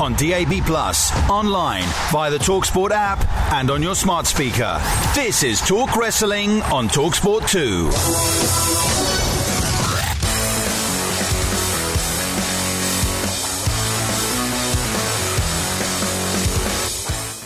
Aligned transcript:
On 0.00 0.12
DAB 0.14 0.64
Plus, 0.66 1.12
online, 1.30 1.84
via 2.10 2.30
the 2.30 2.38
Talksport 2.38 2.90
app, 2.90 3.24
and 3.52 3.70
on 3.70 3.82
your 3.82 3.94
smart 3.94 4.26
speaker. 4.26 4.80
This 5.14 5.44
is 5.44 5.60
Talk 5.60 5.96
Wrestling 5.96 6.62
on 6.62 6.88
Talksport 6.88 7.48
2. 7.48 7.90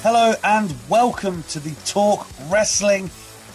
Hello 0.02 0.34
and 0.42 0.74
welcome 0.88 1.42
to 1.50 1.60
the 1.60 1.74
Talk 1.84 2.26
Wrestling 2.48 3.10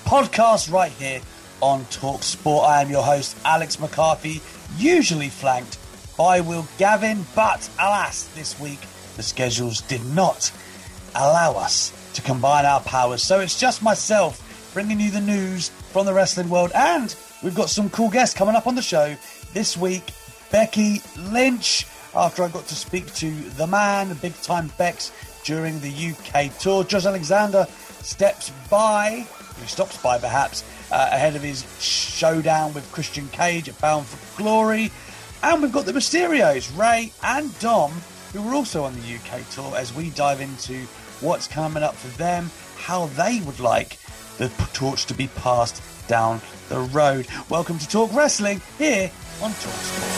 podcast 0.05 0.71
right 0.71 0.91
here 0.91 1.19
on 1.61 1.83
Talk 1.85 2.21
Sport. 2.21 2.67
I 2.67 2.81
am 2.83 2.91
your 2.91 3.01
host, 3.01 3.35
Alex 3.43 3.79
McCarthy, 3.79 4.41
usually 4.77 5.29
flanked 5.29 5.79
by 6.17 6.41
Will 6.41 6.67
Gavin, 6.77 7.25
but 7.35 7.69
alas, 7.79 8.25
this 8.35 8.59
week 8.59 8.79
the 9.15 9.23
schedules 9.23 9.81
did 9.81 10.03
not 10.07 10.51
allow 11.15 11.53
us 11.53 11.93
to 12.13 12.21
combine 12.21 12.65
our 12.65 12.81
powers. 12.81 13.23
So 13.23 13.39
it's 13.39 13.59
just 13.59 13.81
myself 13.81 14.71
bringing 14.73 14.99
you 14.99 15.11
the 15.11 15.21
news 15.21 15.69
from 15.69 16.05
the 16.05 16.13
wrestling 16.13 16.49
world, 16.49 16.71
and 16.73 17.15
we've 17.43 17.55
got 17.55 17.69
some 17.69 17.89
cool 17.89 18.09
guests 18.09 18.35
coming 18.35 18.55
up 18.55 18.67
on 18.67 18.75
the 18.75 18.81
show 18.81 19.15
this 19.53 19.77
week. 19.77 20.13
Becky 20.51 21.01
Lynch, 21.17 21.87
after 22.15 22.43
I 22.43 22.47
got 22.47 22.67
to 22.67 22.75
speak 22.75 23.11
to 23.15 23.31
the 23.31 23.67
man, 23.67 24.13
big 24.21 24.35
time 24.41 24.71
Bex, 24.77 25.11
during 25.43 25.79
the 25.79 25.89
UK 25.89 26.55
tour. 26.59 26.83
Josh 26.83 27.05
Alexander 27.05 27.65
steps 28.01 28.51
by, 28.69 29.25
he 29.59 29.67
stops 29.67 29.97
by 30.01 30.17
perhaps, 30.17 30.63
uh, 30.91 31.09
ahead 31.11 31.35
of 31.35 31.41
his 31.41 31.65
showdown 31.81 32.73
with 32.73 32.89
Christian 32.91 33.27
Cage 33.29 33.67
at 33.67 33.79
Bound 33.79 34.05
for 34.05 34.41
Glory. 34.41 34.91
And 35.45 35.61
we've 35.61 35.73
got 35.73 35.85
the 35.85 35.91
Mysterios, 35.91 36.75
Ray 36.77 37.11
and 37.21 37.59
Dom, 37.59 37.91
who 38.31 38.47
are 38.47 38.55
also 38.55 38.85
on 38.85 38.95
the 38.95 39.15
UK 39.15 39.45
tour 39.49 39.75
as 39.75 39.93
we 39.93 40.09
dive 40.11 40.39
into 40.39 40.85
what's 41.19 41.49
coming 41.49 41.83
up 41.83 41.95
for 41.95 42.07
them, 42.17 42.49
how 42.77 43.07
they 43.07 43.41
would 43.41 43.59
like 43.59 43.99
the 44.37 44.47
torch 44.71 45.05
to 45.07 45.13
be 45.13 45.27
passed 45.35 45.83
down 46.07 46.39
the 46.69 46.79
road. 46.79 47.27
Welcome 47.49 47.77
to 47.79 47.85
Talk 47.89 48.13
Wrestling 48.13 48.61
here 48.77 49.11
on 49.41 49.51
Talk 49.51 49.73
Sport. 49.73 50.11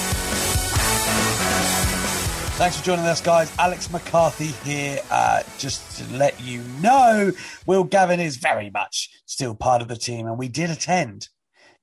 Thanks 2.60 2.78
for 2.78 2.86
joining 2.86 3.06
us, 3.06 3.20
guys. 3.20 3.52
Alex 3.58 3.90
McCarthy 3.90 4.50
here. 4.64 5.00
Uh, 5.10 5.42
just 5.58 5.98
to 5.98 6.18
let 6.18 6.40
you 6.40 6.62
know, 6.82 7.32
Will 7.66 7.84
Gavin 7.84 8.20
is 8.20 8.38
very 8.38 8.70
much 8.70 9.10
still 9.26 9.56
part 9.56 9.82
of 9.82 9.88
the 9.88 9.98
team, 9.98 10.28
and 10.28 10.38
we 10.38 10.50
did 10.50 10.70
attend 10.70 11.30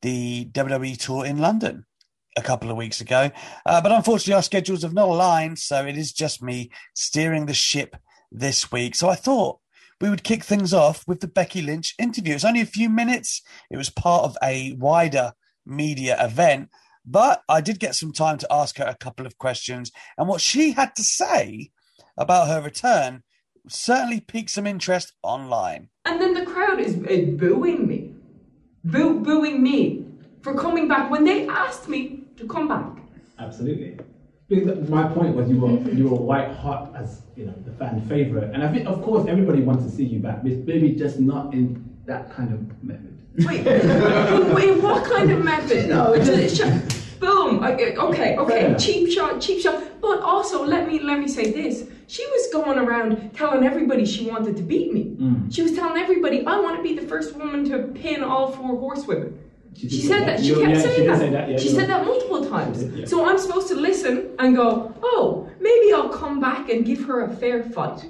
the 0.01 0.45
WWE 0.53 0.97
tour 0.97 1.27
in 1.27 1.39
London 1.39 1.87
a 2.37 2.43
couple 2.43 2.71
of 2.71 2.77
weeks 2.77 3.01
ago. 3.01 3.31
Uh, 3.67 3.81
but 3.81 3.93
unfortunately, 3.93 4.35
our 4.35 4.43
schedules 4.43 4.83
have 4.83 4.95
not 4.95 5.09
aligned, 5.09 5.59
so 5.59 5.85
it 5.85 5.97
is 5.97 6.13
just 6.13 6.43
me 6.43 6.71
steering 6.95 7.47
the 7.47 7.55
ship 7.55 7.97
this 8.31 8.73
week. 8.73 8.95
So 8.95 9.09
I 9.09 9.15
thought 9.15 9.59
we 10.01 10.11
would 10.11 10.25
kick 10.25 10.43
things 10.43 10.73
off 10.73 11.07
with 11.07 11.21
the 11.21 11.29
Becky 11.29 11.63
Lynch 11.63 11.95
interview. 11.99 12.35
It's 12.35 12.45
only 12.45 12.61
a 12.61 12.67
few 12.67 12.89
minutes, 12.89 13.43
it 13.71 13.77
was 13.77 13.91
part 13.91 14.25
of 14.25 14.37
a 14.43 14.73
wider 14.79 15.33
media 15.65 16.17
event. 16.25 16.71
But 17.05 17.43
I 17.49 17.61
did 17.61 17.81
get 17.81 17.95
some 17.95 18.13
time 18.13 18.39
to 18.39 18.53
ask 18.53 18.79
her 18.79 18.85
a 18.85 18.97
couple 18.97 19.27
of 19.27 19.39
questions, 19.39 19.91
and 20.17 20.29
what 20.29 20.41
she 20.41 20.73
had 20.73 20.95
to 20.97 21.03
say 21.03 21.71
about 22.17 22.49
her 22.49 22.61
return 22.61 23.23
certainly 23.69 24.21
piqued 24.21 24.51
some 24.51 24.67
interest 24.67 25.13
online. 25.23 25.89
And 26.05 26.21
then 26.21 26.35
the 26.35 26.45
crowd 26.45 26.81
is, 26.81 26.95
is 27.05 27.39
booing 27.39 27.87
me, 27.87 28.15
Boo, 28.85 29.21
booing 29.21 29.63
me 29.63 30.05
for 30.43 30.55
coming 30.55 30.89
back 30.89 31.11
when 31.11 31.25
they 31.25 31.47
asked 31.47 31.89
me 31.89 32.22
to 32.43 32.49
come 32.49 32.69
back. 32.69 32.91
Absolutely. 33.39 33.99
Because 34.49 34.89
my 34.89 35.05
point 35.09 35.35
was 35.35 35.49
you 35.49 35.59
were 35.59 35.79
you 35.93 36.09
were 36.09 36.17
white 36.17 36.51
hot 36.51 36.93
as 36.95 37.23
you 37.37 37.47
know 37.47 37.55
the 37.65 37.73
fan 37.73 38.03
favorite, 38.09 38.53
and 38.53 38.63
I 38.63 38.71
think 38.71 38.87
of 38.87 39.01
course 39.01 39.27
everybody 39.27 39.63
wants 39.63 39.85
to 39.85 39.91
see 39.91 40.05
you 40.05 40.19
back, 40.19 40.43
but 40.43 40.53
maybe 40.67 40.93
just 40.93 41.19
not 41.19 41.55
in 41.55 41.65
that 42.05 42.31
kind 42.37 42.53
of 42.53 42.61
method. 42.83 43.17
Wait, 43.39 43.65
wait, 44.57 44.83
what 44.83 45.05
kind 45.05 45.31
of 45.31 45.43
method? 45.43 45.89
No, 45.89 46.13
it 46.13 46.25
Just 46.25 47.03
Boom. 47.19 47.63
Okay, 47.63 47.97
okay, 47.97 48.37
okay. 48.37 48.75
Cheap 48.79 49.09
shot, 49.09 49.41
cheap 49.41 49.63
shot. 49.63 49.81
But 50.01 50.21
also, 50.21 50.65
let 50.67 50.89
me 50.89 50.99
let 50.99 51.21
me 51.21 51.29
say 51.29 51.53
this. 51.53 51.89
She 52.09 52.27
was 52.27 52.49
going 52.53 52.79
around 52.79 53.33
telling 53.33 53.65
everybody 53.65 54.05
she 54.05 54.29
wanted 54.29 54.57
to 54.57 54.63
beat 54.63 54.93
me. 54.93 55.05
Mm. 55.17 55.55
She 55.55 55.63
was 55.63 55.73
telling 55.73 56.03
everybody, 56.03 56.45
"I 56.45 56.59
want 56.61 56.77
to 56.77 56.83
be 56.83 56.99
the 56.99 57.07
first 57.07 57.37
woman 57.37 57.65
to 57.71 57.77
pin 58.01 58.25
all 58.25 58.51
four 58.51 58.77
horsewomen." 58.77 59.39
She, 59.75 59.89
did 59.89 60.03
said 60.03 60.19
say 60.21 60.25
that. 60.27 60.41
She 60.41 60.47
You- 60.47 60.55
kept 60.57 60.69
yeah, 60.77 60.81
saying 60.81 60.97
she 60.97 61.07
that. 61.07 61.19
say 61.19 61.31
that, 61.31 61.51
yeah, 61.51 61.57
she 61.59 61.69
said 61.69 61.79
right. 61.79 61.89
that 61.89 62.05
multiple 62.07 62.45
times. 62.49 62.79
did, 62.83 62.95
yeah. 62.95 63.05
So 63.07 63.25
I'm 63.29 63.39
supposed 63.39 63.69
to 63.69 63.75
listen 63.75 64.31
and 64.39 64.55
go, 64.57 64.95
"Oh, 65.03 65.49
maybe 65.61 65.93
I'll 65.93 66.09
come 66.11 66.41
back 66.41 66.69
and 66.71 66.85
give 66.85 67.05
her 67.05 67.23
a 67.25 67.31
fair 67.37 67.63
fight." 67.63 68.05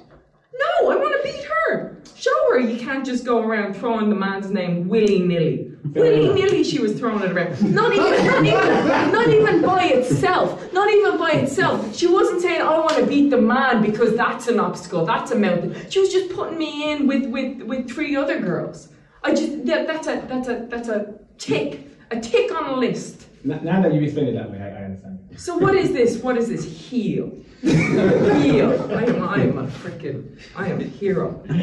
No, 0.53 0.91
I 0.91 0.95
want 0.97 1.13
to 1.17 1.31
beat 1.31 1.43
her. 1.43 1.97
Show 2.15 2.31
her 2.51 2.59
you 2.59 2.77
can't 2.79 3.05
just 3.05 3.25
go 3.25 3.41
around 3.41 3.75
throwing 3.75 4.09
the 4.09 4.15
man's 4.15 4.49
name 4.51 4.87
willy 4.87 5.19
nilly. 5.19 5.71
Willy 5.93 6.33
nilly, 6.33 6.63
she 6.63 6.79
was 6.79 6.97
throwing 6.97 7.21
it 7.23 7.31
around. 7.31 7.61
Not 7.73 7.91
even, 7.93 8.25
not 8.25 8.45
even, 8.45 9.11
not 9.11 9.27
even 9.29 9.61
by 9.61 9.85
itself. 9.85 10.71
Not 10.71 10.89
even 10.93 11.17
by 11.17 11.31
itself. 11.31 11.95
She 11.95 12.07
wasn't 12.07 12.41
saying, 12.41 12.61
"I 12.61 12.77
want 12.79 12.95
to 12.97 13.05
beat 13.05 13.29
the 13.31 13.41
man 13.41 13.81
because 13.81 14.15
that's 14.15 14.47
an 14.47 14.59
obstacle. 14.59 15.05
That's 15.05 15.31
a 15.31 15.35
mountain." 15.37 15.75
She 15.89 15.99
was 15.99 16.11
just 16.11 16.29
putting 16.33 16.57
me 16.57 16.91
in 16.91 17.07
with 17.07 17.25
with 17.25 17.63
with 17.63 17.89
three 17.89 18.15
other 18.15 18.39
girls. 18.39 18.89
I 19.23 19.31
just 19.33 19.65
that, 19.65 19.87
that's 19.87 20.07
a 20.07 20.23
that's 20.27 20.47
a 20.47 20.67
that's 20.69 20.89
a 20.89 21.13
tick, 21.37 21.87
a 22.11 22.19
tick 22.19 22.51
on 22.53 22.69
a 22.69 22.75
list. 22.75 23.27
Now 23.43 23.81
that 23.81 23.93
you 23.93 24.01
explain 24.01 24.27
it 24.27 24.33
that 24.33 24.49
way, 24.49 24.59
I, 24.59 24.69
I 24.69 24.83
understand. 24.85 25.19
So 25.35 25.57
what 25.57 25.75
is 25.75 25.91
this? 25.91 26.21
What 26.23 26.37
is 26.37 26.47
this 26.47 26.63
Heel. 26.63 27.31
heel. 27.61 28.91
I 28.91 29.03
am, 29.05 29.23
I 29.23 29.41
am 29.41 29.57
a 29.57 29.67
freaking, 29.67 30.37
I 30.55 30.67
am 30.67 30.81
a 30.81 30.83
hero. 30.83 31.41
I'm 31.49 31.57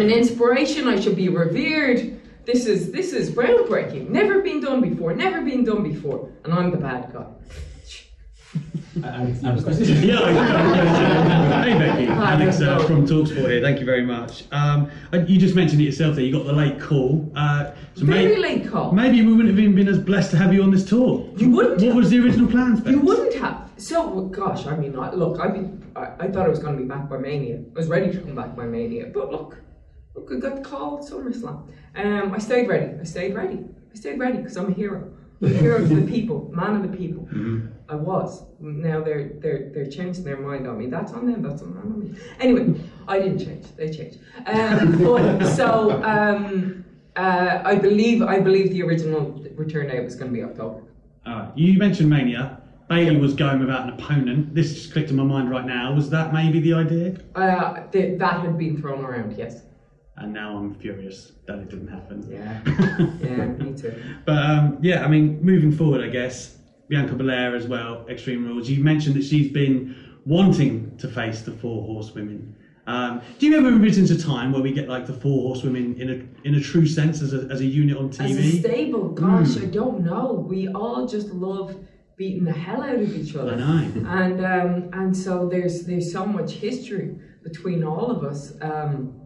an 0.00 0.10
inspiration. 0.10 0.86
I 0.86 1.00
should 1.00 1.16
be 1.16 1.28
revered. 1.28 2.20
This 2.44 2.66
is 2.66 2.92
this 2.92 3.12
is 3.12 3.30
groundbreaking. 3.30 4.08
Never 4.08 4.40
been 4.40 4.60
done 4.60 4.80
before. 4.80 5.14
Never 5.14 5.42
been 5.42 5.64
done 5.64 5.82
before. 5.82 6.30
And 6.44 6.54
I'm 6.54 6.70
the 6.70 6.76
bad 6.76 7.12
guy. 7.12 7.26
I, 9.02 9.08
I 9.08 9.12
understand 9.18 9.58
the 9.58 9.62
question. 9.62 10.02
Yeah, 10.02 10.20
I 10.20 11.62
hey 11.64 11.78
Becky, 11.78 12.06
Hi, 12.06 12.32
Alex 12.32 12.60
uh, 12.60 12.78
from 12.86 13.06
Talksport 13.06 13.50
here. 13.50 13.60
Thank 13.60 13.80
you 13.80 13.86
very 13.86 14.04
much. 14.04 14.44
Um, 14.52 14.90
uh, 15.12 15.18
you 15.26 15.38
just 15.38 15.54
mentioned 15.54 15.80
it 15.82 15.84
yourself 15.84 16.14
there. 16.16 16.24
You 16.24 16.32
got 16.32 16.46
the 16.46 16.52
late 16.52 16.80
call. 16.80 17.30
Uh, 17.36 17.72
so 17.94 18.04
Very 18.06 18.34
may- 18.34 18.36
late 18.36 18.68
call. 18.68 18.92
Maybe 18.92 19.20
we 19.22 19.32
wouldn't 19.32 19.48
have 19.50 19.58
even 19.58 19.74
been 19.74 19.88
as 19.88 19.98
blessed 19.98 20.30
to 20.32 20.36
have 20.38 20.54
you 20.54 20.62
on 20.62 20.70
this 20.70 20.84
tour. 20.84 21.28
You 21.36 21.50
wouldn't 21.50 21.82
What 21.82 21.96
was 21.96 22.10
the 22.10 22.18
original 22.20 22.48
plan? 22.50 22.76
Bex? 22.76 22.88
You 22.90 23.00
wouldn't 23.00 23.34
have. 23.34 23.70
So, 23.76 24.08
well, 24.08 24.24
gosh, 24.26 24.66
I 24.66 24.76
mean, 24.76 24.98
I, 24.98 25.12
look, 25.12 25.38
I, 25.40 25.48
be, 25.48 25.68
I, 25.94 26.12
I 26.20 26.28
thought 26.28 26.46
I 26.46 26.48
was 26.48 26.58
going 26.58 26.76
to 26.76 26.82
be 26.82 26.88
back 26.88 27.08
by 27.10 27.18
Mania. 27.18 27.56
I 27.74 27.78
was 27.78 27.88
ready 27.88 28.10
to 28.12 28.18
come 28.20 28.34
back 28.34 28.56
by 28.56 28.64
Mania. 28.64 29.10
But 29.12 29.30
look, 29.30 29.58
look, 30.14 30.30
I 30.32 30.38
got 30.38 30.56
the 30.56 30.62
call 30.62 31.06
SummerSlam. 31.06 31.68
Um, 31.96 32.32
I 32.32 32.38
stayed 32.38 32.68
ready. 32.68 32.98
I 32.98 33.04
stayed 33.04 33.34
ready. 33.34 33.58
I 33.92 33.94
stayed 33.96 34.18
ready 34.18 34.38
because 34.38 34.56
I'm 34.56 34.70
a 34.70 34.74
hero. 34.74 35.12
I'm 35.42 35.48
a 35.48 35.50
hero 35.50 35.78
to 35.86 35.94
the 36.00 36.10
people, 36.10 36.50
man 36.54 36.76
of 36.76 36.90
the 36.90 36.96
people. 36.96 37.28
I 37.88 37.94
was. 37.94 38.42
Now 38.58 39.00
they're 39.00 39.30
they're 39.40 39.70
they're 39.72 39.90
changing 39.90 40.24
their 40.24 40.38
mind 40.38 40.66
on 40.66 40.78
me. 40.78 40.86
That's 40.86 41.12
on 41.12 41.26
them. 41.26 41.42
That's 41.42 41.62
on 41.62 41.76
on 41.76 42.00
me. 42.00 42.18
Anyway, 42.40 42.80
I 43.06 43.18
didn't 43.18 43.38
change. 43.38 43.66
They 43.76 43.90
changed. 43.90 44.18
Um, 44.46 44.98
but 45.02 45.46
so 45.54 46.02
um, 46.02 46.84
uh, 47.14 47.62
I 47.64 47.76
believe 47.76 48.22
I 48.22 48.40
believe 48.40 48.70
the 48.70 48.82
original 48.82 49.44
return 49.54 49.88
date 49.88 50.04
was 50.04 50.16
going 50.16 50.32
to 50.32 50.36
be 50.36 50.42
October. 50.42 50.82
Uh, 51.24 51.50
you 51.54 51.78
mentioned 51.78 52.10
Mania. 52.10 52.60
Bayley 52.88 53.16
was 53.16 53.34
going 53.34 53.58
without 53.58 53.82
an 53.88 53.94
opponent. 53.94 54.54
This 54.54 54.72
just 54.72 54.92
clicked 54.92 55.10
in 55.10 55.16
my 55.16 55.24
mind 55.24 55.50
right 55.50 55.64
now. 55.64 55.92
Was 55.92 56.08
that 56.10 56.32
maybe 56.32 56.60
the 56.60 56.74
idea? 56.74 57.16
Uh, 57.34 57.80
th- 57.90 58.16
that 58.20 58.40
had 58.40 58.56
been 58.56 58.80
thrown 58.80 59.04
around, 59.04 59.36
yes. 59.36 59.62
And 60.18 60.32
now 60.32 60.56
I'm 60.56 60.72
furious 60.76 61.32
that 61.48 61.58
it 61.58 61.68
didn't 61.68 61.88
happen. 61.88 62.24
Yeah. 62.30 62.60
yeah, 63.20 63.46
me 63.46 63.76
too. 63.76 64.00
But 64.24 64.38
um, 64.38 64.78
yeah, 64.80 65.04
I 65.04 65.08
mean, 65.08 65.42
moving 65.42 65.72
forward, 65.72 66.00
I 66.00 66.08
guess 66.08 66.58
Bianca 66.88 67.14
Belair 67.14 67.54
as 67.54 67.66
well. 67.66 68.06
Extreme 68.08 68.46
Rules. 68.46 68.68
You 68.68 68.82
mentioned 68.82 69.16
that 69.16 69.24
she's 69.24 69.50
been 69.50 70.18
wanting 70.24 70.96
to 70.98 71.08
face 71.08 71.42
the 71.42 71.52
four 71.52 71.84
horsewomen. 71.84 72.56
Um, 72.86 73.20
do 73.38 73.46
you 73.46 73.56
ever 73.58 73.68
envision 73.68 74.04
a 74.04 74.20
time 74.20 74.52
where 74.52 74.62
we 74.62 74.72
get 74.72 74.88
like 74.88 75.06
the 75.06 75.12
four 75.12 75.42
horsewomen 75.42 76.00
in 76.00 76.08
a 76.08 76.46
in 76.46 76.54
a 76.54 76.60
true 76.60 76.86
sense 76.86 77.20
as 77.20 77.34
a, 77.34 77.48
as 77.50 77.60
a 77.60 77.64
unit 77.64 77.96
on 77.96 78.10
TV? 78.10 78.30
As 78.30 78.38
a 78.38 78.60
stable, 78.60 79.08
gosh, 79.08 79.56
I 79.56 79.64
don't 79.64 80.04
know. 80.04 80.32
We 80.48 80.68
all 80.68 81.06
just 81.06 81.28
love 81.28 81.76
beating 82.16 82.44
the 82.44 82.52
hell 82.52 82.82
out 82.82 82.94
of 82.94 83.12
each 83.12 83.34
other. 83.34 83.54
I 83.54 83.56
know. 83.56 84.08
And 84.08 84.44
um, 84.44 84.90
and 84.92 85.16
so 85.16 85.48
there's 85.48 85.84
there's 85.84 86.12
so 86.12 86.24
much 86.24 86.52
history 86.52 87.16
between 87.42 87.82
all 87.82 88.10
of 88.10 88.22
us 88.24 88.52
um, 88.60 89.20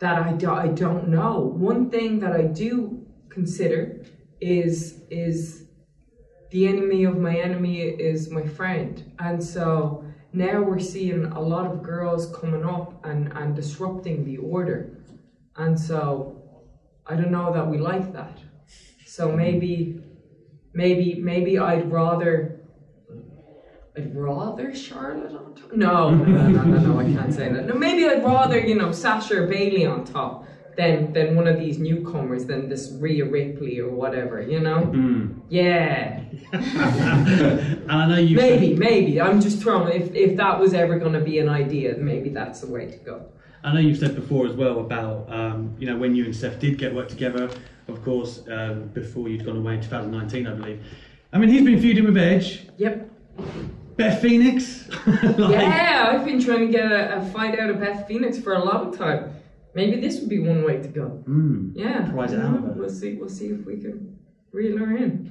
that 0.00 0.22
I, 0.22 0.32
do, 0.32 0.50
I 0.50 0.68
don't 0.68 1.08
know. 1.08 1.40
One 1.40 1.90
thing 1.90 2.20
that 2.20 2.32
I 2.32 2.42
do 2.42 3.06
consider 3.28 4.04
is 4.40 5.02
is 5.10 5.67
the 6.50 6.66
enemy 6.66 7.04
of 7.04 7.18
my 7.18 7.36
enemy 7.36 7.80
is 7.80 8.30
my 8.30 8.46
friend, 8.46 9.12
and 9.18 9.42
so 9.42 10.04
now 10.32 10.62
we're 10.62 10.78
seeing 10.78 11.24
a 11.26 11.40
lot 11.40 11.66
of 11.66 11.82
girls 11.82 12.34
coming 12.34 12.64
up 12.64 13.04
and, 13.04 13.32
and 13.32 13.54
disrupting 13.54 14.24
the 14.24 14.38
order, 14.38 14.88
and 15.56 15.78
so 15.78 16.42
I 17.06 17.14
don't 17.16 17.30
know 17.30 17.52
that 17.52 17.66
we 17.66 17.78
like 17.78 18.12
that. 18.12 18.38
So 19.06 19.30
maybe, 19.32 20.00
maybe, 20.72 21.14
maybe 21.16 21.58
I'd 21.58 21.90
rather, 21.90 22.60
I'd 23.96 24.14
rather 24.14 24.74
Charlotte 24.74 25.34
on 25.34 25.54
top. 25.54 25.72
No, 25.72 26.10
no, 26.10 26.48
no, 26.48 26.62
no, 26.62 26.78
no, 26.78 27.00
I 27.00 27.04
can't 27.04 27.34
say 27.34 27.50
that. 27.52 27.66
No, 27.66 27.74
maybe 27.74 28.06
I'd 28.06 28.22
rather, 28.24 28.58
you 28.58 28.74
know, 28.74 28.92
Sasha 28.92 29.42
or 29.42 29.46
Bayley 29.46 29.86
on 29.86 30.04
top 30.04 30.46
than 30.78 31.12
than 31.12 31.34
one 31.34 31.48
of 31.48 31.58
these 31.58 31.78
newcomers, 31.78 32.46
than 32.46 32.68
this 32.68 32.92
Rhea 33.00 33.24
Ripley 33.24 33.80
or 33.80 33.90
whatever, 33.90 34.40
you 34.40 34.60
know. 34.60 34.92
Yeah, 35.48 36.20
and 36.52 37.90
I 37.92 38.06
know 38.08 38.16
you. 38.16 38.36
maybe, 38.36 38.74
maybe. 38.74 39.20
I'm 39.20 39.40
just 39.40 39.60
throwing. 39.60 40.00
If 40.00 40.14
if 40.14 40.36
that 40.36 40.58
was 40.60 40.74
ever 40.74 40.96
going 41.00 41.14
to 41.14 41.20
be 41.20 41.40
an 41.40 41.48
idea, 41.48 41.96
maybe 41.98 42.28
that's 42.28 42.60
the 42.60 42.68
way 42.68 42.86
to 42.86 42.96
go. 42.98 43.26
I 43.64 43.74
know 43.74 43.80
you've 43.80 43.98
said 43.98 44.14
before 44.14 44.46
as 44.46 44.52
well 44.52 44.78
about 44.78 45.30
um, 45.32 45.74
you 45.80 45.86
know 45.88 45.98
when 45.98 46.14
you 46.14 46.24
and 46.24 46.34
Steph 46.34 46.60
did 46.60 46.78
get 46.78 46.94
work 46.94 47.08
together, 47.08 47.50
of 47.88 48.04
course, 48.04 48.44
um, 48.48 48.86
before 48.94 49.28
you'd 49.28 49.44
gone 49.44 49.56
away 49.56 49.74
in 49.74 49.80
2019, 49.80 50.46
I 50.46 50.54
believe. 50.54 50.84
I 51.32 51.38
mean, 51.38 51.50
he's 51.50 51.64
been 51.64 51.80
feuding 51.80 52.04
with 52.04 52.16
Edge. 52.16 52.68
Yep. 52.78 53.10
Beth 53.96 54.22
Phoenix. 54.22 54.88
like, 55.06 55.36
Yeah, 55.36 56.10
I've 56.12 56.24
been 56.24 56.40
trying 56.40 56.68
to 56.68 56.72
get 56.72 56.90
a, 56.90 57.16
a 57.16 57.30
fight 57.32 57.58
out 57.58 57.68
of 57.68 57.80
Beth 57.80 58.06
Phoenix 58.06 58.38
for 58.38 58.54
a 58.54 58.64
long 58.64 58.96
time. 58.96 59.34
Maybe 59.78 60.00
this 60.00 60.18
would 60.18 60.28
be 60.28 60.40
one 60.40 60.64
way 60.64 60.78
to 60.78 60.88
go. 60.88 61.22
Mm. 61.28 61.70
Yeah. 61.76 62.10
Prize 62.10 62.32
it 62.32 62.38
you 62.38 62.42
out 62.42 62.56
of 62.56 62.62
her. 62.64 62.72
We'll 62.72 62.90
see. 62.90 63.14
We'll 63.14 63.28
see 63.28 63.46
if 63.50 63.64
we 63.64 63.76
can 63.76 64.18
reel 64.50 64.76
her 64.76 64.96
in. 64.96 65.30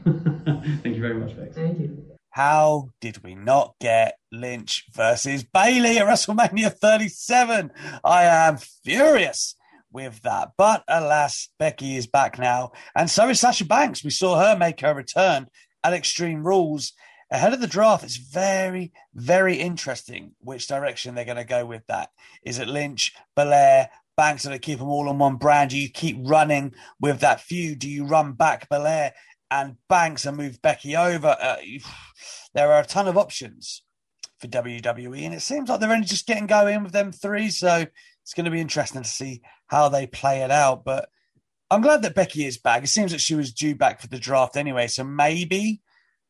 Thank 0.84 0.96
you 0.96 1.02
very 1.02 1.16
much, 1.16 1.36
Bex. 1.36 1.54
Thank 1.54 1.80
you. 1.80 2.06
How 2.30 2.92
did 3.02 3.26
we 3.26 3.36
not 3.36 3.76
get 3.82 4.18
Lynch 4.32 4.86
versus 4.94 5.44
Bayley 5.44 5.98
at 5.98 6.08
WrestleMania 6.08 6.72
37? 6.72 7.72
I 8.06 8.24
am 8.24 8.56
furious 8.86 9.58
with 9.92 10.22
that. 10.22 10.54
But 10.58 10.86
alas, 10.88 11.50
Becky 11.60 11.98
is 11.98 12.08
back 12.08 12.40
now, 12.40 12.72
and 12.96 13.10
so 13.10 13.28
is 13.28 13.42
Sasha 13.42 13.66
Banks. 13.66 14.02
We 14.02 14.12
saw 14.12 14.40
her 14.40 14.58
make 14.58 14.80
her 14.80 14.94
return 14.94 15.48
at 15.84 15.92
Extreme 15.92 16.48
Rules 16.48 16.94
ahead 17.30 17.52
of 17.52 17.60
the 17.60 17.68
draft. 17.68 18.06
It's 18.06 18.16
very, 18.16 18.94
very 19.14 19.56
interesting 19.56 20.36
which 20.40 20.70
direction 20.70 21.16
they're 21.16 21.26
going 21.26 21.36
to 21.36 21.44
go 21.44 21.66
with 21.66 21.86
that. 21.88 22.12
Is 22.44 22.60
it 22.60 22.70
Lynch, 22.70 23.14
Belair, 23.36 23.90
Banks? 24.18 24.44
Do 24.44 24.50
they 24.50 24.60
keep 24.60 24.80
them 24.80 24.90
all 24.90 25.08
on 25.08 25.19
one 25.19 25.38
brand? 25.38 25.69
Do 25.69 25.78
you 25.78 25.90
keep 25.90 26.18
running 26.19 26.74
with 27.00 27.22
that 27.22 27.40
feud? 27.40 27.80
Do 27.80 27.90
you 27.90 28.06
run 28.06 28.34
back 28.34 28.68
Belair 28.68 29.14
and 29.50 29.78
Banks 29.88 30.25
and 30.25 30.36
move 30.36 30.62
Becky 30.62 30.98
over? 30.98 31.38
Uh, 31.40 31.58
there 32.54 32.72
are 32.72 32.81
a 32.81 32.86
ton 32.86 33.08
of 33.08 33.18
options 33.18 33.84
for 34.40 34.48
WWE, 34.48 35.22
and 35.22 35.34
it 35.34 35.42
seems 35.42 35.69
like 35.69 35.80
they're 35.80 35.92
only 35.92 36.06
just 36.06 36.28
getting 36.28 36.48
going 36.48 36.84
with 36.84 36.94
them 36.94 37.12
three. 37.12 37.50
So 37.50 37.86
it's 38.24 38.34
going 38.34 38.46
to 38.46 38.52
be 38.52 38.60
interesting 38.60 39.04
to 39.04 39.08
see 39.08 39.42
how 39.68 39.90
they 39.90 40.08
play 40.08 40.42
it 40.42 40.52
out. 40.52 40.84
But 40.84 41.10
I'm 41.69 41.81
glad 41.81 42.02
that 42.02 42.16
Becky 42.16 42.46
is 42.46 42.58
back. 42.58 42.84
It 42.84 42.88
seems 42.88 43.12
that 43.12 43.22
she 43.22 43.36
was 43.36 43.54
due 43.54 43.75
back 43.75 44.02
for 44.02 44.08
the 44.08 44.19
draft 44.19 44.58
anyway, 44.58 44.88
so 44.88 45.04
maybe 45.04 45.81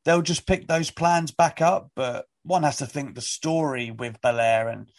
they'll 0.05 0.21
just 0.21 0.45
pick 0.45 0.67
those 0.67 0.91
plans 0.91 1.31
back 1.31 1.61
up. 1.61 1.91
But 1.95 2.25
one 2.43 2.63
has 2.63 2.77
to 2.77 2.85
think 2.85 3.15
the 3.15 3.21
story 3.21 3.91
with 3.91 4.21
Belair 4.21 4.69
and 4.69 4.91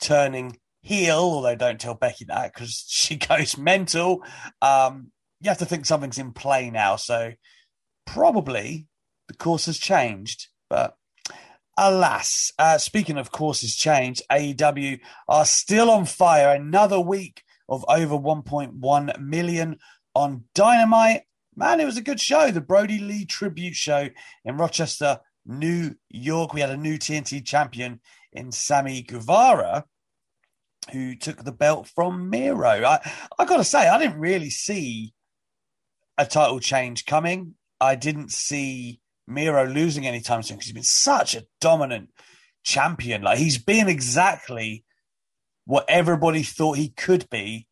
turning 0.00 0.58
heel, 0.88 1.18
although 1.18 1.54
don't 1.54 1.78
tell 1.78 1.94
Becky 1.94 2.24
that 2.24 2.52
because 2.54 2.84
she 2.88 3.16
goes 3.28 3.58
mental. 3.58 4.24
Um, 4.62 5.12
you 5.40 5.50
have 5.50 5.58
to 5.58 5.66
think 5.66 5.84
something's 5.84 6.18
in 6.18 6.32
play 6.32 6.70
now. 6.70 6.96
So 6.96 7.32
probably 8.06 8.86
the 9.28 9.34
course 9.34 9.66
has 9.66 9.78
changed. 9.78 10.48
But 10.70 10.96
alas, 11.76 12.52
uh, 12.58 12.78
speaking 12.78 13.18
of 13.18 13.30
courses 13.30 13.76
changed, 13.76 14.22
AEW 14.32 15.00
are 15.28 15.44
still 15.44 15.90
on 15.90 16.06
fire. 16.06 16.54
Another 16.54 16.98
week 16.98 17.42
of 17.68 17.84
over 17.86 18.14
1.1 18.14 19.20
million 19.20 19.76
on 20.14 20.44
Dynamite. 20.54 21.22
Man, 21.54 21.80
it 21.80 21.84
was 21.84 21.98
a 21.98 22.02
good 22.02 22.20
show. 22.20 22.50
The 22.50 22.62
Brodie 22.62 22.98
Lee 22.98 23.26
tribute 23.26 23.74
show 23.74 24.08
in 24.44 24.56
Rochester, 24.56 25.20
New 25.44 25.96
York. 26.08 26.54
We 26.54 26.62
had 26.62 26.70
a 26.70 26.76
new 26.78 26.98
TNT 26.98 27.44
champion 27.44 28.00
in 28.32 28.52
Sammy 28.52 29.02
Guevara, 29.02 29.84
who 30.90 31.16
took 31.16 31.44
the 31.44 31.52
belt 31.52 31.88
from 31.88 32.30
Miro. 32.30 32.84
I, 32.84 33.00
I 33.38 33.44
got 33.44 33.58
to 33.58 33.64
say, 33.64 33.88
I 33.88 33.98
didn't 33.98 34.18
really 34.18 34.50
see 34.50 35.12
a 36.16 36.26
title 36.26 36.60
change 36.60 37.06
coming. 37.06 37.54
I 37.80 37.94
didn't 37.94 38.32
see 38.32 39.00
Miro 39.26 39.66
losing 39.66 40.06
anytime 40.06 40.42
soon 40.42 40.56
because 40.56 40.66
he's 40.66 40.74
been 40.74 40.82
such 40.82 41.34
a 41.34 41.46
dominant 41.60 42.10
champion. 42.64 43.22
Like 43.22 43.38
he's 43.38 43.58
been 43.58 43.88
exactly 43.88 44.84
what 45.64 45.84
everybody 45.88 46.42
thought 46.42 46.78
he 46.78 46.88
could 46.88 47.28
be 47.30 47.66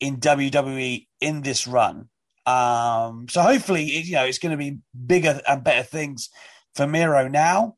in 0.00 0.18
WWE 0.18 1.06
in 1.20 1.42
this 1.42 1.66
run. 1.66 2.08
Um, 2.46 3.26
so 3.28 3.42
hopefully, 3.42 3.84
you 3.84 4.14
know, 4.14 4.24
it's 4.24 4.38
going 4.38 4.50
to 4.50 4.56
be 4.56 4.78
bigger 5.06 5.40
and 5.46 5.62
better 5.62 5.84
things 5.84 6.28
for 6.74 6.86
Miro 6.86 7.28
now 7.28 7.76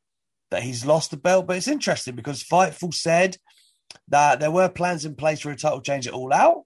that 0.50 0.62
he's 0.62 0.86
lost 0.86 1.10
the 1.10 1.16
belt. 1.16 1.46
But 1.46 1.56
it's 1.56 1.68
interesting 1.68 2.14
because 2.14 2.42
Fightful 2.42 2.94
said 2.94 3.36
that 4.08 4.40
there 4.40 4.50
were 4.50 4.68
plans 4.68 5.04
in 5.04 5.14
place 5.14 5.40
for 5.40 5.50
a 5.50 5.56
title 5.56 5.80
change 5.80 6.06
at 6.06 6.14
All 6.14 6.32
Out. 6.32 6.64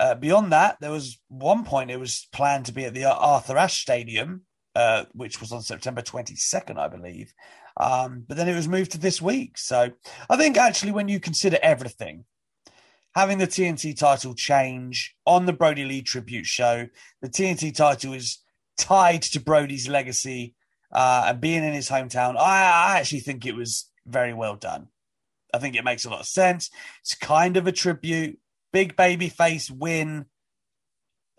Uh, 0.00 0.14
beyond 0.14 0.52
that, 0.52 0.78
there 0.80 0.90
was 0.90 1.20
one 1.28 1.64
point 1.64 1.90
it 1.90 2.00
was 2.00 2.28
planned 2.32 2.66
to 2.66 2.72
be 2.72 2.84
at 2.84 2.94
the 2.94 3.04
Arthur 3.04 3.56
Ashe 3.56 3.80
Stadium, 3.80 4.42
uh, 4.74 5.04
which 5.12 5.40
was 5.40 5.52
on 5.52 5.62
September 5.62 6.02
22nd, 6.02 6.78
I 6.78 6.88
believe. 6.88 7.32
Um, 7.76 8.24
but 8.26 8.36
then 8.36 8.48
it 8.48 8.54
was 8.54 8.68
moved 8.68 8.92
to 8.92 8.98
this 8.98 9.22
week. 9.22 9.56
So 9.58 9.90
I 10.28 10.36
think 10.36 10.56
actually, 10.56 10.92
when 10.92 11.08
you 11.08 11.20
consider 11.20 11.58
everything, 11.62 12.24
having 13.14 13.38
the 13.38 13.46
TNT 13.46 13.96
title 13.96 14.34
change 14.34 15.14
on 15.26 15.46
the 15.46 15.52
Brodie 15.52 15.84
Lee 15.84 16.02
tribute 16.02 16.46
show, 16.46 16.88
the 17.22 17.28
TNT 17.28 17.74
title 17.74 18.12
is 18.12 18.38
tied 18.76 19.22
to 19.22 19.40
Brodie's 19.40 19.88
legacy 19.88 20.54
uh, 20.92 21.26
and 21.28 21.40
being 21.40 21.64
in 21.64 21.72
his 21.72 21.88
hometown. 21.88 22.36
I, 22.36 22.94
I 22.94 22.98
actually 22.98 23.20
think 23.20 23.46
it 23.46 23.56
was 23.56 23.90
very 24.06 24.34
well 24.34 24.56
done. 24.56 24.88
I 25.54 25.58
think 25.58 25.76
it 25.76 25.84
makes 25.84 26.04
a 26.04 26.10
lot 26.10 26.20
of 26.20 26.26
sense. 26.26 26.70
It's 27.00 27.14
kind 27.14 27.56
of 27.56 27.66
a 27.66 27.72
tribute. 27.72 28.38
Big 28.72 28.96
baby 28.96 29.28
face 29.28 29.70
win. 29.70 30.26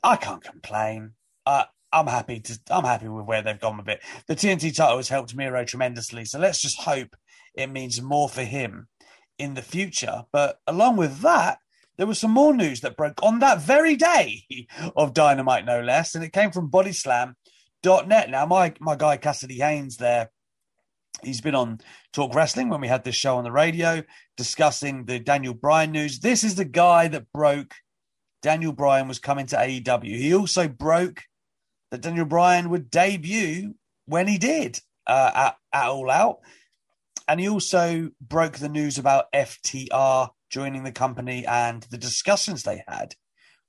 I 0.04 0.16
can't 0.16 0.44
complain. 0.44 1.12
Uh, 1.46 1.66
I'm 1.92 2.08
happy 2.08 2.40
to. 2.40 2.60
I'm 2.70 2.86
happy 2.86 3.08
with 3.08 3.26
where 3.26 3.42
they've 3.42 3.60
gone 3.60 3.78
with 3.78 3.90
it. 3.90 4.02
The 4.28 4.36
TNT 4.36 4.76
title 4.76 4.98
has 4.98 5.10
helped 5.10 5.36
Miro 5.36 5.66
tremendously, 5.66 6.26
so 6.26 6.40
let's 6.40 6.62
just 6.62 6.80
hope 6.82 7.16
it 7.56 7.68
means 7.68 8.02
more 8.02 8.30
for 8.30 8.44
him 8.44 8.88
in 9.38 9.54
the 9.54 9.62
future. 9.62 10.24
But 10.32 10.60
along 10.68 10.98
with 10.98 11.20
that, 11.22 11.60
there 11.98 12.08
was 12.08 12.20
some 12.20 12.32
more 12.32 12.54
news 12.54 12.82
that 12.82 12.98
broke 12.98 13.22
on 13.24 13.40
that 13.40 13.60
very 13.60 13.96
day 13.96 14.44
of 14.96 15.14
Dynamite, 15.14 15.66
no 15.66 15.82
less, 15.82 16.16
and 16.16 16.24
it 16.24 16.34
came 16.34 16.52
from 16.52 16.72
BodySlam.net. 16.72 18.30
Now, 18.30 18.46
my 18.46 18.74
my 18.80 18.96
guy 18.96 19.18
Cassidy 19.18 19.60
Haynes 19.60 19.98
there, 19.98 20.32
he's 21.26 21.42
been 21.42 21.56
on 21.56 21.82
Talk 22.14 22.34
Wrestling 22.36 22.70
when 22.70 22.82
we 22.82 22.88
had 22.88 23.04
this 23.04 23.16
show 23.16 23.38
on 23.38 23.44
the 23.44 23.52
radio 23.52 24.04
discussing 24.38 25.06
the 25.06 25.20
Daniel 25.20 25.54
Bryan 25.54 25.92
news. 25.92 26.20
This 26.20 26.44
is 26.44 26.56
the 26.56 26.66
guy 26.66 27.08
that 27.10 27.32
broke 27.34 27.74
Daniel 28.42 28.74
Bryan 28.74 29.08
was 29.08 29.20
coming 29.20 29.48
to 29.48 29.56
AEW. 29.56 30.18
He 30.18 30.36
also 30.36 30.68
broke 30.68 31.24
that 31.92 32.02
Daniel 32.02 32.26
Bryan 32.26 32.70
would 32.70 32.90
debut 32.90 33.74
when 34.06 34.28
he 34.28 34.38
did 34.38 34.80
uh, 35.08 35.32
at, 35.34 35.58
at 35.74 35.90
All 35.90 36.10
Out. 36.10 36.40
And 37.28 37.40
he 37.40 37.50
also 37.50 38.12
broke 38.22 38.58
the 38.58 38.70
news 38.70 38.98
about 38.98 39.32
FTR 39.34 40.30
joining 40.50 40.84
the 40.84 40.92
company 40.92 41.46
and 41.46 41.82
the 41.90 41.98
discussions 41.98 42.64
they 42.64 42.84
had 42.88 43.16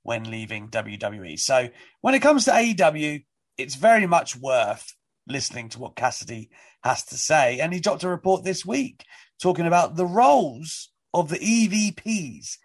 when 0.03 0.29
leaving 0.29 0.69
WWE. 0.69 1.39
So 1.39 1.69
when 2.01 2.13
it 2.13 2.21
comes 2.21 2.45
to 2.45 2.51
AEW, 2.51 3.25
it's 3.57 3.75
very 3.75 4.05
much 4.05 4.35
worth 4.35 4.95
listening 5.27 5.69
to 5.69 5.79
what 5.79 5.95
Cassidy 5.95 6.49
has 6.83 7.03
to 7.05 7.17
say. 7.17 7.59
And 7.59 7.73
he 7.73 7.79
dropped 7.79 8.03
a 8.03 8.09
report 8.09 8.43
this 8.43 8.65
week 8.65 9.03
talking 9.41 9.67
about 9.67 9.95
the 9.95 10.05
roles 10.05 10.89
of 11.13 11.29
the 11.29 11.37
EVPs 11.37 12.57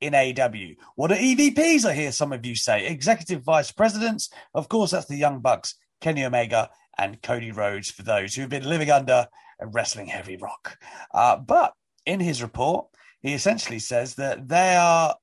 in 0.00 0.12
AEW. 0.12 0.76
What 0.94 1.12
are 1.12 1.16
EVPs? 1.16 1.84
I 1.84 1.94
hear 1.94 2.12
some 2.12 2.32
of 2.32 2.44
you 2.44 2.54
say. 2.54 2.86
Executive 2.86 3.42
Vice 3.42 3.72
Presidents. 3.72 4.30
Of 4.54 4.68
course, 4.68 4.90
that's 4.90 5.06
the 5.06 5.16
Young 5.16 5.40
Bucks, 5.40 5.74
Kenny 6.00 6.24
Omega, 6.24 6.70
and 6.98 7.22
Cody 7.22 7.52
Rhodes 7.52 7.90
for 7.90 8.02
those 8.02 8.34
who've 8.34 8.48
been 8.48 8.68
living 8.68 8.90
under 8.90 9.26
a 9.60 9.66
wrestling 9.66 10.06
heavy 10.06 10.36
rock. 10.36 10.78
Uh, 11.12 11.36
but 11.36 11.72
in 12.04 12.20
his 12.20 12.42
report, 12.42 12.86
he 13.20 13.34
essentially 13.34 13.78
says 13.78 14.14
that 14.14 14.48
they 14.48 14.76
are 14.76 15.16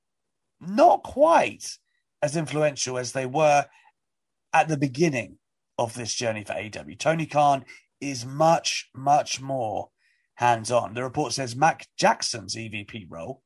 not 0.60 1.02
quite 1.02 1.78
as 2.22 2.36
influential 2.36 2.98
as 2.98 3.12
they 3.12 3.26
were 3.26 3.66
at 4.52 4.68
the 4.68 4.76
beginning 4.76 5.38
of 5.78 5.94
this 5.94 6.14
journey 6.14 6.44
for 6.44 6.52
AEW. 6.52 6.98
Tony 6.98 7.26
Khan 7.26 7.64
is 8.00 8.24
much, 8.24 8.90
much 8.94 9.40
more 9.40 9.90
hands 10.34 10.70
on. 10.70 10.94
The 10.94 11.02
report 11.02 11.32
says 11.32 11.56
Matt 11.56 11.86
Jackson's 11.96 12.56
EVP 12.56 13.06
role 13.08 13.42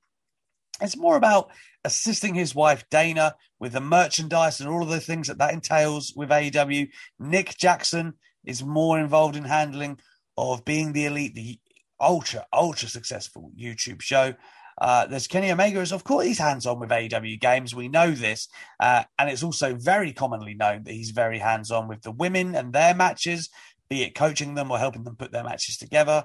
it's 0.81 0.97
more 0.97 1.17
about 1.17 1.51
assisting 1.85 2.35
his 2.35 2.55
wife 2.55 2.85
Dana 2.91 3.35
with 3.59 3.73
the 3.73 3.81
merchandise 3.81 4.61
and 4.61 4.69
all 4.69 4.83
of 4.83 4.89
the 4.89 5.01
things 5.01 5.29
that 5.29 5.39
that 5.39 5.53
entails 5.53 6.13
with 6.15 6.29
AEW. 6.31 6.89
Nick 7.19 7.57
Jackson 7.57 8.15
is 8.45 8.63
more 8.63 8.99
involved 8.99 9.37
in 9.37 9.45
handling 9.45 9.99
of 10.37 10.65
being 10.65 10.93
the 10.93 11.07
elite, 11.07 11.35
the 11.35 11.59
ultra 12.01 12.47
ultra 12.53 12.89
successful 12.89 13.51
YouTube 13.59 14.01
show. 14.01 14.35
Uh, 14.81 15.07
there's 15.07 15.27
Kenny 15.27 15.51
Omega, 15.51 15.81
is 15.81 15.93
of 15.93 16.05
course 16.05 16.27
he's 16.27 16.39
hands 16.39 16.67
on 16.67 16.79
with 16.79 16.91
AEW 16.91 17.41
games. 17.41 17.75
We 17.75 17.89
know 17.89 18.13
this, 18.13 18.49
uh, 18.81 19.05
and 19.19 19.29
it's 19.29 19.43
also 19.43 19.75
very 19.75 20.13
commonly 20.13 20.55
known 20.55 20.85
that 20.85 20.93
he's 20.93 21.11
very 21.11 21.39
hands 21.39 21.71
on 21.71 21.89
with 21.89 22.03
the 22.03 22.13
women 22.13 22.55
and 22.55 22.73
their 22.73 22.95
matches, 22.95 23.51
be 23.89 24.03
it 24.03 24.15
coaching 24.15 24.55
them 24.55 24.71
or 24.71 24.79
helping 24.79 25.05
them 25.05 25.17
put 25.17 25.33
their 25.33 25.45
matches 25.45 25.77
together. 25.77 26.25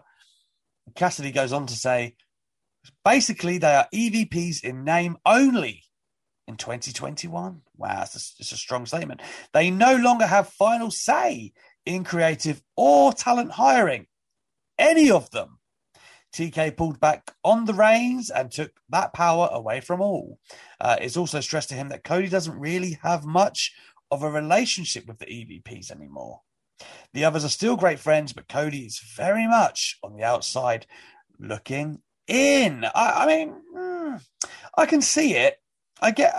Cassidy 0.95 1.31
goes 1.31 1.53
on 1.53 1.65
to 1.67 1.75
say, 1.75 2.15
basically, 3.03 3.57
they 3.57 3.75
are 3.75 3.87
EVPs 3.93 4.63
in 4.63 4.83
name 4.83 5.17
only 5.25 5.83
in 6.47 6.57
2021. 6.57 7.61
Wow, 7.77 8.01
it's 8.03 8.15
a, 8.15 8.41
it's 8.41 8.51
a 8.51 8.57
strong 8.57 8.85
statement. 8.85 9.21
They 9.53 9.71
no 9.71 9.95
longer 9.95 10.27
have 10.27 10.49
final 10.49 10.91
say 10.91 11.53
in 11.85 12.03
creative 12.03 12.61
or 12.75 13.13
talent 13.13 13.51
hiring, 13.51 14.07
any 14.77 15.09
of 15.11 15.29
them. 15.31 15.59
TK 16.33 16.75
pulled 16.75 16.99
back 16.99 17.31
on 17.43 17.65
the 17.65 17.73
reins 17.73 18.29
and 18.29 18.51
took 18.51 18.71
that 18.89 19.13
power 19.13 19.49
away 19.51 19.81
from 19.81 20.01
all. 20.01 20.39
Uh, 20.81 20.97
it's 20.99 21.17
also 21.17 21.39
stressed 21.39 21.69
to 21.69 21.75
him 21.75 21.89
that 21.89 22.03
Cody 22.03 22.27
doesn't 22.27 22.59
really 22.59 22.97
have 23.03 23.25
much 23.25 23.73
of 24.11 24.23
a 24.23 24.29
relationship 24.29 25.07
with 25.07 25.19
the 25.19 25.25
EVPs 25.25 25.91
anymore. 25.91 26.41
The 27.13 27.25
others 27.25 27.45
are 27.45 27.49
still 27.49 27.75
great 27.75 27.99
friends, 27.99 28.33
but 28.33 28.47
Cody 28.47 28.85
is 28.85 28.99
very 29.15 29.47
much 29.47 29.97
on 30.03 30.15
the 30.15 30.23
outside 30.23 30.87
looking 31.39 32.01
in. 32.27 32.85
I, 32.85 33.23
I 33.23 33.25
mean, 33.27 33.55
mm, 33.75 34.21
I 34.77 34.85
can 34.85 35.01
see 35.01 35.35
it. 35.35 35.57
I 36.01 36.11
get. 36.11 36.33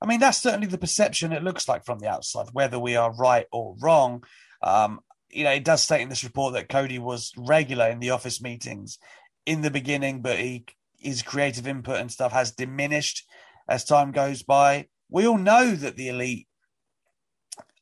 I 0.00 0.06
mean, 0.06 0.20
that's 0.20 0.42
certainly 0.42 0.66
the 0.66 0.78
perception 0.78 1.32
it 1.32 1.44
looks 1.44 1.68
like 1.68 1.84
from 1.84 1.98
the 1.98 2.08
outside. 2.08 2.46
Whether 2.52 2.78
we 2.78 2.96
are 2.96 3.14
right 3.14 3.46
or 3.52 3.76
wrong, 3.80 4.24
um, 4.62 5.00
you 5.32 5.44
know, 5.44 5.50
it 5.50 5.64
does 5.64 5.82
state 5.82 6.02
in 6.02 6.08
this 6.08 6.24
report 6.24 6.54
that 6.54 6.68
Cody 6.68 6.98
was 6.98 7.32
regular 7.36 7.88
in 7.88 8.00
the 8.00 8.10
office 8.10 8.42
meetings 8.42 8.98
in 9.46 9.62
the 9.62 9.70
beginning, 9.70 10.20
but 10.22 10.38
he 10.38 10.66
his 10.98 11.22
creative 11.22 11.66
input 11.66 11.96
and 11.96 12.12
stuff 12.12 12.30
has 12.30 12.52
diminished 12.52 13.26
as 13.68 13.84
time 13.84 14.12
goes 14.12 14.42
by. 14.42 14.86
We 15.08 15.26
all 15.26 15.38
know 15.38 15.74
that 15.74 15.96
the 15.96 16.08
elite 16.08 16.46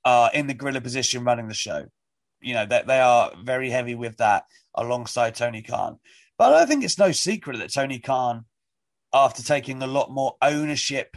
are 0.04 0.30
in 0.32 0.46
the 0.46 0.54
gorilla 0.54 0.80
position 0.80 1.24
running 1.24 1.48
the 1.48 1.54
show. 1.54 1.86
You 2.40 2.54
know 2.54 2.66
that 2.66 2.86
they 2.86 3.00
are 3.00 3.32
very 3.42 3.70
heavy 3.70 3.94
with 3.94 4.16
that 4.16 4.44
alongside 4.74 5.34
Tony 5.34 5.62
Khan. 5.62 5.98
But 6.38 6.54
I 6.54 6.64
think 6.64 6.82
it's 6.82 6.98
no 6.98 7.12
secret 7.12 7.58
that 7.58 7.72
Tony 7.72 7.98
Khan, 7.98 8.46
after 9.12 9.42
taking 9.42 9.82
a 9.82 9.86
lot 9.86 10.10
more 10.10 10.36
ownership 10.40 11.16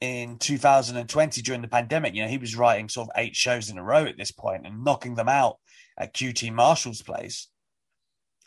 in 0.00 0.38
2020 0.38 1.42
during 1.42 1.62
the 1.62 1.68
pandemic, 1.68 2.14
you 2.14 2.22
know, 2.22 2.28
he 2.28 2.38
was 2.38 2.56
writing 2.56 2.88
sort 2.88 3.08
of 3.08 3.14
eight 3.16 3.36
shows 3.36 3.68
in 3.68 3.78
a 3.78 3.82
row 3.82 4.04
at 4.06 4.16
this 4.16 4.30
point 4.32 4.66
and 4.66 4.84
knocking 4.84 5.14
them 5.14 5.28
out 5.28 5.58
at 5.98 6.14
QT 6.14 6.52
Marshall's 6.52 7.02
place. 7.02 7.48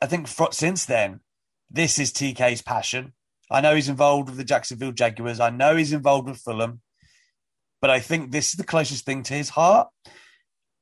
I 0.01 0.07
think 0.07 0.27
for, 0.27 0.51
since 0.51 0.86
then, 0.86 1.19
this 1.69 2.00
is 2.00 2.12
TK's 2.12 2.62
passion. 2.62 3.13
I 3.51 3.62
know 3.62 3.75
he's 3.75 3.89
involved 3.89 4.29
with 4.29 4.38
the 4.38 4.43
Jacksonville 4.43 4.91
Jaguars. 4.91 5.39
I 5.39 5.51
know 5.51 5.75
he's 5.75 5.93
involved 5.93 6.27
with 6.27 6.39
Fulham, 6.39 6.81
but 7.81 7.89
I 7.89 8.00
think 8.00 8.31
this 8.31 8.50
is 8.50 8.53
the 8.53 8.63
closest 8.63 9.05
thing 9.05 9.24
to 9.24 9.33
his 9.33 9.50
heart. 9.50 9.89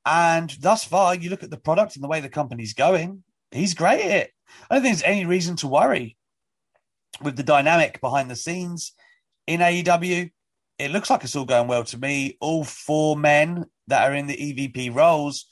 And 0.05 0.55
thus 0.61 0.83
far, 0.83 1.15
you 1.15 1.29
look 1.29 1.43
at 1.43 1.51
the 1.51 1.57
product 1.57 1.95
and 1.95 2.03
the 2.03 2.07
way 2.07 2.21
the 2.21 2.29
company's 2.29 2.73
going, 2.73 3.23
he's 3.51 3.73
great 3.73 4.01
at 4.01 4.11
it. 4.11 4.31
I 4.69 4.75
don't 4.75 4.83
think 4.83 4.95
there's 4.95 5.11
any 5.11 5.25
reason 5.25 5.55
to 5.57 5.67
worry 5.67 6.17
with 7.21 7.35
the 7.35 7.43
dynamic 7.43 8.01
behind 8.01 8.31
the 8.31 8.35
scenes 8.35 8.93
in 9.47 9.59
AEW. 9.59 10.31
It 10.81 10.89
looks 10.89 11.11
like 11.11 11.23
it's 11.23 11.35
all 11.35 11.45
going 11.45 11.67
well 11.67 11.83
to 11.83 11.97
me. 11.99 12.37
All 12.39 12.63
four 12.63 13.15
men 13.15 13.65
that 13.87 14.09
are 14.09 14.15
in 14.15 14.25
the 14.25 14.35
EVP 14.35 14.93
roles 14.95 15.45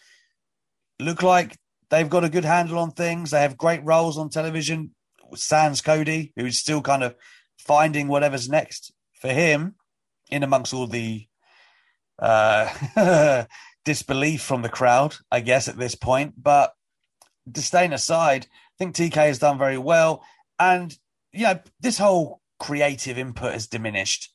look 0.99 1.21
like 1.21 1.55
they've 1.91 2.09
got 2.09 2.23
a 2.23 2.29
good 2.29 2.45
handle 2.45 2.79
on 2.79 2.91
things. 2.91 3.29
They 3.29 3.41
have 3.41 3.55
great 3.55 3.83
roles 3.83 4.17
on 4.17 4.29
television. 4.29 4.95
Sans 5.35 5.79
Cody, 5.81 6.33
who's 6.35 6.57
still 6.57 6.81
kind 6.81 7.03
of 7.03 7.15
finding 7.59 8.07
whatever's 8.07 8.49
next 8.49 8.91
for 9.21 9.27
him 9.27 9.75
in 10.31 10.41
amongst 10.41 10.73
all 10.73 10.87
the 10.87 11.27
uh, 12.17 13.45
disbelief 13.85 14.41
from 14.41 14.63
the 14.63 14.69
crowd, 14.69 15.15
I 15.31 15.41
guess, 15.41 15.67
at 15.67 15.77
this 15.77 15.93
point. 15.93 16.33
But 16.41 16.73
disdain 17.49 17.93
aside, 17.93 18.47
I 18.49 18.75
think 18.79 18.95
TK 18.95 19.13
has 19.13 19.37
done 19.37 19.59
very 19.59 19.77
well. 19.77 20.23
And, 20.57 20.97
you 21.31 21.43
know, 21.43 21.59
this 21.79 21.99
whole 21.99 22.41
creative 22.59 23.19
input 23.19 23.53
has 23.53 23.67
diminished. 23.67 24.33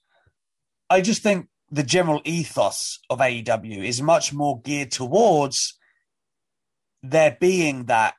I 0.94 1.00
just 1.00 1.24
think 1.24 1.48
the 1.72 1.82
general 1.82 2.22
ethos 2.24 3.00
of 3.10 3.18
AEW 3.18 3.84
is 3.84 4.00
much 4.00 4.32
more 4.32 4.60
geared 4.60 4.92
towards 4.92 5.76
there 7.02 7.36
being 7.40 7.86
that 7.86 8.14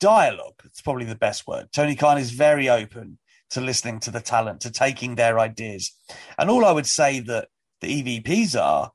dialogue. 0.00 0.60
It's 0.64 0.80
probably 0.80 1.04
the 1.04 1.14
best 1.14 1.46
word. 1.46 1.68
Tony 1.72 1.94
Khan 1.94 2.18
is 2.18 2.32
very 2.32 2.68
open 2.68 3.18
to 3.50 3.60
listening 3.60 4.00
to 4.00 4.10
the 4.10 4.20
talent, 4.20 4.62
to 4.62 4.72
taking 4.72 5.14
their 5.14 5.38
ideas. 5.38 5.92
And 6.36 6.50
all 6.50 6.64
I 6.64 6.72
would 6.72 6.88
say 6.88 7.20
that 7.20 7.46
the 7.80 8.02
EVPs 8.02 8.60
are 8.60 8.90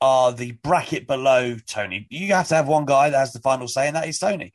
are 0.00 0.32
the 0.32 0.52
bracket 0.52 1.06
below 1.06 1.58
Tony. 1.64 2.08
You 2.10 2.34
have 2.34 2.48
to 2.48 2.56
have 2.56 2.66
one 2.66 2.86
guy 2.86 3.10
that 3.10 3.18
has 3.18 3.32
the 3.32 3.40
final 3.40 3.68
say, 3.68 3.86
and 3.86 3.94
that 3.94 4.08
is 4.08 4.18
Tony. 4.18 4.52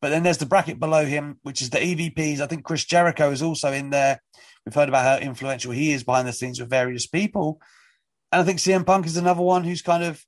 But 0.00 0.10
then 0.10 0.22
there's 0.22 0.38
the 0.38 0.46
bracket 0.46 0.80
below 0.80 1.04
him, 1.04 1.40
which 1.42 1.60
is 1.60 1.68
the 1.68 1.78
EVPs. 1.78 2.40
I 2.40 2.46
think 2.46 2.64
Chris 2.64 2.86
Jericho 2.86 3.30
is 3.30 3.42
also 3.42 3.70
in 3.70 3.90
there. 3.90 4.22
We've 4.64 4.74
heard 4.74 4.88
about 4.88 5.04
how 5.04 5.24
influential 5.24 5.72
he 5.72 5.92
is 5.92 6.04
behind 6.04 6.26
the 6.26 6.32
scenes 6.32 6.58
with 6.58 6.70
various 6.70 7.06
people. 7.06 7.60
And 8.32 8.40
I 8.40 8.44
think 8.44 8.58
CM 8.58 8.86
Punk 8.86 9.06
is 9.06 9.16
another 9.16 9.42
one 9.42 9.64
who's 9.64 9.82
kind 9.82 10.02
of 10.02 10.24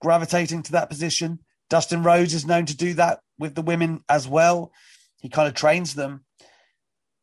gravitating 0.00 0.62
to 0.64 0.72
that 0.72 0.88
position. 0.88 1.40
Dustin 1.70 2.02
Rhodes 2.02 2.34
is 2.34 2.46
known 2.46 2.66
to 2.66 2.76
do 2.76 2.94
that 2.94 3.20
with 3.38 3.54
the 3.54 3.62
women 3.62 4.02
as 4.08 4.26
well. 4.26 4.72
He 5.20 5.28
kind 5.28 5.48
of 5.48 5.54
trains 5.54 5.94
them. 5.94 6.24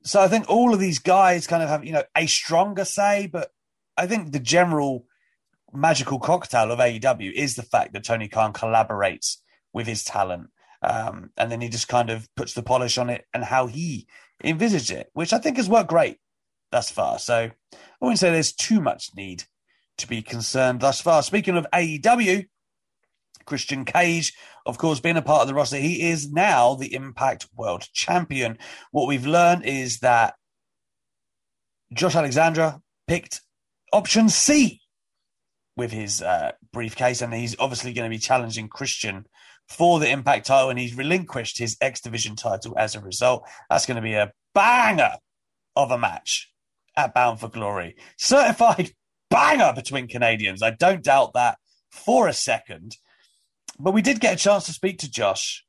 So 0.04 0.20
I 0.22 0.28
think 0.28 0.50
all 0.50 0.74
of 0.74 0.80
these 0.80 1.00
guys 1.00 1.48
kind 1.48 1.62
of 1.62 1.70
have, 1.70 1.86
you 1.86 1.94
know, 1.94 2.04
a 2.16 2.26
stronger 2.26 2.86
say, 2.86 3.28
but 3.32 3.52
I 3.98 4.08
think 4.08 4.32
the 4.32 4.40
general 4.40 5.06
magical 5.74 6.20
cocktail 6.20 6.72
of 6.72 6.80
AEW 6.80 7.32
is 7.34 7.56
the 7.56 7.64
fact 7.64 7.94
that 7.94 8.04
Tony 8.04 8.28
Khan 8.28 8.52
collaborates 8.54 9.38
with 9.74 9.88
his 9.88 10.04
talent 10.04 10.50
um, 10.82 11.30
and 11.38 11.52
then 11.52 11.62
he 11.62 11.70
just 11.70 11.88
kind 11.88 12.10
of 12.10 12.28
puts 12.36 12.54
the 12.54 12.64
polish 12.64 12.98
on 12.98 13.10
it 13.10 13.26
and 13.34 13.44
how 13.44 13.68
he 13.68 14.08
envisaged 14.44 14.92
it, 14.92 15.10
which 15.14 15.34
I 15.34 15.38
think 15.38 15.58
has 15.58 15.70
worked 15.70 15.90
great 15.90 16.18
thus 16.72 16.90
far. 16.90 17.20
So 17.20 17.36
I 17.36 17.78
wouldn't 18.00 18.20
say 18.20 18.32
there's 18.32 18.54
too 18.54 18.82
much 18.82 19.10
need 19.16 19.44
to 19.98 20.08
be 20.08 20.22
concerned 20.22 20.80
thus 20.80 21.02
far. 21.02 21.24
Speaking 21.24 21.58
of 21.58 21.68
AEW, 21.74 22.46
Christian 23.46 23.86
Cage, 23.86 24.34
of 24.66 24.78
course, 24.78 25.00
being 25.00 25.18
a 25.18 25.22
part 25.22 25.42
of 25.42 25.48
the 25.48 25.54
roster, 25.54 25.78
he 25.78 26.10
is 26.10 26.32
now 26.32 26.76
the 26.76 26.94
Impact 26.94 27.48
World 27.56 27.88
Champion. 27.94 28.58
What 28.92 29.08
we've 29.08 29.26
learned 29.26 29.66
is 29.66 30.00
that 30.00 30.36
Josh 31.94 32.16
Alexander 32.16 32.80
picked 33.08 33.42
option 33.92 34.30
C 34.30 34.82
with 35.76 35.92
his 35.92 36.22
uh, 36.22 36.52
briefcase, 36.72 37.22
and 37.22 37.34
he's 37.34 37.56
obviously 37.60 37.94
going 37.94 38.10
to 38.10 38.16
be 38.16 38.20
challenging 38.20 38.68
Christian 38.68 39.26
for 39.68 40.00
the 40.00 40.10
Impact 40.10 40.46
title, 40.46 40.70
and 40.70 40.80
he's 40.80 40.96
relinquished 40.96 41.58
his 41.58 41.78
X 41.82 42.02
Division 42.02 42.36
title 42.36 42.76
as 42.78 42.96
a 42.96 43.00
result. 43.00 43.48
That's 43.70 43.86
going 43.86 43.96
to 43.96 44.02
be 44.02 44.14
a 44.14 44.32
banger 44.54 45.14
of 45.76 45.92
a 45.92 45.98
match 45.98 46.51
at 46.96 47.14
Bound 47.14 47.40
for 47.40 47.48
Glory. 47.48 47.96
Certified 48.18 48.92
banger 49.30 49.74
between 49.74 50.08
Canadians. 50.08 50.62
I 50.62 50.72
don't 50.72 51.04
doubt 51.04 51.34
that 51.34 51.58
for 51.90 52.28
a 52.28 52.34
second. 52.34 52.98
But 53.80 53.94
we 53.94 54.02
did 54.02 54.20
get 54.20 54.34
a 54.34 54.38
chance 54.38 54.66
to 54.66 54.74
speak 54.74 55.00
to 55.00 55.12
Josh 55.12 55.66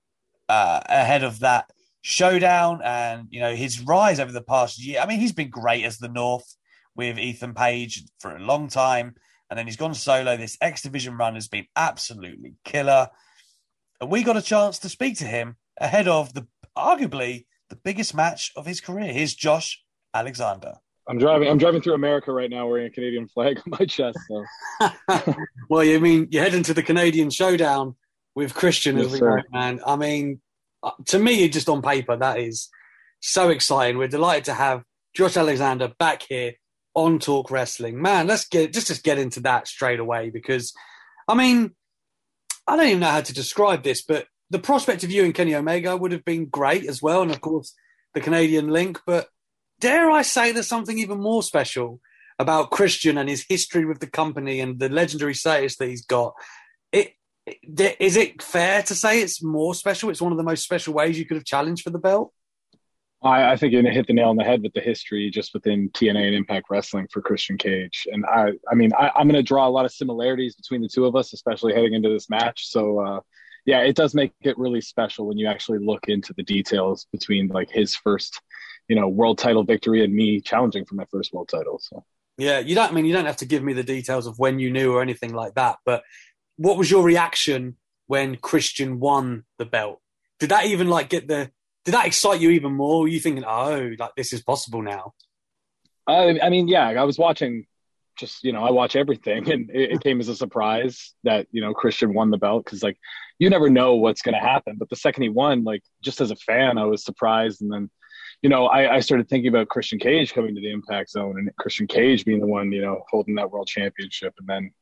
uh, 0.49 0.81
ahead 0.87 1.23
of 1.23 1.41
that 1.41 1.71
showdown 2.03 2.81
and, 2.85 3.29
you 3.31 3.41
know, 3.41 3.55
his 3.55 3.81
rise 3.81 4.21
over 4.21 4.33
the 4.33 4.43
past 4.43 4.85
year. 4.85 5.01
I 5.01 5.07
mean, 5.07 5.21
he's 5.21 5.33
been 5.33 5.51
great 5.51 5.85
as 5.85 5.99
the 5.99 6.09
North 6.09 6.57
with 6.95 7.19
Ethan 7.19 7.55
Page 7.55 8.05
for 8.21 8.37
a 8.37 8.41
long 8.41 8.69
time. 8.69 9.15
and 9.49 9.59
then 9.59 9.67
he's 9.67 9.77
gone 9.77 9.95
solo. 9.95 10.37
This 10.37 10.57
X 10.61 10.83
Division 10.83 11.17
run 11.17 11.35
has 11.35 11.49
been 11.49 11.67
absolutely 11.77 12.55
killer. 12.65 13.09
And 14.01 14.11
we 14.11 14.23
got 14.23 14.37
a 14.37 14.43
chance 14.43 14.79
to 14.81 14.89
speak 14.89 15.19
to 15.19 15.25
him 15.25 15.57
ahead 15.79 16.09
of 16.09 16.35
the 16.35 16.47
arguably 16.77 17.47
the 17.69 17.77
biggest 17.77 18.15
match 18.15 18.53
of 18.57 18.67
his 18.67 18.81
career. 18.81 19.13
Here's 19.13 19.35
Josh 19.35 19.83
Alexander. 20.15 20.75
I'm 21.09 21.19
driving. 21.19 21.49
I'm 21.49 21.59
driving 21.59 21.83
through 21.83 21.95
America 21.95 22.33
right 22.33 22.51
now, 22.51 22.69
wearing 22.69 22.87
a 22.87 22.91
Canadian 22.91 23.29
flag 23.29 23.59
on 23.59 23.79
my 23.79 23.87
chest. 23.87 24.19
So. 24.29 25.35
well, 25.69 25.85
you 25.85 25.99
mean 26.01 26.29
you're 26.31 26.43
heading 26.43 26.63
to 26.65 26.75
the 26.75 26.83
Canadian 26.83 27.31
Showdown 27.31 27.97
with 28.35 28.55
Christian, 28.55 28.97
yes, 28.97 29.07
as 29.07 29.13
we 29.13 29.21
know, 29.21 29.43
man. 29.53 29.81
I 29.87 29.97
mean, 29.97 30.41
uh, 30.83 30.93
to 31.07 31.19
me, 31.19 31.49
just 31.49 31.69
on 31.69 31.83
paper, 31.83 32.17
that 32.17 32.39
is 32.39 32.69
so 33.21 33.51
exciting. 33.51 33.99
We're 33.99 34.09
delighted 34.09 34.45
to 34.47 34.55
have 34.55 34.85
Josh 35.15 35.37
Alexander 35.37 35.93
back 35.99 36.23
here 36.23 36.55
on 36.95 37.19
Talk 37.19 37.51
Wrestling. 37.51 38.01
Man, 38.01 38.27
let's 38.27 38.47
get 38.47 38.73
just 38.73 38.87
just 38.87 39.03
get 39.03 39.19
into 39.19 39.41
that 39.41 39.67
straight 39.67 40.01
away 40.01 40.31
because, 40.31 40.73
I 41.29 41.35
mean, 41.35 41.75
I 42.67 42.77
don't 42.77 42.87
even 42.87 43.01
know 43.01 43.09
how 43.09 43.21
to 43.21 43.35
describe 43.35 43.83
this, 43.83 44.03
but 44.03 44.27
the 44.51 44.59
prospect 44.59 45.03
of 45.03 45.11
you 45.11 45.25
and 45.25 45.35
Kenny 45.35 45.55
Omega 45.55 45.97
would 45.97 46.13
have 46.13 46.25
been 46.25 46.47
great 46.47 46.87
as 46.87 47.03
well, 47.03 47.23
and 47.23 47.31
of 47.31 47.41
course 47.41 47.75
the 48.15 48.21
Canadian 48.21 48.69
link. 48.69 49.01
But 49.07 49.29
dare 49.83 50.11
I 50.11 50.23
say, 50.23 50.53
there's 50.53 50.69
something 50.69 50.99
even 50.99 51.21
more 51.21 51.43
special 51.43 52.01
about 52.39 52.71
Christian 52.71 53.19
and 53.19 53.29
his 53.29 53.45
history 53.47 53.85
with 53.85 53.99
the 53.99 54.07
company 54.07 54.61
and 54.61 54.79
the 54.79 54.89
legendary 54.89 55.35
status 55.35 55.77
that 55.77 55.89
he's 55.89 56.07
got. 56.07 56.33
It 56.93 57.15
is 57.47 58.17
it 58.17 58.41
fair 58.41 58.83
to 58.85 58.95
say 58.95 59.21
it's 59.21 59.43
more 59.43 59.75
special? 59.75 60.09
It's 60.09 60.23
one 60.23 60.33
of 60.33 60.39
the 60.39 60.45
most 60.45 60.63
special 60.63 60.95
ways 60.95 61.19
you 61.19 61.27
could 61.27 61.37
have 61.37 61.45
challenged 61.45 61.83
for 61.83 61.91
the 61.91 61.99
belt. 61.99 62.33
I, 63.23 63.53
I 63.53 63.57
think 63.57 63.73
you 63.73 63.83
hit 63.83 64.07
the 64.07 64.13
nail 64.13 64.31
on 64.31 64.37
the 64.37 64.45
head 64.45 64.63
with 64.63 64.73
the 64.73 64.81
history 64.81 65.31
just 65.31 65.53
within 65.53 65.91
TNA 65.91 66.27
and 66.27 66.35
Impact 66.35 66.67
Wrestling 66.71 67.09
for 67.11 67.21
Christian 67.21 67.59
Cage. 67.59 68.07
And 68.11 68.25
I, 68.27 68.53
I 68.71 68.75
mean, 68.75 68.93
I, 68.99 69.11
am 69.17 69.29
going 69.29 69.35
to 69.35 69.43
draw 69.43 69.67
a 69.67 69.71
lot 69.71 69.85
of 69.85 69.93
similarities 69.93 70.55
between 70.55 70.83
the 70.83 70.89
two 70.89 71.07
of 71.07 71.17
us, 71.17 71.33
especially 71.33 71.75
heading 71.75 71.95
into 71.95 72.09
this 72.09 72.31
match. 72.31 72.69
So, 72.69 73.01
uh, 73.01 73.21
yeah, 73.65 73.81
it 73.81 73.95
does 73.95 74.15
make 74.15 74.33
it 74.41 74.59
really 74.59 74.81
special 74.81 75.27
when 75.27 75.39
you 75.39 75.47
actually 75.47 75.79
look 75.79 76.09
into 76.09 76.33
the 76.35 76.43
details 76.43 77.07
between 77.13 77.47
like 77.49 77.71
his 77.71 77.95
first, 77.95 78.41
you 78.93 79.01
know, 79.01 79.09
world 79.09 79.39
title 79.39 79.65
victory 79.65 80.05
and 80.05 80.15
me 80.15 80.39
challenging 80.39 80.85
for 80.85 80.97
my 80.97 81.07
first 81.07 81.33
world 81.33 81.49
title. 81.49 81.79
So. 81.79 82.05
Yeah, 82.37 82.59
you 82.59 82.75
don't. 82.75 82.91
I 82.91 82.93
mean, 82.93 83.07
you 83.07 83.15
don't 83.15 83.25
have 83.25 83.39
to 83.39 83.47
give 83.47 83.63
me 83.63 83.73
the 83.73 83.83
details 83.83 84.27
of 84.27 84.39
when 84.39 84.59
you 84.59 84.71
knew 84.71 84.93
or 84.93 85.01
anything 85.01 85.33
like 85.33 85.55
that. 85.55 85.79
But 85.87 86.03
what 86.57 86.77
was 86.77 86.91
your 86.91 87.03
reaction 87.03 87.77
when 88.07 88.37
Christian 88.37 89.01
won 89.01 89.45
the 89.57 89.65
belt? 89.65 90.03
Did 90.41 90.51
that 90.51 90.67
even 90.67 90.89
like 90.89 91.09
get 91.09 91.27
the 91.27 91.51
did 91.87 91.95
that 91.95 92.07
excite 92.07 92.43
you 92.43 92.51
even 92.51 92.75
more? 92.75 93.01
Were 93.01 93.09
you 93.09 93.19
thinking, 93.19 93.45
oh, 93.47 93.93
like 93.99 94.11
this 94.15 94.35
is 94.35 94.43
possible 94.43 94.83
now? 94.83 95.15
I, 96.07 96.39
I 96.43 96.51
mean, 96.51 96.69
yeah, 96.69 96.89
I 96.89 97.05
was 97.05 97.19
watching. 97.19 97.65
Just 98.19 98.45
you 98.45 98.53
know, 98.53 98.63
I 98.63 98.73
watch 98.73 98.95
everything, 98.95 99.51
and 99.51 99.71
it, 99.71 99.93
it 99.93 100.01
came 100.03 100.21
as 100.21 100.29
a 100.29 100.37
surprise 100.37 101.15
that 101.25 101.47
you 101.51 101.63
know 101.63 101.73
Christian 101.73 102.13
won 102.13 102.31
the 102.31 102.37
belt 102.37 102.67
because 102.67 102.83
like 102.83 102.99
you 103.39 103.49
never 103.49 103.71
know 103.71 103.95
what's 103.95 104.21
going 104.21 104.35
to 104.35 104.47
happen. 104.47 104.77
But 104.79 104.91
the 104.91 104.97
second 104.97 105.23
he 105.23 105.31
won, 105.31 105.65
like 105.65 105.83
just 106.03 106.21
as 106.21 106.31
a 106.31 106.37
fan, 106.37 106.77
I 106.77 106.85
was 106.85 107.03
surprised, 107.03 107.63
and 107.63 107.73
then 107.73 107.91
you 108.43 108.51
know, 108.51 108.67
I, 108.67 108.97
I, 108.97 109.01
started 109.01 109.29
thinking 109.29 109.49
about 109.49 109.69
Christian 109.69 109.99
Cage 110.01 110.35
coming 110.35 110.55
to 110.55 110.61
the 110.61 110.73
Impact 110.73 111.11
Zone 111.11 111.39
and 111.39 111.55
Christian 111.57 111.87
Cage 111.87 112.25
being 112.25 112.41
the 112.41 112.47
one, 112.47 112.73
you 112.73 112.83
know, 112.83 113.05
holding 113.09 113.37
that 113.37 113.51
world 113.51 113.69
championship. 113.69 114.35
And 114.39 114.49
then, 114.49 114.73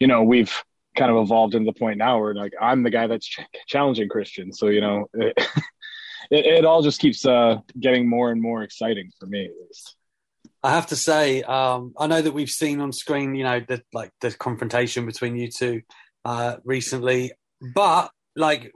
you 0.00 0.08
know, 0.08 0.24
we've 0.24 0.52
kind 0.96 1.10
of 1.10 1.18
evolved 1.18 1.54
into 1.54 1.70
the 1.70 1.78
point 1.78 1.98
now 1.98 2.20
where 2.20 2.34
like 2.34 2.52
I'm 2.60 2.82
the 2.82 2.90
guy 2.90 3.06
that's 3.06 3.26
ch- 3.26 3.40
challenging 3.66 4.08
Christian. 4.08 4.52
So 4.52 4.68
you 4.68 4.80
know, 4.80 5.06
it, 5.14 5.34
it, 6.30 6.46
it 6.46 6.64
all 6.64 6.82
just 6.82 7.00
keeps 7.00 7.24
uh, 7.26 7.58
getting 7.78 8.08
more 8.08 8.30
and 8.30 8.40
more 8.40 8.62
exciting 8.62 9.10
for 9.18 9.26
me. 9.26 9.50
I 10.62 10.70
have 10.70 10.86
to 10.88 10.96
say, 10.96 11.42
um, 11.42 11.92
I 11.98 12.06
know 12.06 12.22
that 12.22 12.32
we've 12.32 12.48
seen 12.48 12.80
on 12.80 12.92
screen, 12.92 13.34
you 13.34 13.44
know, 13.44 13.60
the 13.60 13.82
like 13.92 14.12
the 14.20 14.32
confrontation 14.32 15.06
between 15.06 15.36
you 15.36 15.50
two 15.50 15.82
uh, 16.24 16.56
recently, 16.64 17.32
but 17.74 18.10
like, 18.36 18.72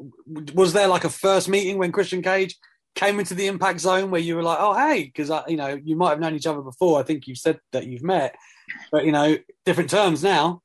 was 0.55 0.73
there 0.73 0.87
like 0.87 1.05
a 1.05 1.11
first 1.11 1.49
meeting 1.49 1.79
when 1.79 1.91
Christian 1.91 2.23
Cage 2.23 2.57
came 2.99 3.21
into 3.21 3.35
the 3.35 3.47
impact 3.47 3.79
zone 3.79 4.11
where 4.11 4.21
you 4.21 4.35
were 4.35 4.43
like, 4.43 4.59
oh 4.61 4.75
hey, 4.75 5.05
because 5.05 5.31
you 5.47 5.57
know 5.57 5.79
you 5.83 5.95
might 5.95 6.11
have 6.11 6.21
known 6.21 6.35
each 6.35 6.47
other 6.47 6.61
before. 6.61 6.99
I 6.99 7.05
think 7.05 7.29
you've 7.29 7.39
said 7.39 7.61
that 7.73 7.87
you've 7.87 8.03
met, 8.03 8.35
but 8.91 9.05
you 9.05 9.13
know, 9.13 9.39
different 9.65 9.89
terms 9.89 10.23
now. 10.23 10.63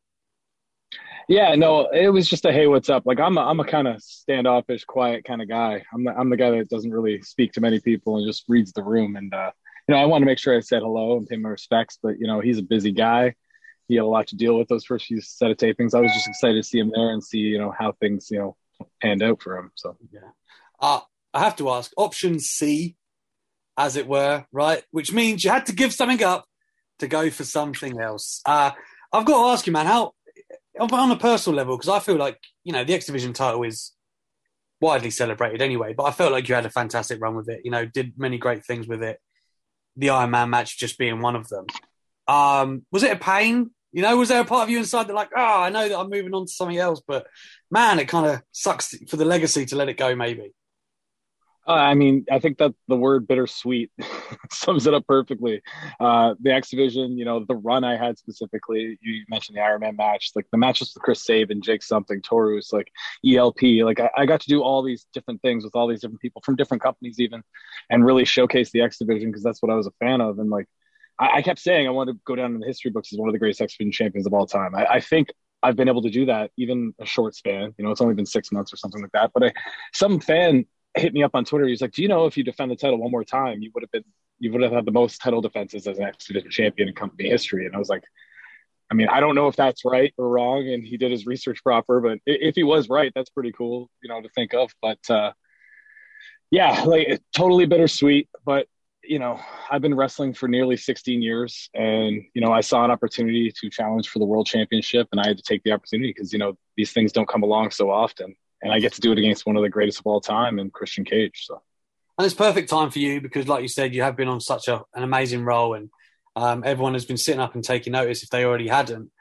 Yeah, 1.29 1.55
no, 1.55 1.87
it 1.89 2.09
was 2.09 2.27
just 2.27 2.45
a 2.45 2.51
hey, 2.51 2.65
what's 2.65 2.89
up? 2.89 3.03
Like 3.05 3.19
I'm 3.19 3.37
a, 3.37 3.41
I'm 3.41 3.59
a 3.59 3.65
kind 3.65 3.87
of 3.87 4.01
standoffish, 4.01 4.83
quiet 4.83 5.25
kind 5.25 5.41
of 5.41 5.47
guy. 5.47 5.83
I'm 5.93 6.03
the, 6.03 6.11
I'm 6.11 6.29
the 6.31 6.37
guy 6.37 6.49
that 6.51 6.69
doesn't 6.69 6.91
really 6.91 7.21
speak 7.21 7.53
to 7.53 7.61
many 7.61 7.79
people 7.79 8.17
and 8.17 8.27
just 8.27 8.45
reads 8.47 8.73
the 8.73 8.83
room. 8.83 9.15
And 9.15 9.31
uh, 9.31 9.51
you 9.87 9.93
know, 9.93 10.01
I 10.01 10.05
wanted 10.05 10.25
to 10.25 10.31
make 10.31 10.39
sure 10.39 10.57
I 10.57 10.59
said 10.61 10.81
hello 10.81 11.17
and 11.17 11.27
pay 11.27 11.37
my 11.37 11.49
respects. 11.49 11.99
But 12.01 12.19
you 12.19 12.25
know, 12.25 12.39
he's 12.39 12.57
a 12.57 12.63
busy 12.63 12.91
guy. 12.91 13.35
He 13.87 13.95
had 13.95 14.05
a 14.05 14.07
lot 14.07 14.27
to 14.27 14.35
deal 14.35 14.57
with 14.57 14.69
those 14.69 14.85
first 14.85 15.05
few 15.05 15.21
set 15.21 15.51
of 15.51 15.57
tapings. 15.57 15.93
I 15.93 16.01
was 16.01 16.11
just 16.13 16.27
excited 16.27 16.55
to 16.55 16.63
see 16.63 16.79
him 16.79 16.91
there 16.93 17.11
and 17.11 17.23
see 17.23 17.39
you 17.39 17.59
know 17.59 17.71
how 17.77 17.91
things 17.91 18.29
you 18.31 18.39
know 18.39 18.57
panned 19.01 19.21
out 19.21 19.41
for 19.41 19.57
him. 19.57 19.71
So 19.75 19.95
yeah, 20.11 20.31
uh, 20.79 21.01
I 21.33 21.39
have 21.39 21.55
to 21.57 21.69
ask 21.69 21.91
option 21.97 22.39
C, 22.39 22.95
as 23.77 23.95
it 23.95 24.07
were, 24.07 24.45
right? 24.51 24.83
Which 24.91 25.11
means 25.11 25.43
you 25.43 25.49
had 25.49 25.65
to 25.67 25.73
give 25.73 25.93
something 25.93 26.23
up 26.23 26.45
to 26.99 27.07
go 27.07 27.29
for 27.29 27.43
something 27.43 27.99
else. 27.99 28.41
Uh, 28.45 28.71
I've 29.11 29.25
got 29.25 29.41
to 29.41 29.51
ask 29.51 29.65
you, 29.67 29.73
man, 29.73 29.85
how 29.85 30.13
on 30.79 31.11
a 31.11 31.17
personal 31.17 31.57
level, 31.57 31.77
because 31.77 31.89
I 31.89 31.99
feel 31.99 32.15
like 32.15 32.39
you 32.63 32.73
know 32.73 32.83
the 32.83 32.93
X 32.93 33.05
Division 33.05 33.33
title 33.33 33.63
is 33.63 33.93
widely 34.81 35.11
celebrated 35.11 35.61
anyway, 35.61 35.93
but 35.93 36.03
I 36.03 36.11
felt 36.11 36.31
like 36.31 36.49
you 36.49 36.55
had 36.55 36.65
a 36.65 36.69
fantastic 36.69 37.21
run 37.21 37.35
with 37.35 37.49
it. 37.49 37.61
You 37.63 37.71
know, 37.71 37.85
did 37.85 38.13
many 38.17 38.37
great 38.37 38.65
things 38.65 38.87
with 38.87 39.03
it. 39.03 39.19
The 39.95 40.09
Iron 40.09 40.31
Man 40.31 40.49
match 40.49 40.77
just 40.77 40.97
being 40.97 41.21
one 41.21 41.35
of 41.35 41.47
them. 41.47 41.65
Um, 42.27 42.85
was 42.91 43.03
it 43.03 43.11
a 43.11 43.19
pain? 43.19 43.71
You 43.91 44.01
know, 44.01 44.17
was 44.17 44.29
there 44.29 44.41
a 44.41 44.45
part 44.45 44.63
of 44.63 44.69
you 44.71 44.79
inside 44.79 45.07
that 45.07 45.13
like, 45.13 45.29
oh, 45.35 45.61
I 45.61 45.69
know 45.69 45.87
that 45.87 45.97
I'm 45.97 46.09
moving 46.09 46.33
on 46.33 46.47
to 46.47 46.51
something 46.51 46.77
else, 46.77 47.01
but 47.07 47.27
man, 47.69 47.99
it 47.99 48.07
kind 48.07 48.25
of 48.25 48.41
sucks 48.51 48.95
for 49.07 49.17
the 49.17 49.25
legacy 49.25 49.65
to 49.67 49.75
let 49.75 49.89
it 49.89 49.97
go, 49.97 50.15
maybe. 50.15 50.51
Uh, 51.65 51.73
I 51.73 51.93
mean, 51.93 52.25
I 52.29 52.39
think 52.39 52.57
that 52.57 52.73
the 52.89 52.97
word 52.97 53.25
bittersweet 53.25 53.89
sums 54.51 54.85
it 54.85 54.93
up 54.93 55.07
perfectly. 55.07 55.61
Uh, 55.97 56.35
the 56.41 56.51
X 56.51 56.69
Division, 56.69 57.17
you 57.17 57.23
know, 57.23 57.45
the 57.45 57.55
run 57.55 57.85
I 57.85 57.95
had 57.95 58.17
specifically, 58.17 58.97
you 59.01 59.23
mentioned 59.29 59.57
the 59.57 59.61
Iron 59.61 59.79
Man 59.79 59.95
match, 59.95 60.31
like 60.35 60.45
the 60.51 60.57
matches 60.57 60.91
with 60.93 61.03
Chris 61.03 61.23
Sabin 61.23 61.57
and 61.57 61.63
Jake 61.63 61.81
something, 61.81 62.21
Taurus, 62.21 62.73
like 62.73 62.91
ELP. 63.25 63.61
Like 63.83 64.01
I, 64.01 64.09
I, 64.17 64.25
got 64.25 64.41
to 64.41 64.49
do 64.49 64.61
all 64.61 64.83
these 64.83 65.05
different 65.13 65.41
things 65.41 65.63
with 65.63 65.73
all 65.73 65.87
these 65.87 66.01
different 66.01 66.19
people 66.19 66.41
from 66.43 66.57
different 66.57 66.83
companies, 66.83 67.19
even, 67.19 67.41
and 67.89 68.05
really 68.05 68.25
showcase 68.25 68.71
the 68.71 68.81
X 68.81 68.97
Division 68.97 69.29
because 69.29 69.43
that's 69.43 69.61
what 69.61 69.71
I 69.71 69.75
was 69.75 69.87
a 69.87 69.91
fan 70.01 70.19
of. 70.19 70.39
And 70.39 70.49
like, 70.49 70.67
I, 71.17 71.37
I, 71.37 71.41
kept 71.43 71.59
saying 71.59 71.87
I 71.87 71.91
want 71.91 72.09
to 72.09 72.19
go 72.25 72.35
down 72.35 72.55
in 72.55 72.59
the 72.59 72.67
history 72.67 72.91
books 72.91 73.13
as 73.13 73.19
one 73.19 73.29
of 73.29 73.33
the 73.33 73.39
greatest 73.39 73.61
X 73.61 73.77
Division 73.77 73.93
champions 73.93 74.27
of 74.27 74.33
all 74.33 74.45
time. 74.45 74.75
I, 74.75 74.85
I 74.85 74.99
think 74.99 75.29
I've 75.61 75.77
been 75.77 75.87
able 75.87 76.01
to 76.01 76.09
do 76.09 76.25
that, 76.25 76.51
even 76.57 76.93
a 76.99 77.05
short 77.05 77.35
span. 77.35 77.73
You 77.77 77.85
know, 77.85 77.91
it's 77.91 78.01
only 78.01 78.15
been 78.15 78.25
six 78.25 78.51
months 78.51 78.73
or 78.73 78.75
something 78.75 79.01
like 79.01 79.13
that. 79.13 79.31
But 79.33 79.43
I, 79.45 79.53
some 79.93 80.19
fan 80.19 80.65
hit 80.95 81.13
me 81.13 81.23
up 81.23 81.31
on 81.33 81.45
Twitter. 81.45 81.67
He's 81.67 81.81
like, 81.81 81.91
"Do 81.91 82.01
you 82.01 82.07
know 82.07 82.25
if 82.25 82.37
you 82.37 82.43
defend 82.43 82.71
the 82.71 82.75
title 82.75 82.97
one 82.97 83.11
more 83.11 83.23
time, 83.23 83.61
you 83.61 83.71
would 83.73 83.83
have 83.83 83.91
been 83.91 84.03
you 84.39 84.51
would 84.51 84.61
have 84.61 84.71
had 84.71 84.85
the 84.85 84.91
most 84.91 85.21
title 85.21 85.41
defenses 85.41 85.87
as 85.87 85.99
an 85.99 86.05
X-division 86.05 86.51
champion 86.51 86.89
in 86.89 86.95
company 86.95 87.29
history?" 87.29 87.65
And 87.65 87.75
I 87.75 87.79
was 87.79 87.89
like, 87.89 88.03
"I 88.91 88.95
mean, 88.95 89.07
I 89.09 89.19
don't 89.19 89.35
know 89.35 89.47
if 89.47 89.55
that's 89.55 89.85
right 89.85 90.13
or 90.17 90.29
wrong." 90.29 90.67
And 90.67 90.85
he 90.85 90.97
did 90.97 91.11
his 91.11 91.25
research 91.25 91.63
proper, 91.63 91.99
but 92.01 92.19
if 92.25 92.55
he 92.55 92.63
was 92.63 92.89
right, 92.89 93.11
that's 93.15 93.29
pretty 93.29 93.51
cool, 93.51 93.89
you 94.01 94.09
know, 94.09 94.21
to 94.21 94.29
think 94.29 94.53
of. 94.53 94.71
But 94.81 94.99
uh, 95.09 95.33
yeah, 96.51 96.83
like 96.83 97.21
totally 97.35 97.65
bittersweet. 97.65 98.29
But 98.45 98.67
you 99.03 99.19
know, 99.19 99.39
I've 99.69 99.81
been 99.81 99.95
wrestling 99.95 100.33
for 100.33 100.47
nearly 100.47 100.77
16 100.77 101.21
years, 101.21 101.69
and 101.73 102.23
you 102.33 102.41
know, 102.41 102.51
I 102.53 102.61
saw 102.61 102.85
an 102.85 102.91
opportunity 102.91 103.51
to 103.51 103.69
challenge 103.69 104.09
for 104.09 104.19
the 104.19 104.25
world 104.25 104.47
championship, 104.47 105.07
and 105.11 105.19
I 105.19 105.27
had 105.27 105.37
to 105.37 105.43
take 105.43 105.63
the 105.63 105.71
opportunity 105.71 106.11
because 106.13 106.31
you 106.31 106.39
know 106.39 106.57
these 106.77 106.93
things 106.93 107.11
don't 107.11 107.27
come 107.27 107.43
along 107.43 107.71
so 107.71 107.89
often 107.89 108.35
and 108.63 108.71
I 108.71 108.79
get 108.79 108.93
to 108.93 109.01
do 109.01 109.11
it 109.11 109.17
against 109.17 109.45
one 109.45 109.57
of 109.57 109.61
the 109.61 109.69
greatest 109.69 109.99
of 109.99 110.07
all 110.07 110.21
time 110.21 110.57
in 110.57 110.71
Christian 110.71 111.03
Cage. 111.03 111.43
So, 111.45 111.61
and 112.17 112.25
it's 112.25 112.33
perfect 112.33 112.69
time 112.69 112.89
for 112.89 112.99
you 112.99 113.21
because, 113.21 113.47
like 113.47 113.61
you 113.61 113.67
said, 113.67 113.93
you 113.93 114.01
have 114.01 114.15
been 114.15 114.29
on 114.29 114.39
such 114.39 114.67
a, 114.67 114.81
an 114.95 115.03
amazing 115.03 115.43
roll, 115.43 115.73
and 115.73 115.89
um, 116.35 116.63
everyone 116.65 116.93
has 116.93 117.05
been 117.05 117.17
sitting 117.17 117.41
up 117.41 117.55
and 117.55 117.63
taking 117.63 117.93
notice 117.93 118.23
if 118.23 118.29
they 118.29 118.45
already 118.45 118.69
hadn't. 118.69 119.11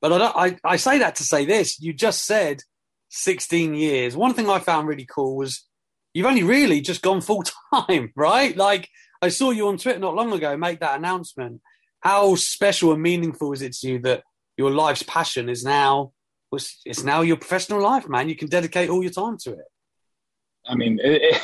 But 0.00 0.12
I, 0.12 0.46
I, 0.46 0.56
I 0.64 0.76
say 0.76 0.98
that 0.98 1.16
to 1.16 1.24
say 1.24 1.44
this: 1.44 1.80
you 1.80 1.92
just 1.92 2.24
said 2.24 2.62
16 3.10 3.74
years. 3.74 4.16
One 4.16 4.32
thing 4.32 4.48
I 4.48 4.60
found 4.60 4.86
really 4.86 5.06
cool 5.06 5.36
was 5.36 5.66
you've 6.14 6.26
only 6.26 6.44
really 6.44 6.80
just 6.80 7.02
gone 7.02 7.20
full 7.20 7.42
time, 7.74 8.12
right? 8.16 8.56
Like 8.56 8.88
I 9.20 9.28
saw 9.28 9.50
you 9.50 9.68
on 9.68 9.78
Twitter 9.78 9.98
not 9.98 10.14
long 10.14 10.32
ago 10.32 10.56
make 10.56 10.80
that 10.80 10.98
announcement. 10.98 11.60
How 12.00 12.36
special 12.36 12.92
and 12.92 13.02
meaningful 13.02 13.52
is 13.52 13.62
it 13.62 13.72
to 13.78 13.88
you 13.88 13.98
that 14.00 14.22
your 14.56 14.70
life's 14.70 15.02
passion 15.02 15.48
is 15.48 15.64
now 15.64 16.12
it's, 16.52 16.80
it's 16.84 17.04
now 17.04 17.20
your 17.20 17.36
professional 17.36 17.82
life, 17.82 18.08
man. 18.08 18.28
You 18.28 18.36
can 18.36 18.48
dedicate 18.48 18.90
all 18.90 19.02
your 19.02 19.12
time 19.12 19.36
to 19.38 19.52
it. 19.52 19.66
I 20.66 20.74
mean, 20.74 20.98
it, 21.02 21.34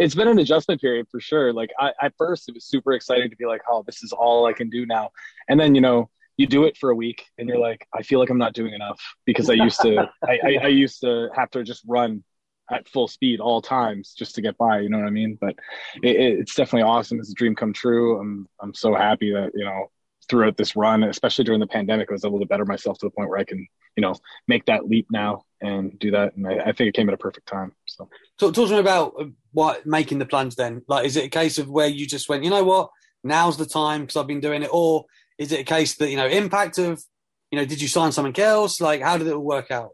has 0.00 0.12
it, 0.12 0.16
been 0.16 0.28
an 0.28 0.38
adjustment 0.38 0.80
period 0.80 1.06
for 1.10 1.20
sure. 1.20 1.52
Like 1.52 1.70
I, 1.78 1.92
at 2.00 2.14
first, 2.16 2.48
it 2.48 2.54
was 2.54 2.64
super 2.64 2.92
exciting 2.92 3.30
to 3.30 3.36
be 3.36 3.46
like, 3.46 3.62
"Oh, 3.68 3.82
this 3.86 4.02
is 4.02 4.12
all 4.12 4.46
I 4.46 4.52
can 4.52 4.70
do 4.70 4.86
now," 4.86 5.10
and 5.48 5.58
then 5.58 5.74
you 5.74 5.80
know, 5.80 6.10
you 6.36 6.46
do 6.46 6.64
it 6.64 6.76
for 6.76 6.90
a 6.90 6.94
week, 6.94 7.26
and 7.38 7.48
you're 7.48 7.58
like, 7.58 7.86
"I 7.94 8.02
feel 8.02 8.18
like 8.18 8.30
I'm 8.30 8.38
not 8.38 8.54
doing 8.54 8.74
enough," 8.74 9.00
because 9.26 9.50
I 9.50 9.54
used 9.54 9.80
to, 9.80 10.08
I, 10.24 10.38
I, 10.44 10.58
I, 10.62 10.68
used 10.68 11.00
to 11.02 11.28
have 11.34 11.50
to 11.50 11.62
just 11.62 11.82
run 11.86 12.24
at 12.70 12.88
full 12.88 13.08
speed 13.08 13.40
all 13.40 13.60
times 13.60 14.14
just 14.16 14.34
to 14.36 14.42
get 14.42 14.56
by. 14.56 14.80
You 14.80 14.88
know 14.88 14.98
what 14.98 15.06
I 15.06 15.10
mean? 15.10 15.36
But 15.40 15.56
it, 16.02 16.16
it's 16.16 16.54
definitely 16.54 16.88
awesome. 16.88 17.18
It's 17.18 17.30
a 17.30 17.34
dream 17.34 17.54
come 17.54 17.72
true. 17.72 18.18
I'm, 18.18 18.46
I'm 18.60 18.74
so 18.74 18.94
happy 18.94 19.32
that 19.32 19.50
you 19.54 19.64
know 19.64 19.90
throughout 20.30 20.56
this 20.56 20.76
run, 20.76 21.02
especially 21.02 21.44
during 21.44 21.60
the 21.60 21.66
pandemic, 21.66 22.08
I 22.08 22.12
was 22.12 22.24
able 22.24 22.38
to 22.38 22.46
better 22.46 22.64
myself 22.64 22.98
to 22.98 23.06
the 23.06 23.10
point 23.10 23.28
where 23.28 23.38
I 23.38 23.44
can, 23.44 23.66
you 23.96 24.00
know, 24.00 24.14
make 24.46 24.64
that 24.66 24.88
leap 24.88 25.08
now 25.10 25.42
and 25.60 25.98
do 25.98 26.12
that. 26.12 26.36
And 26.36 26.46
I, 26.46 26.58
I 26.58 26.72
think 26.72 26.88
it 26.88 26.94
came 26.94 27.08
at 27.08 27.14
a 27.14 27.18
perfect 27.18 27.48
time. 27.48 27.72
So 27.86 28.08
talk, 28.38 28.54
talk 28.54 28.68
to 28.68 28.74
me 28.74 28.80
about 28.80 29.14
uh, 29.20 29.24
what 29.52 29.84
making 29.84 30.20
the 30.20 30.26
plunge 30.26 30.54
then. 30.54 30.82
Like, 30.86 31.04
is 31.04 31.16
it 31.16 31.24
a 31.24 31.28
case 31.28 31.58
of 31.58 31.68
where 31.68 31.88
you 31.88 32.06
just 32.06 32.28
went, 32.28 32.44
you 32.44 32.50
know 32.50 32.64
what, 32.64 32.90
now's 33.24 33.56
the 33.56 33.66
time 33.66 34.02
because 34.02 34.16
I've 34.16 34.28
been 34.28 34.40
doing 34.40 34.62
it, 34.62 34.70
or 34.72 35.04
is 35.36 35.52
it 35.52 35.60
a 35.60 35.64
case 35.64 35.96
that 35.96 36.08
you 36.08 36.16
know 36.16 36.26
impact 36.26 36.78
of, 36.78 37.02
you 37.50 37.58
know, 37.58 37.64
did 37.64 37.82
you 37.82 37.88
sign 37.88 38.12
something 38.12 38.40
else? 38.42 38.80
Like, 38.80 39.02
how 39.02 39.18
did 39.18 39.26
it 39.26 39.34
all 39.34 39.40
work 39.44 39.70
out? 39.70 39.90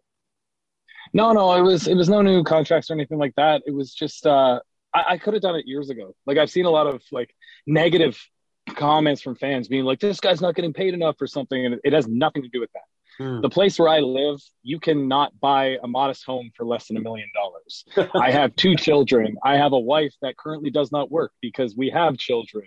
No, 1.12 1.32
no, 1.32 1.54
it 1.54 1.62
was 1.62 1.88
it 1.88 1.94
was 1.94 2.08
no 2.08 2.20
new 2.20 2.44
contracts 2.44 2.90
or 2.90 2.94
anything 2.94 3.18
like 3.18 3.34
that. 3.36 3.62
It 3.66 3.74
was 3.74 3.94
just 3.94 4.26
uh, 4.26 4.60
I, 4.92 5.04
I 5.10 5.18
could 5.18 5.34
have 5.34 5.42
done 5.42 5.56
it 5.56 5.66
years 5.66 5.88
ago. 5.90 6.14
Like 6.26 6.38
I've 6.38 6.50
seen 6.50 6.66
a 6.66 6.70
lot 6.70 6.86
of 6.86 7.02
like 7.12 7.34
negative 7.66 8.18
comments 8.74 9.22
from 9.22 9.36
fans 9.36 9.68
being 9.68 9.84
like, 9.84 10.00
"This 10.00 10.20
guy's 10.20 10.40
not 10.40 10.54
getting 10.54 10.72
paid 10.72 10.94
enough" 10.94 11.20
or 11.20 11.26
something, 11.26 11.66
and 11.66 11.80
it 11.84 11.92
has 11.92 12.08
nothing 12.08 12.42
to 12.42 12.48
do 12.48 12.60
with 12.60 12.70
that. 12.72 12.82
Hmm. 13.18 13.40
The 13.40 13.48
place 13.48 13.78
where 13.78 13.88
I 13.88 14.00
live, 14.00 14.40
you 14.62 14.78
cannot 14.78 15.38
buy 15.40 15.78
a 15.82 15.88
modest 15.88 16.24
home 16.24 16.50
for 16.54 16.64
less 16.64 16.88
than 16.88 16.96
a 16.96 17.00
million 17.00 17.28
dollars. 17.34 17.84
I 18.14 18.30
have 18.30 18.54
two 18.56 18.76
children. 18.76 19.36
I 19.42 19.56
have 19.56 19.72
a 19.72 19.78
wife 19.78 20.14
that 20.22 20.36
currently 20.36 20.70
does 20.70 20.92
not 20.92 21.10
work 21.10 21.32
because 21.40 21.74
we 21.76 21.90
have 21.90 22.18
children. 22.18 22.64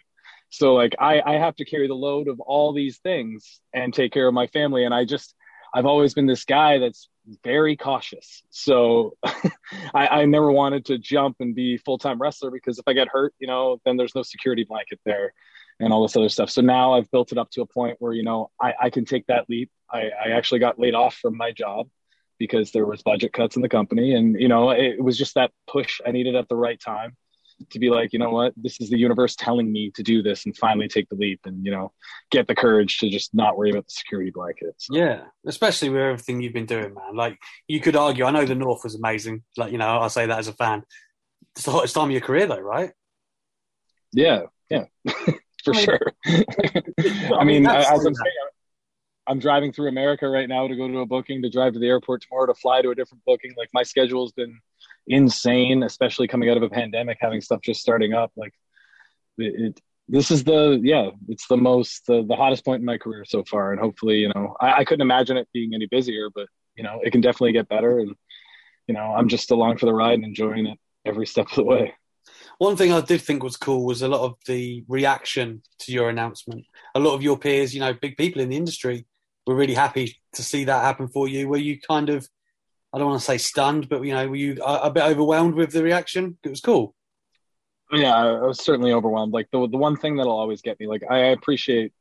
So 0.49 0.73
like 0.73 0.95
I, 0.99 1.21
I 1.21 1.33
have 1.33 1.55
to 1.57 1.65
carry 1.65 1.87
the 1.87 1.93
load 1.93 2.27
of 2.27 2.39
all 2.39 2.73
these 2.73 2.97
things 2.99 3.61
and 3.73 3.93
take 3.93 4.11
care 4.11 4.27
of 4.27 4.33
my 4.33 4.47
family. 4.47 4.85
And 4.85 4.93
I 4.93 5.05
just 5.05 5.35
I've 5.73 5.85
always 5.85 6.15
been 6.15 6.25
this 6.25 6.45
guy 6.45 6.79
that's 6.79 7.09
very 7.43 7.77
cautious. 7.77 8.41
So 8.49 9.15
I, 9.93 10.07
I 10.07 10.25
never 10.25 10.51
wanted 10.51 10.85
to 10.85 10.97
jump 10.97 11.37
and 11.41 11.53
be 11.53 11.77
full 11.77 11.99
time 11.99 12.19
wrestler 12.19 12.49
because 12.49 12.79
if 12.79 12.87
I 12.87 12.93
get 12.93 13.07
hurt, 13.07 13.35
you 13.37 13.45
know, 13.45 13.79
then 13.85 13.97
there's 13.97 14.15
no 14.15 14.23
security 14.23 14.65
blanket 14.67 14.99
there 15.05 15.33
and 15.79 15.93
all 15.93 16.01
this 16.01 16.15
other 16.15 16.29
stuff. 16.29 16.49
So 16.49 16.61
now 16.61 16.93
I've 16.93 17.09
built 17.11 17.31
it 17.31 17.37
up 17.37 17.49
to 17.51 17.61
a 17.61 17.65
point 17.65 17.97
where, 17.99 18.13
you 18.13 18.23
know, 18.23 18.51
I, 18.61 18.73
I 18.81 18.89
can 18.89 19.05
take 19.05 19.25
that 19.27 19.49
leap. 19.49 19.71
I, 19.91 20.09
I 20.25 20.29
actually 20.31 20.59
got 20.59 20.79
laid 20.79 20.93
off 20.93 21.15
from 21.15 21.37
my 21.37 21.51
job 21.51 21.87
because 22.37 22.71
there 22.71 22.85
was 22.85 23.01
budget 23.01 23.33
cuts 23.33 23.55
in 23.55 23.61
the 23.61 23.69
company. 23.69 24.13
And, 24.13 24.39
you 24.39 24.47
know, 24.47 24.71
it 24.71 25.01
was 25.01 25.17
just 25.17 25.35
that 25.35 25.51
push 25.67 25.99
I 26.05 26.11
needed 26.11 26.35
at 26.35 26.47
the 26.49 26.55
right 26.55 26.79
time 26.79 27.15
to 27.71 27.79
be 27.79 27.89
like, 27.89 28.13
you 28.13 28.19
know 28.19 28.29
what, 28.29 28.53
this 28.55 28.79
is 28.79 28.89
the 28.89 28.97
universe 28.97 29.35
telling 29.35 29.71
me 29.71 29.91
to 29.91 30.01
do 30.01 30.23
this 30.23 30.45
and 30.45 30.55
finally 30.55 30.87
take 30.87 31.09
the 31.09 31.15
leap 31.15 31.41
and, 31.45 31.65
you 31.65 31.71
know, 31.71 31.91
get 32.31 32.47
the 32.47 32.55
courage 32.55 32.99
to 32.99 33.09
just 33.09 33.33
not 33.33 33.57
worry 33.57 33.71
about 33.71 33.85
the 33.85 33.91
security 33.91 34.31
blankets. 34.31 34.87
So. 34.87 34.95
Yeah, 34.95 35.23
especially 35.45 35.89
with 35.89 36.01
everything 36.01 36.41
you've 36.41 36.53
been 36.53 36.65
doing, 36.65 36.93
man. 36.93 37.15
Like, 37.15 37.37
you 37.67 37.81
could 37.81 37.97
argue, 37.97 38.23
I 38.23 38.31
know 38.31 38.45
the 38.45 38.55
North 38.55 38.83
was 38.83 38.95
amazing. 38.95 39.43
Like, 39.57 39.73
you 39.73 39.77
know, 39.77 39.99
I 39.99 40.07
say 40.07 40.25
that 40.25 40.39
as 40.39 40.47
a 40.47 40.53
fan. 40.53 40.83
It's 41.55 41.65
the 41.65 41.71
hottest 41.71 41.95
time 41.95 42.05
of 42.05 42.11
your 42.11 42.21
career, 42.21 42.47
though, 42.47 42.59
right? 42.59 42.91
Yeah, 44.13 44.43
yeah. 44.69 44.85
for 45.63 45.73
oh, 45.75 45.79
I 46.25 46.33
mean, 46.33 46.43
sure. 47.25 47.35
I 47.39 47.43
mean, 47.43 47.67
as 47.67 48.05
I'm 48.05 48.13
saying, 48.15 48.35
I'm 49.27 49.39
driving 49.39 49.71
through 49.71 49.89
America 49.89 50.27
right 50.27 50.49
now 50.49 50.67
to 50.67 50.75
go 50.75 50.87
to 50.87 50.99
a 50.99 51.05
booking, 51.05 51.41
to 51.43 51.49
drive 51.49 51.73
to 51.73 51.79
the 51.79 51.87
airport 51.87 52.23
tomorrow, 52.23 52.47
to 52.47 52.55
fly 52.55 52.81
to 52.81 52.89
a 52.89 52.95
different 52.95 53.23
booking. 53.25 53.53
Like 53.57 53.69
my 53.73 53.83
schedule 53.83 54.25
has 54.25 54.31
been 54.31 54.59
insane, 55.07 55.83
especially 55.83 56.27
coming 56.27 56.49
out 56.49 56.57
of 56.57 56.63
a 56.63 56.69
pandemic, 56.69 57.17
having 57.21 57.39
stuff 57.39 57.61
just 57.61 57.79
starting 57.79 58.13
up. 58.13 58.31
Like 58.35 58.53
it, 59.37 59.53
it 59.61 59.81
this 60.07 60.31
is 60.31 60.43
the 60.43 60.79
yeah, 60.81 61.11
it's 61.27 61.47
the 61.47 61.57
most 61.57 62.07
the, 62.07 62.25
the 62.27 62.35
hottest 62.35 62.65
point 62.65 62.79
in 62.79 62.85
my 62.85 62.97
career 62.97 63.23
so 63.23 63.43
far, 63.43 63.71
and 63.71 63.79
hopefully, 63.79 64.17
you 64.17 64.31
know, 64.33 64.55
I, 64.59 64.79
I 64.79 64.83
couldn't 64.83 65.01
imagine 65.01 65.37
it 65.37 65.47
being 65.53 65.75
any 65.75 65.85
busier, 65.85 66.29
but 66.33 66.47
you 66.75 66.83
know, 66.83 66.99
it 67.03 67.11
can 67.11 67.21
definitely 67.21 67.53
get 67.53 67.69
better, 67.69 67.99
and 67.99 68.15
you 68.87 68.95
know, 68.95 69.13
I'm 69.15 69.27
just 69.27 69.51
along 69.51 69.77
for 69.77 69.85
the 69.85 69.93
ride 69.93 70.15
and 70.15 70.23
enjoying 70.23 70.65
it 70.65 70.79
every 71.05 71.27
step 71.27 71.47
of 71.49 71.55
the 71.55 71.63
way. 71.63 71.93
One 72.59 72.75
thing 72.75 72.93
I 72.93 73.01
did 73.01 73.21
think 73.21 73.41
was 73.41 73.57
cool 73.57 73.85
was 73.85 74.01
a 74.01 74.07
lot 74.07 74.21
of 74.21 74.35
the 74.45 74.83
reaction 74.87 75.63
to 75.79 75.91
your 75.91 76.09
announcement. 76.09 76.65
A 76.93 76.99
lot 76.99 77.15
of 77.15 77.23
your 77.23 77.37
peers, 77.37 77.73
you 77.73 77.79
know, 77.79 77.93
big 77.93 78.17
people 78.17 78.41
in 78.41 78.49
the 78.49 78.57
industry, 78.57 79.07
were 79.47 79.55
really 79.55 79.73
happy 79.73 80.15
to 80.33 80.43
see 80.43 80.65
that 80.65 80.83
happen 80.83 81.07
for 81.07 81.27
you. 81.27 81.47
Were 81.47 81.57
you 81.57 81.79
kind 81.79 82.09
of, 82.09 82.27
I 82.93 82.97
don't 82.97 83.07
want 83.07 83.19
to 83.21 83.25
say 83.25 83.37
stunned, 83.37 83.89
but 83.89 84.03
you 84.03 84.13
know, 84.13 84.27
were 84.27 84.35
you 84.35 84.57
a, 84.63 84.73
a 84.83 84.91
bit 84.91 85.03
overwhelmed 85.03 85.55
with 85.55 85.71
the 85.71 85.83
reaction? 85.83 86.37
It 86.43 86.49
was 86.49 86.61
cool. 86.61 86.93
Yeah, 87.91 88.15
I 88.15 88.45
was 88.45 88.63
certainly 88.63 88.91
overwhelmed. 88.91 89.33
Like 89.33 89.47
the 89.51 89.67
the 89.67 89.77
one 89.77 89.95
thing 89.95 90.17
that'll 90.17 90.37
always 90.37 90.61
get 90.61 90.79
me, 90.79 90.87
like 90.87 91.03
I 91.09 91.17
appreciate 91.29 91.93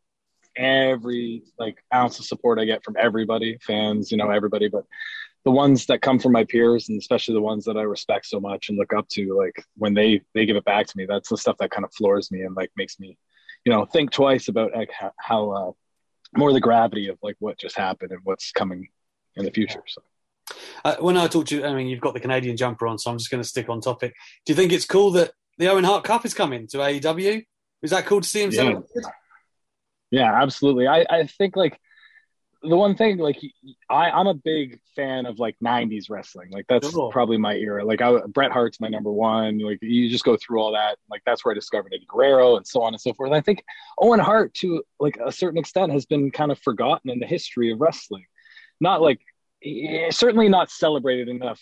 every 0.56 1.44
like 1.58 1.76
ounce 1.94 2.18
of 2.18 2.26
support 2.26 2.58
I 2.58 2.64
get 2.64 2.84
from 2.84 2.96
everybody, 2.98 3.58
fans, 3.66 4.10
you 4.10 4.18
know, 4.18 4.30
everybody, 4.30 4.68
but 4.68 4.84
the 5.44 5.50
ones 5.50 5.86
that 5.86 6.02
come 6.02 6.18
from 6.18 6.32
my 6.32 6.44
peers 6.44 6.88
and 6.88 6.98
especially 6.98 7.34
the 7.34 7.40
ones 7.40 7.64
that 7.64 7.76
I 7.76 7.82
respect 7.82 8.26
so 8.26 8.40
much 8.40 8.68
and 8.68 8.78
look 8.78 8.92
up 8.92 9.08
to, 9.10 9.36
like 9.36 9.64
when 9.76 9.94
they 9.94 10.22
they 10.34 10.46
give 10.46 10.56
it 10.56 10.64
back 10.64 10.86
to 10.86 10.96
me, 10.96 11.06
that's 11.06 11.28
the 11.28 11.38
stuff 11.38 11.56
that 11.58 11.70
kind 11.70 11.84
of 11.84 11.92
floors 11.94 12.30
me 12.30 12.42
and 12.42 12.54
like 12.54 12.70
makes 12.76 12.98
me, 12.98 13.16
you 13.64 13.72
know, 13.72 13.84
think 13.84 14.10
twice 14.10 14.48
about 14.48 14.74
like 14.74 14.90
how, 15.18 15.50
uh, 15.50 15.72
more 16.36 16.52
the 16.52 16.60
gravity 16.60 17.08
of 17.08 17.18
like 17.22 17.36
what 17.38 17.58
just 17.58 17.76
happened 17.76 18.12
and 18.12 18.20
what's 18.24 18.52
coming 18.52 18.88
in 19.36 19.44
the 19.44 19.50
future. 19.50 19.82
So. 19.86 20.02
Uh, 20.84 20.96
when 21.00 21.16
I 21.16 21.26
talk 21.26 21.46
to 21.46 21.56
you, 21.56 21.64
I 21.64 21.74
mean, 21.74 21.86
you've 21.86 22.00
got 22.00 22.14
the 22.14 22.20
Canadian 22.20 22.56
jumper 22.56 22.86
on, 22.86 22.98
so 22.98 23.10
I'm 23.10 23.18
just 23.18 23.30
going 23.30 23.42
to 23.42 23.48
stick 23.48 23.68
on 23.68 23.80
topic. 23.80 24.14
Do 24.44 24.52
you 24.52 24.56
think 24.56 24.72
it's 24.72 24.84
cool 24.84 25.12
that 25.12 25.32
the 25.58 25.68
Owen 25.68 25.84
Hart 25.84 26.04
Cup 26.04 26.24
is 26.24 26.34
coming 26.34 26.66
to 26.68 26.78
AEW? 26.78 27.44
Is 27.82 27.90
that 27.90 28.06
cool 28.06 28.20
to 28.20 28.28
see 28.28 28.42
him? 28.42 28.50
Yeah, 28.50 28.80
yeah 30.10 30.42
absolutely. 30.42 30.86
I, 30.86 31.06
I 31.08 31.26
think 31.26 31.56
like 31.56 31.78
the 32.62 32.76
one 32.76 32.96
thing 32.96 33.18
like 33.18 33.38
I, 33.88 34.10
I'm 34.10 34.26
a 34.26 34.34
big 34.34 34.80
fan 34.96 35.26
of 35.26 35.38
like 35.38 35.56
90s 35.64 36.10
wrestling. 36.10 36.50
Like 36.50 36.66
that's 36.68 36.90
cool. 36.90 37.10
probably 37.10 37.36
my 37.36 37.54
era. 37.54 37.84
Like 37.84 38.00
I, 38.00 38.18
Bret 38.26 38.50
Hart's 38.50 38.80
my 38.80 38.88
number 38.88 39.12
one. 39.12 39.58
Like 39.58 39.78
you 39.80 40.08
just 40.10 40.24
go 40.24 40.36
through 40.36 40.60
all 40.60 40.72
that. 40.72 40.98
Like 41.10 41.22
that's 41.24 41.44
where 41.44 41.52
I 41.52 41.54
discovered 41.54 41.92
Eddie 41.94 42.06
Guerrero 42.08 42.56
and 42.56 42.66
so 42.66 42.82
on 42.82 42.94
and 42.94 43.00
so 43.00 43.12
forth. 43.14 43.28
And 43.28 43.36
I 43.36 43.40
think 43.40 43.62
Owen 43.98 44.18
Hart 44.18 44.54
to 44.54 44.82
like 44.98 45.18
a 45.24 45.30
certain 45.30 45.58
extent 45.58 45.92
has 45.92 46.06
been 46.06 46.30
kind 46.30 46.50
of 46.50 46.58
forgotten 46.58 47.10
in 47.10 47.20
the 47.20 47.26
history 47.26 47.70
of 47.70 47.80
wrestling. 47.80 48.24
Not 48.80 49.02
like 49.02 49.20
certainly 50.10 50.48
not 50.48 50.70
celebrated 50.70 51.28
enough 51.28 51.60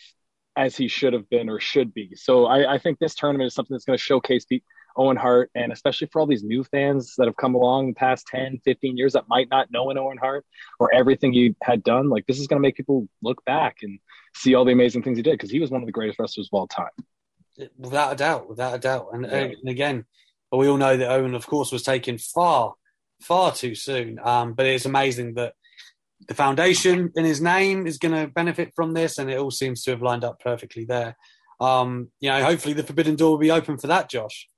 as 0.57 0.77
he 0.77 0.89
should 0.89 1.13
have 1.13 1.29
been 1.29 1.51
or 1.51 1.61
should 1.61 1.93
be. 1.93 2.15
So 2.15 2.47
I, 2.47 2.75
I 2.75 2.79
think 2.79 2.99
this 2.99 3.15
tournament 3.15 3.49
is 3.49 3.55
something 3.55 3.75
that's 3.75 3.85
going 3.85 3.99
to 3.99 4.03
showcase 4.03 4.47
people 4.47 4.67
Owen 4.97 5.17
Hart, 5.17 5.51
and 5.55 5.73
especially 5.73 6.09
for 6.11 6.21
all 6.21 6.27
these 6.27 6.43
new 6.43 6.65
fans 6.65 7.15
that 7.17 7.27
have 7.27 7.37
come 7.37 7.55
along 7.55 7.89
the 7.89 7.95
past 7.95 8.27
10, 8.29 8.61
15 8.65 8.97
years 8.97 9.13
that 9.13 9.29
might 9.29 9.49
not 9.51 9.71
know 9.71 9.91
an 9.91 9.99
Owen 9.99 10.19
Hart 10.19 10.45
or 10.79 10.93
everything 10.95 11.33
he 11.33 11.55
had 11.63 11.83
done, 11.83 12.09
like 12.09 12.27
this 12.27 12.41
is 12.41 12.47
going 12.47 12.61
to 12.61 12.67
make 12.67 12.77
people 12.77 13.09
look 13.23 13.45
back 13.45 13.79
and 13.83 13.99
see 14.35 14.55
all 14.55 14.65
the 14.65 14.73
amazing 14.73 15.03
things 15.03 15.17
he 15.17 15.23
did 15.23 15.33
because 15.33 15.51
he 15.51 15.61
was 15.61 15.71
one 15.71 15.83
of 15.83 15.87
the 15.87 15.93
greatest 15.93 16.19
wrestlers 16.19 16.49
of 16.53 16.57
all 16.59 16.67
time. 16.67 16.91
Without 17.79 18.13
a 18.13 18.17
doubt, 18.17 18.49
without 18.49 18.75
a 18.75 18.79
doubt. 18.79 19.09
And, 19.13 19.25
yeah. 19.25 19.37
and 19.37 19.69
again, 19.69 20.05
we 20.53 20.69
all 20.69 20.77
know 20.77 20.97
that 20.97 21.11
Owen, 21.11 21.35
of 21.35 21.47
course, 21.47 21.73
was 21.73 21.83
taken 21.83 22.19
far, 22.19 22.75
far 23.21 23.53
too 23.53 23.75
soon. 23.75 24.19
Um, 24.23 24.55
but 24.55 24.67
it's 24.67 24.87
amazing 24.87 25.35
that 25.35 25.55
the 26.29 26.35
foundation 26.35 27.13
in 27.15 27.25
his 27.25 27.41
name 27.41 27.87
is 27.87 27.99
going 27.99 28.15
to 28.15 28.33
benefit 28.33 28.73
from 28.75 28.93
this, 28.93 29.19
and 29.19 29.31
it 29.31 29.39
all 29.39 29.51
seems 29.51 29.83
to 29.83 29.91
have 29.91 30.03
lined 30.03 30.25
up 30.25 30.41
perfectly 30.41 30.85
there. 30.85 31.17
Um, 31.61 32.11
you 32.21 32.31
know, 32.31 32.45
hopefully 32.45 32.75
the 32.75 32.83
forbidden 32.83 33.17
door 33.17 33.31
will 33.31 33.39
be 33.39 33.51
open 33.51 33.79
for 33.79 33.87
that, 33.89 34.11
Josh. 34.11 34.49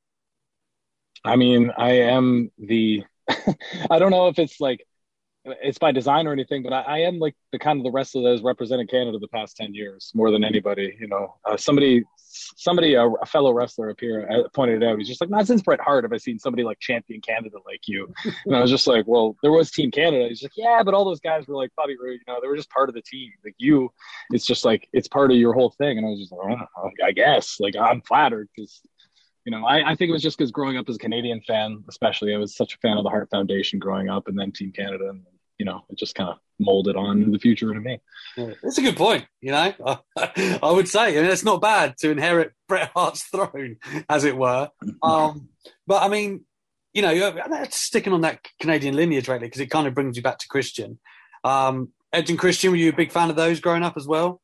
I 1.25 1.37
mean, 1.37 1.73
I 1.77 1.91
am 1.93 2.51
the. 2.59 3.05
I 3.91 3.99
don't 3.99 4.11
know 4.11 4.29
if 4.29 4.39
it's 4.39 4.61
like 4.61 4.87
it's 5.63 5.79
by 5.79 5.93
design 5.93 6.27
or 6.27 6.33
anything, 6.33 6.63
but 6.63 6.73
I, 6.73 6.81
I, 6.83 6.99
am 6.99 7.19
like 7.19 7.35
the 7.53 7.59
kind 7.59 7.79
of 7.79 7.85
the 7.85 7.91
wrestler 7.91 8.23
that 8.23 8.31
has 8.31 8.43
represented 8.43 8.91
Canada 8.91 9.19
the 9.19 9.29
past 9.29 9.57
ten 9.57 9.75
years 9.75 10.11
more 10.15 10.31
than 10.31 10.45
anybody. 10.45 10.97
You 11.01 11.09
know, 11.09 11.37
uh, 11.45 11.57
somebody, 11.57 12.05
somebody, 12.29 12.95
a, 12.95 13.07
a, 13.07 13.27
fellow 13.27 13.53
wrestler 13.53 13.91
up 13.91 14.01
here 14.01 14.29
uh, 14.31 14.49
pointed 14.55 14.83
it 14.83 14.87
out. 14.87 14.99
He's 14.99 15.09
just 15.09 15.21
like, 15.21 15.31
not 15.31 15.47
since 15.47 15.63
Bret 15.63 15.81
Hart 15.81 16.05
have 16.05 16.13
I 16.13 16.19
seen 16.19 16.39
somebody 16.39 16.65
like 16.65 16.79
champion 16.81 17.21
Canada 17.21 17.57
like 17.67 17.83
you. 17.87 18.13
and 18.47 18.57
I 18.57 18.61
was 18.61 18.71
just 18.71 18.87
like, 18.87 19.07
well, 19.07 19.37
there 19.43 19.53
was 19.53 19.71
Team 19.71 19.91
Canada. 19.91 20.29
He's 20.29 20.43
like, 20.43 20.53
yeah, 20.57 20.83
but 20.83 20.95
all 20.95 21.05
those 21.05 21.21
guys 21.21 21.47
were 21.47 21.57
like 21.57 21.71
Bobby 21.77 21.97
Roode. 21.99 22.21
You 22.27 22.33
know, 22.33 22.41
they 22.41 22.49
were 22.49 22.57
just 22.57 22.71
part 22.71 22.89
of 22.89 22.95
the 22.95 23.03
team. 23.03 23.31
Like 23.45 23.55
you, 23.59 23.91
it's 24.31 24.47
just 24.47 24.65
like 24.65 24.89
it's 24.93 25.09
part 25.09 25.31
of 25.31 25.37
your 25.37 25.55
whole 25.55 25.71
thing. 25.71 25.99
And 25.99 26.07
I 26.07 26.11
was 26.11 26.21
just 26.21 26.33
like, 26.33 26.59
oh, 26.77 26.91
I 27.05 27.13
guess. 27.13 27.57
Like 27.61 27.77
I'm 27.77 28.03
flattered 28.03 28.49
because 28.55 28.81
you 29.45 29.53
know, 29.53 29.65
I, 29.65 29.93
I 29.93 29.95
think 29.95 30.11
it 30.11 30.13
was 30.13 30.23
just 30.23 30.39
because 30.39 30.51
growing 30.51 30.77
up 30.77 30.89
as 30.89 30.97
a 30.97 30.99
Canadian 30.99 31.41
fan, 31.41 31.85
especially, 31.89 32.35
I 32.35 32.39
was 32.39 32.57
such 32.57 32.75
a 32.75 32.79
fan 32.79 32.99
of 32.99 33.05
the 33.05 33.11
Hart 33.11 33.31
Foundation 33.31 33.79
growing 33.79 34.09
up, 34.09 34.29
and 34.29 34.39
then 34.39 34.53
Team 34.53 34.73
Canada, 34.73 35.09
and 35.09 35.23
you 35.59 35.65
know, 35.65 35.83
it 35.91 35.99
just 35.99 36.15
kind 36.15 36.31
of 36.31 36.39
molded 36.61 36.97
on 36.97 37.23
in 37.23 37.33
the 37.33 37.39
future 37.39 37.73
to 37.73 37.81
me. 37.81 38.01
Yeah, 38.37 38.53
that's 38.63 38.79
a 38.79 38.83
good 38.83 38.97
point. 38.97 39.27
You 39.41 39.53
know, 39.53 39.73
I 40.17 40.71
would 40.71 40.89
say, 40.89 41.19
I 41.19 41.23
mean, 41.23 41.31
it's 41.31 41.45
not 41.45 41.61
bad 41.61 41.97
to 41.99 42.11
inherit 42.11 42.53
Bret 42.69 42.91
Hart's 42.95 43.25
throne, 43.25 43.77
as 44.09 44.25
it 44.25 44.37
were. 44.37 44.71
Um, 45.03 45.49
but 45.87 46.03
I 46.03 46.09
mean, 46.09 46.45
you 46.93 47.03
know, 47.03 47.37
sticking 47.71 48.13
on 48.13 48.23
that 48.23 48.47
Canadian 48.61 48.97
lineage, 48.97 49.29
right? 49.29 49.41
Because 49.41 49.61
it 49.61 49.71
kind 49.71 49.87
of 49.87 49.95
brings 49.95 50.17
you 50.17 50.23
back 50.23 50.39
to 50.39 50.49
Christian. 50.49 50.99
Um, 51.45 51.93
Edge 52.13 52.31
and 52.31 52.39
Christian, 52.39 52.71
were 52.71 52.77
you 52.77 52.91
a 52.91 52.97
big 52.97 53.13
fan 53.13 53.31
of 53.31 53.37
those 53.37 53.61
growing 53.61 53.83
up 53.83 53.97
as 53.97 54.07
well? 54.07 54.41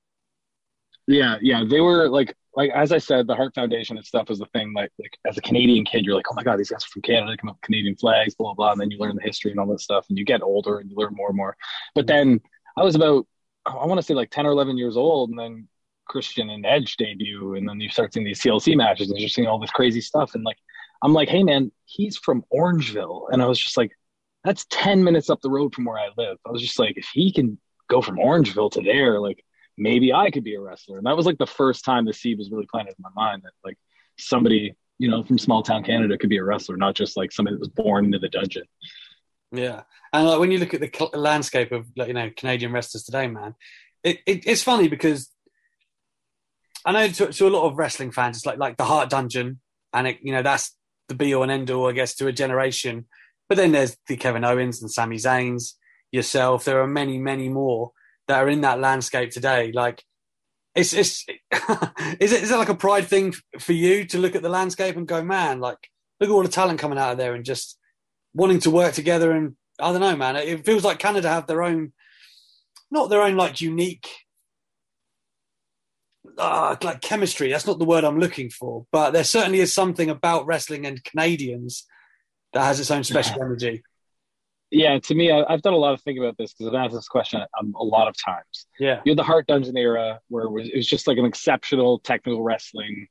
Yeah, 1.07 1.37
yeah, 1.41 1.65
they 1.69 1.81
were 1.81 2.09
like 2.09 2.35
like 2.57 2.71
as 2.71 2.93
I 2.93 2.99
said, 2.99 3.27
the 3.27 3.35
Hart 3.35 3.55
Foundation 3.55 3.97
and 3.97 4.07
stuff 4.07 4.31
is 4.31 4.38
the 4.38 4.47
thing. 4.47 4.73
Like, 4.75 4.90
like 4.99 5.17
as 5.27 5.38
a 5.38 5.40
Canadian 5.40 5.85
kid, 5.85 6.05
you're 6.05 6.14
like, 6.14 6.27
oh 6.31 6.35
my 6.35 6.43
god, 6.43 6.59
these 6.59 6.71
guys 6.71 6.85
are 6.85 6.88
from 6.88 7.03
Canada. 7.03 7.33
They 7.33 7.37
come 7.37 7.51
up 7.51 7.57
with 7.57 7.62
Canadian 7.62 7.97
flags, 7.97 8.35
blah, 8.35 8.55
blah 8.55 8.55
blah, 8.55 8.73
and 8.73 8.81
then 8.81 8.90
you 8.90 8.99
learn 8.99 9.17
the 9.17 9.23
history 9.23 9.51
and 9.51 9.61
all 9.61 9.67
that 9.67 9.81
stuff, 9.81 10.07
and 10.09 10.19
you 10.19 10.25
get 10.25 10.43
older 10.43 10.79
and 10.79 10.90
you 10.90 10.97
learn 10.97 11.14
more 11.14 11.29
and 11.29 11.37
more. 11.37 11.57
But 11.95 12.07
then 12.07 12.40
I 12.77 12.83
was 12.83 12.95
about, 12.95 13.27
I 13.67 13.87
want 13.87 13.99
to 13.99 14.03
say 14.03 14.14
like 14.14 14.31
ten 14.31 14.47
or 14.47 14.51
eleven 14.51 14.77
years 14.77 14.97
old, 14.97 15.31
and 15.31 15.38
then 15.38 15.69
Christian 16.07 16.51
and 16.51 16.67
Edge 16.67 16.97
debut, 16.97 17.55
and 17.55 17.69
then 17.69 17.81
you 17.81 17.88
start 17.88 18.12
seeing 18.12 18.27
these 18.27 18.40
TLC 18.40 18.77
matches, 18.77 19.11
and 19.11 19.19
you're 19.19 19.29
seeing 19.29 19.49
all 19.49 19.59
this 19.59 19.71
crazy 19.71 20.01
stuff, 20.01 20.35
and 20.35 20.45
like 20.45 20.59
I'm 21.03 21.12
like, 21.12 21.29
hey 21.29 21.43
man, 21.43 21.73
he's 21.85 22.17
from 22.17 22.45
Orangeville, 22.53 23.27
and 23.31 23.43
I 23.43 23.47
was 23.47 23.59
just 23.59 23.77
like, 23.77 23.93
that's 24.45 24.67
10 24.71 25.03
minutes 25.03 25.31
up 25.31 25.40
the 25.40 25.51
road 25.51 25.75
from 25.75 25.87
where 25.87 25.99
I 25.99 26.11
live. 26.17 26.38
I 26.47 26.51
was 26.51 26.62
just 26.62 26.79
like, 26.79 26.97
if 26.97 27.09
he 27.12 27.33
can 27.33 27.59
go 27.88 28.01
from 28.01 28.17
Orangeville 28.17 28.71
to 28.73 28.83
there, 28.83 29.21
like 29.21 29.45
maybe 29.77 30.13
I 30.13 30.31
could 30.31 30.45
be 30.45 30.55
a 30.55 30.61
wrestler. 30.61 30.99
And 30.99 31.07
that 31.07 31.17
was 31.17 31.27
like 31.27 31.39
the 31.39 31.47
first 31.47 31.85
time 31.85 32.05
the 32.05 32.13
seed 32.13 32.39
was 32.39 32.51
really 32.51 32.67
planted 32.67 32.95
in 32.99 33.03
my 33.03 33.11
mind 33.15 33.43
that 33.45 33.53
like 33.65 33.79
somebody, 34.19 34.75
you 34.99 35.11
know, 35.11 35.25
from 35.25 35.39
small 35.39 35.63
town 35.63 35.83
Canada 35.83 36.17
could 36.17 36.31
be 36.31 36.37
a 36.37 36.45
wrestler, 36.45 36.77
not 36.77 36.95
just 36.95 37.17
like 37.17 37.33
somebody 37.33 37.57
that 37.57 37.61
was 37.61 37.69
born 37.69 38.05
into 38.05 38.19
the 38.19 38.29
dungeon. 38.29 38.65
Yeah. 39.53 39.83
And 40.13 40.27
like 40.27 40.39
when 40.39 40.51
you 40.51 40.59
look 40.59 40.75
at 40.75 40.81
the 40.81 41.19
landscape 41.19 41.73
of 41.73 41.87
like, 41.97 42.09
you 42.09 42.15
know, 42.15 42.31
Canadian 42.37 42.73
wrestlers 42.73 43.05
today, 43.05 43.27
man, 43.27 43.55
it, 44.03 44.21
it, 44.27 44.47
it's 44.47 44.63
funny 44.63 44.89
because 44.89 45.31
I 46.85 46.93
know 46.93 47.09
to, 47.09 47.33
to, 47.33 47.49
a 47.49 47.51
lot 47.51 47.69
of 47.69 47.79
wrestling 47.79 48.13
fans, 48.13 48.37
it's 48.37 48.47
like, 48.47 48.59
like 48.59 48.77
the 48.77 48.85
Hart 48.85 49.11
Dungeon 49.11 49.61
and 49.93 50.09
it, 50.09 50.19
you 50.23 50.33
know, 50.33 50.43
that's 50.43 50.77
the 51.09 51.15
be 51.15 51.35
all 51.35 51.43
and 51.43 51.53
end 51.53 51.71
all, 51.71 51.89
I 51.89 51.93
guess, 51.93 52.15
to 52.17 52.27
a 52.27 52.33
generation. 52.33 53.07
But 53.49 53.57
then 53.57 53.73
there's 53.73 53.97
the 54.07 54.17
Kevin 54.17 54.45
Owens 54.45 54.83
and 54.83 54.91
Sami 54.91 55.17
Zayn's, 55.17 55.77
yourself. 56.15 56.65
There 56.65 56.81
are 56.81 56.87
many, 56.87 57.19
many 57.19 57.49
more 57.49 57.93
that 58.29 58.39
are 58.39 58.49
in 58.49 58.63
that 58.63 58.81
landscape 58.81 59.31
today. 59.31 59.73
Like, 59.73 60.05
it's 60.75 60.93
it's 60.93 61.25
is 62.21 62.33
it 62.33 62.43
is 62.43 62.51
it 62.51 62.57
like 62.57 62.69
a 62.69 62.75
pride 62.75 63.07
thing 63.07 63.35
for 63.59 63.73
you 63.73 64.05
to 64.07 64.19
look 64.19 64.35
at 64.35 64.43
the 64.43 64.49
landscape 64.49 64.97
and 64.97 65.07
go, 65.07 65.23
man, 65.23 65.61
like 65.61 65.79
look 66.21 66.31
at 66.31 66.33
all 66.33 66.43
the 66.43 66.49
talent 66.49 66.81
coming 66.81 66.99
out 66.99 67.13
of 67.13 67.19
there 67.19 67.35
and 67.35 67.45
just 67.45 67.79
wanting 68.35 68.61
to 68.61 68.71
work 68.71 68.95
together 68.95 69.31
and 69.33 69.57
I 69.81 69.91
don't 69.91 70.01
know, 70.01 70.17
man. 70.17 70.37
It 70.37 70.65
feels 70.65 70.85
like 70.85 70.99
Canada 70.99 71.29
have 71.29 71.47
their 71.47 71.63
own, 71.63 71.93
not 72.91 73.11
their 73.11 73.23
own 73.23 73.37
like 73.37 73.61
unique, 73.61 74.09
uh, 76.39 76.77
like 76.83 77.01
chemistry. 77.01 77.51
That's 77.51 77.67
not 77.67 77.79
the 77.79 77.85
word 77.85 78.05
I'm 78.05 78.21
looking 78.21 78.51
for, 78.51 78.87
but 78.93 79.11
there 79.11 79.25
certainly 79.25 79.61
is 79.61 79.73
something 79.73 80.11
about 80.11 80.47
wrestling 80.47 80.87
and 80.87 81.03
Canadians 81.03 81.87
that 82.53 82.65
has 82.65 82.79
its 82.79 82.91
own 82.91 83.03
special 83.03 83.43
energy 83.43 83.83
yeah, 84.75 84.99
to 84.99 85.15
me, 85.15 85.31
I, 85.31 85.45
have 85.51 85.63
done 85.63 85.73
a 85.73 85.79
lot 85.79 85.95
of 85.95 86.03
thinking 86.03 86.23
about 86.23 86.37
this 86.37 86.53
because 86.53 86.73
I've 86.73 86.85
asked 86.85 86.95
this 86.95 87.09
question 87.09 87.41
um, 87.59 87.75
a 87.79 87.85
lot 87.85 88.09
of 88.09 88.17
times. 88.23 88.67
Yeah, 88.79 89.01
you 89.05 89.13
had 89.13 89.19
the 89.19 89.25
Hart 89.25 89.47
Dungeon 89.47 89.77
era 89.77 90.21
where 90.29 90.45
it 90.45 90.51
was, 90.51 90.69
it 90.69 90.77
was 90.77 90.87
just 90.87 91.07
like 91.07 91.19
an 91.19 91.25
exceptional 91.25 92.01
technical 92.01 92.43
wrestling 92.43 93.07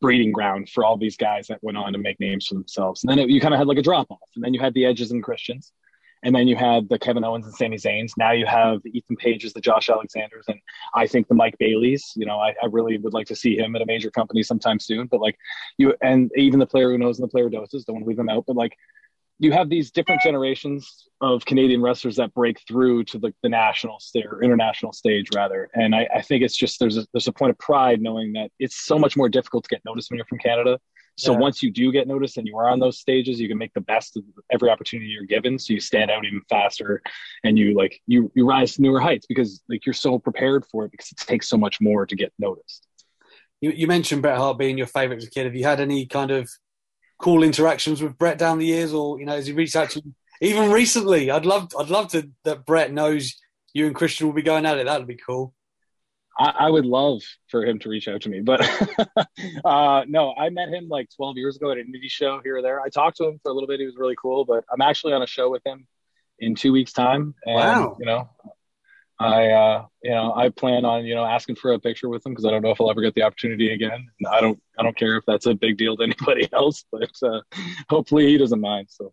breeding 0.00 0.32
ground 0.32 0.68
for 0.68 0.84
all 0.84 0.96
these 0.96 1.16
guys 1.16 1.48
that 1.48 1.58
went 1.62 1.76
on 1.76 1.92
to 1.92 1.98
make 1.98 2.20
names 2.20 2.46
for 2.46 2.54
themselves. 2.54 3.02
And 3.02 3.10
then 3.10 3.18
it, 3.18 3.30
you 3.30 3.40
kind 3.40 3.52
of 3.52 3.58
had 3.58 3.66
like 3.66 3.78
a 3.78 3.82
drop 3.82 4.10
off, 4.10 4.28
and 4.34 4.44
then 4.44 4.54
you 4.54 4.60
had 4.60 4.74
the 4.74 4.86
Edges 4.86 5.10
and 5.12 5.22
Christians, 5.22 5.72
and 6.24 6.34
then 6.34 6.48
you 6.48 6.56
had 6.56 6.88
the 6.88 6.98
Kevin 6.98 7.24
Owens 7.24 7.46
and 7.46 7.54
Sami 7.54 7.76
Zayn's. 7.76 8.12
Now 8.16 8.32
you 8.32 8.46
have 8.46 8.82
the 8.82 8.90
Ethan 8.90 9.16
Pages, 9.16 9.52
the 9.52 9.60
Josh 9.60 9.88
Alexanders, 9.88 10.46
and 10.48 10.58
I 10.94 11.06
think 11.06 11.28
the 11.28 11.34
Mike 11.34 11.56
Baileys. 11.58 12.12
You 12.16 12.26
know, 12.26 12.38
I, 12.40 12.54
I, 12.62 12.66
really 12.70 12.98
would 12.98 13.14
like 13.14 13.28
to 13.28 13.36
see 13.36 13.56
him 13.56 13.76
at 13.76 13.82
a 13.82 13.86
major 13.86 14.10
company 14.10 14.42
sometime 14.42 14.80
soon. 14.80 15.06
But 15.06 15.20
like 15.20 15.36
you, 15.78 15.94
and 16.02 16.30
even 16.36 16.58
the 16.58 16.66
player 16.66 16.90
who 16.90 16.98
knows 16.98 17.18
and 17.18 17.28
the 17.28 17.30
player 17.30 17.48
doses, 17.48 17.84
don't 17.84 17.94
want 17.94 18.04
to 18.04 18.08
leave 18.08 18.16
them 18.16 18.28
out. 18.28 18.44
But 18.46 18.56
like 18.56 18.76
you 19.38 19.52
have 19.52 19.68
these 19.68 19.90
different 19.90 20.20
generations 20.20 21.08
of 21.20 21.44
Canadian 21.44 21.80
wrestlers 21.80 22.16
that 22.16 22.34
break 22.34 22.60
through 22.66 23.04
to 23.04 23.18
the, 23.18 23.32
the 23.42 23.48
national 23.48 24.00
stage 24.00 24.24
or 24.26 24.42
international 24.42 24.92
stage 24.92 25.28
rather. 25.34 25.68
And 25.74 25.94
I, 25.94 26.08
I, 26.14 26.22
think 26.22 26.42
it's 26.42 26.56
just 26.56 26.80
there's 26.80 26.96
a 26.96 27.06
there's 27.12 27.28
a 27.28 27.32
point 27.32 27.50
of 27.50 27.58
pride 27.58 28.00
knowing 28.00 28.32
that 28.32 28.50
it's 28.58 28.84
so 28.84 28.98
much 28.98 29.16
more 29.16 29.28
difficult 29.28 29.64
to 29.64 29.68
get 29.68 29.82
noticed 29.84 30.10
when 30.10 30.16
you're 30.16 30.26
from 30.26 30.38
Canada. 30.38 30.78
So 31.16 31.32
yeah. 31.32 31.38
once 31.38 31.62
you 31.62 31.72
do 31.72 31.90
get 31.90 32.06
noticed 32.06 32.36
and 32.36 32.46
you 32.46 32.56
are 32.58 32.68
on 32.68 32.78
those 32.78 33.00
stages, 33.00 33.40
you 33.40 33.48
can 33.48 33.58
make 33.58 33.74
the 33.74 33.80
best 33.80 34.16
of 34.16 34.22
every 34.52 34.70
opportunity 34.70 35.10
you're 35.10 35.24
given. 35.24 35.58
So 35.58 35.72
you 35.72 35.80
stand 35.80 36.12
out 36.12 36.24
even 36.24 36.42
faster 36.48 37.02
and 37.42 37.58
you 37.58 37.74
like 37.74 38.00
you 38.06 38.30
you 38.34 38.46
rise 38.46 38.74
to 38.74 38.82
newer 38.82 39.00
heights 39.00 39.26
because 39.26 39.62
like 39.68 39.86
you're 39.86 39.92
so 39.92 40.18
prepared 40.18 40.64
for 40.66 40.84
it 40.84 40.92
because 40.92 41.10
it 41.10 41.18
takes 41.18 41.48
so 41.48 41.56
much 41.56 41.80
more 41.80 42.06
to 42.06 42.16
get 42.16 42.32
noticed. 42.38 42.86
You, 43.60 43.72
you 43.72 43.86
mentioned 43.88 44.22
Bret 44.22 44.38
Hart 44.38 44.58
being 44.58 44.78
your 44.78 44.86
favorite 44.86 45.18
as 45.18 45.26
a 45.26 45.30
kid. 45.30 45.46
Have 45.46 45.56
you 45.56 45.64
had 45.64 45.80
any 45.80 46.06
kind 46.06 46.30
of 46.30 46.48
cool 47.18 47.42
interactions 47.42 48.02
with 48.02 48.18
Bret 48.18 48.38
down 48.38 48.58
the 48.58 48.66
years, 48.66 48.92
or 48.92 49.18
you 49.18 49.26
know, 49.26 49.34
has 49.34 49.46
he 49.46 49.52
reached 49.52 49.76
out 49.76 49.90
to 49.90 50.02
you 50.04 50.14
even 50.40 50.70
recently? 50.70 51.30
I'd 51.30 51.46
love, 51.46 51.68
I'd 51.78 51.90
love 51.90 52.08
to 52.12 52.30
that 52.44 52.64
Bret 52.64 52.92
knows 52.92 53.34
you 53.74 53.86
and 53.86 53.94
Christian 53.94 54.26
will 54.26 54.34
be 54.34 54.42
going 54.42 54.66
at 54.66 54.78
it. 54.78 54.86
That'd 54.86 55.06
be 55.06 55.18
cool. 55.26 55.54
I, 56.38 56.54
I 56.60 56.70
would 56.70 56.86
love 56.86 57.20
for 57.48 57.64
him 57.64 57.78
to 57.80 57.88
reach 57.88 58.06
out 58.06 58.22
to 58.22 58.28
me, 58.28 58.40
but 58.40 58.60
uh, 59.64 60.04
no, 60.06 60.34
I 60.34 60.50
met 60.50 60.68
him 60.68 60.88
like 60.88 61.08
12 61.16 61.36
years 61.36 61.56
ago 61.56 61.70
at 61.72 61.78
an 61.78 61.92
indie 61.92 62.10
show 62.10 62.40
here 62.42 62.58
or 62.58 62.62
there. 62.62 62.80
I 62.80 62.88
talked 62.88 63.16
to 63.16 63.24
him 63.24 63.40
for 63.42 63.50
a 63.50 63.54
little 63.54 63.66
bit. 63.66 63.80
He 63.80 63.86
was 63.86 63.96
really 63.96 64.16
cool, 64.20 64.44
but 64.44 64.64
I'm 64.72 64.80
actually 64.80 65.14
on 65.14 65.22
a 65.22 65.26
show 65.26 65.50
with 65.50 65.66
him 65.66 65.86
in 66.38 66.54
two 66.54 66.72
weeks' 66.72 66.92
time. 66.92 67.34
And, 67.44 67.56
wow. 67.56 67.96
You 67.98 68.06
know, 68.06 68.30
I, 69.20 69.48
uh, 69.48 69.86
you 70.02 70.10
know, 70.10 70.32
I 70.34 70.48
plan 70.50 70.84
on, 70.84 71.04
you 71.04 71.14
know, 71.14 71.24
asking 71.24 71.56
for 71.56 71.72
a 71.72 71.78
picture 71.78 72.08
with 72.08 72.24
him 72.24 72.32
because 72.32 72.44
I 72.44 72.50
don't 72.50 72.62
know 72.62 72.70
if 72.70 72.80
I'll 72.80 72.90
ever 72.90 73.02
get 73.02 73.14
the 73.14 73.22
opportunity 73.22 73.72
again. 73.72 74.08
I 74.30 74.40
don't, 74.40 74.60
I 74.78 74.82
don't 74.84 74.96
care 74.96 75.16
if 75.16 75.24
that's 75.26 75.46
a 75.46 75.54
big 75.54 75.76
deal 75.76 75.96
to 75.96 76.02
anybody 76.04 76.48
else, 76.52 76.84
but 76.92 77.10
uh, 77.22 77.40
hopefully 77.88 78.26
he 78.26 78.38
doesn't 78.38 78.60
mind. 78.60 78.86
So, 78.90 79.12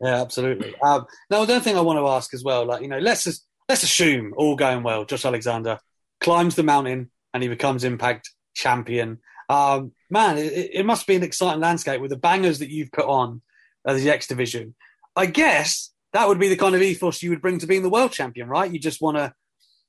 yeah, 0.00 0.20
absolutely. 0.20 0.74
Um, 0.80 1.06
now, 1.30 1.44
the 1.44 1.54
other 1.54 1.60
thing 1.60 1.76
I 1.76 1.80
want 1.80 1.98
to 1.98 2.06
ask 2.06 2.32
as 2.34 2.44
well, 2.44 2.66
like, 2.66 2.82
you 2.82 2.88
know, 2.88 2.98
let's 2.98 3.24
just, 3.24 3.46
let's 3.68 3.82
assume 3.82 4.32
all 4.36 4.54
going 4.54 4.82
well. 4.82 5.04
Josh 5.04 5.24
Alexander 5.24 5.78
climbs 6.20 6.54
the 6.54 6.62
mountain 6.62 7.10
and 7.34 7.42
he 7.42 7.48
becomes 7.48 7.84
Impact 7.84 8.30
champion. 8.54 9.18
Um, 9.48 9.92
man, 10.08 10.38
it, 10.38 10.70
it 10.72 10.86
must 10.86 11.06
be 11.06 11.16
an 11.16 11.22
exciting 11.22 11.60
landscape 11.60 12.00
with 12.00 12.10
the 12.10 12.16
bangers 12.16 12.60
that 12.60 12.70
you've 12.70 12.92
put 12.92 13.06
on 13.06 13.42
uh, 13.84 13.94
the 13.94 14.10
X 14.10 14.26
division. 14.26 14.74
I 15.16 15.26
guess 15.26 15.91
that 16.12 16.28
would 16.28 16.38
be 16.38 16.48
the 16.48 16.56
kind 16.56 16.74
of 16.74 16.82
ethos 16.82 17.22
you 17.22 17.30
would 17.30 17.42
bring 17.42 17.58
to 17.58 17.66
being 17.66 17.82
the 17.82 17.90
world 17.90 18.12
champion, 18.12 18.48
right? 18.48 18.70
You 18.70 18.78
just 18.78 19.00
want 19.00 19.16
to 19.16 19.32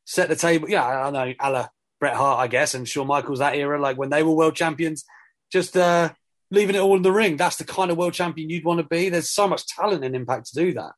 set 0.05 0.29
the 0.29 0.35
table. 0.35 0.69
Yeah, 0.69 0.85
I 0.85 1.09
know, 1.11 1.33
a 1.39 1.69
Bret 1.99 2.15
Hart, 2.15 2.39
I 2.39 2.47
guess, 2.47 2.73
and 2.73 2.87
Shawn 2.87 3.07
Michaels 3.07 3.39
that 3.39 3.55
era, 3.55 3.79
like 3.79 3.97
when 3.97 4.09
they 4.09 4.23
were 4.23 4.33
world 4.33 4.55
champions, 4.55 5.05
just 5.51 5.77
uh, 5.77 6.11
leaving 6.51 6.75
it 6.75 6.79
all 6.79 6.95
in 6.95 7.01
the 7.01 7.11
ring. 7.11 7.37
That's 7.37 7.57
the 7.57 7.65
kind 7.65 7.91
of 7.91 7.97
world 7.97 8.13
champion 8.13 8.49
you'd 8.49 8.65
want 8.65 8.79
to 8.79 8.85
be. 8.85 9.09
There's 9.09 9.29
so 9.29 9.47
much 9.47 9.67
talent 9.67 10.03
and 10.03 10.15
Impact 10.15 10.47
to 10.47 10.55
do 10.55 10.73
that. 10.73 10.91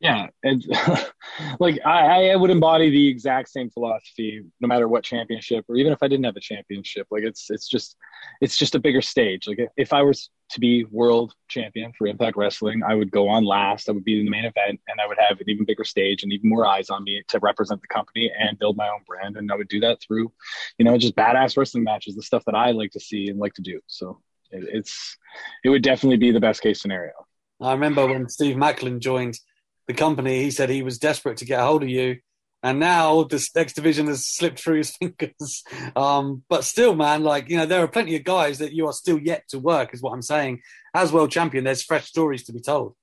Yeah, 0.00 0.26
and 0.42 0.62
like 1.60 1.78
I, 1.86 2.30
I 2.30 2.36
would 2.36 2.50
embody 2.50 2.90
the 2.90 3.08
exact 3.08 3.48
same 3.48 3.70
philosophy 3.70 4.42
no 4.60 4.68
matter 4.68 4.86
what 4.86 5.02
championship, 5.02 5.64
or 5.66 5.76
even 5.76 5.94
if 5.94 6.02
I 6.02 6.08
didn't 6.08 6.26
have 6.26 6.36
a 6.36 6.40
championship. 6.40 7.06
Like 7.10 7.22
it's 7.22 7.48
it's 7.48 7.66
just 7.66 7.96
it's 8.42 8.58
just 8.58 8.74
a 8.74 8.80
bigger 8.80 9.00
stage. 9.00 9.48
Like 9.48 9.60
if 9.78 9.94
I 9.94 10.02
was 10.02 10.28
to 10.54 10.60
be 10.60 10.84
world 10.84 11.34
champion 11.48 11.92
for 11.96 12.06
Impact 12.06 12.36
Wrestling, 12.36 12.82
I 12.82 12.94
would 12.94 13.10
go 13.10 13.28
on 13.28 13.44
last. 13.44 13.88
I 13.88 13.92
would 13.92 14.04
be 14.04 14.18
in 14.18 14.24
the 14.24 14.30
main 14.30 14.44
event, 14.44 14.80
and 14.88 15.00
I 15.00 15.06
would 15.06 15.18
have 15.18 15.40
an 15.40 15.48
even 15.48 15.64
bigger 15.64 15.84
stage 15.84 16.22
and 16.22 16.32
even 16.32 16.48
more 16.48 16.66
eyes 16.66 16.90
on 16.90 17.04
me 17.04 17.22
to 17.28 17.38
represent 17.40 17.80
the 17.82 17.88
company 17.88 18.30
and 18.38 18.58
build 18.58 18.76
my 18.76 18.88
own 18.88 19.00
brand. 19.06 19.36
And 19.36 19.52
I 19.52 19.56
would 19.56 19.68
do 19.68 19.80
that 19.80 20.00
through, 20.00 20.32
you 20.78 20.84
know, 20.84 20.96
just 20.96 21.16
badass 21.16 21.56
wrestling 21.56 21.84
matches, 21.84 22.16
the 22.16 22.22
stuff 22.22 22.44
that 22.46 22.54
I 22.54 22.70
like 22.70 22.92
to 22.92 23.00
see 23.00 23.28
and 23.28 23.38
like 23.38 23.54
to 23.54 23.62
do. 23.62 23.80
So 23.86 24.20
it, 24.50 24.64
it's 24.72 25.16
it 25.64 25.68
would 25.68 25.82
definitely 25.82 26.16
be 26.18 26.30
the 26.30 26.40
best 26.40 26.62
case 26.62 26.80
scenario. 26.80 27.12
I 27.60 27.72
remember 27.72 28.06
when 28.06 28.28
Steve 28.28 28.56
Maclin 28.56 29.00
joined 29.00 29.38
the 29.86 29.94
company, 29.94 30.42
he 30.42 30.50
said 30.50 30.70
he 30.70 30.82
was 30.82 30.98
desperate 30.98 31.38
to 31.38 31.44
get 31.44 31.60
a 31.60 31.64
hold 31.64 31.82
of 31.82 31.88
you. 31.88 32.18
And 32.64 32.80
now 32.80 33.24
this 33.24 33.54
X 33.54 33.74
division 33.74 34.06
has 34.06 34.26
slipped 34.26 34.58
through 34.58 34.78
his 34.78 34.96
fingers. 34.96 35.62
Um, 35.94 36.42
but 36.48 36.64
still, 36.64 36.94
man, 36.96 37.22
like, 37.22 37.50
you 37.50 37.58
know, 37.58 37.66
there 37.66 37.84
are 37.84 37.88
plenty 37.88 38.16
of 38.16 38.24
guys 38.24 38.58
that 38.58 38.72
you 38.72 38.86
are 38.86 38.92
still 38.92 39.18
yet 39.18 39.44
to 39.50 39.58
work, 39.58 39.92
is 39.92 40.00
what 40.00 40.14
I'm 40.14 40.22
saying. 40.22 40.62
As 40.94 41.12
world 41.12 41.30
champion, 41.30 41.64
there's 41.64 41.82
fresh 41.82 42.06
stories 42.06 42.42
to 42.44 42.52
be 42.52 42.60
told. 42.60 42.94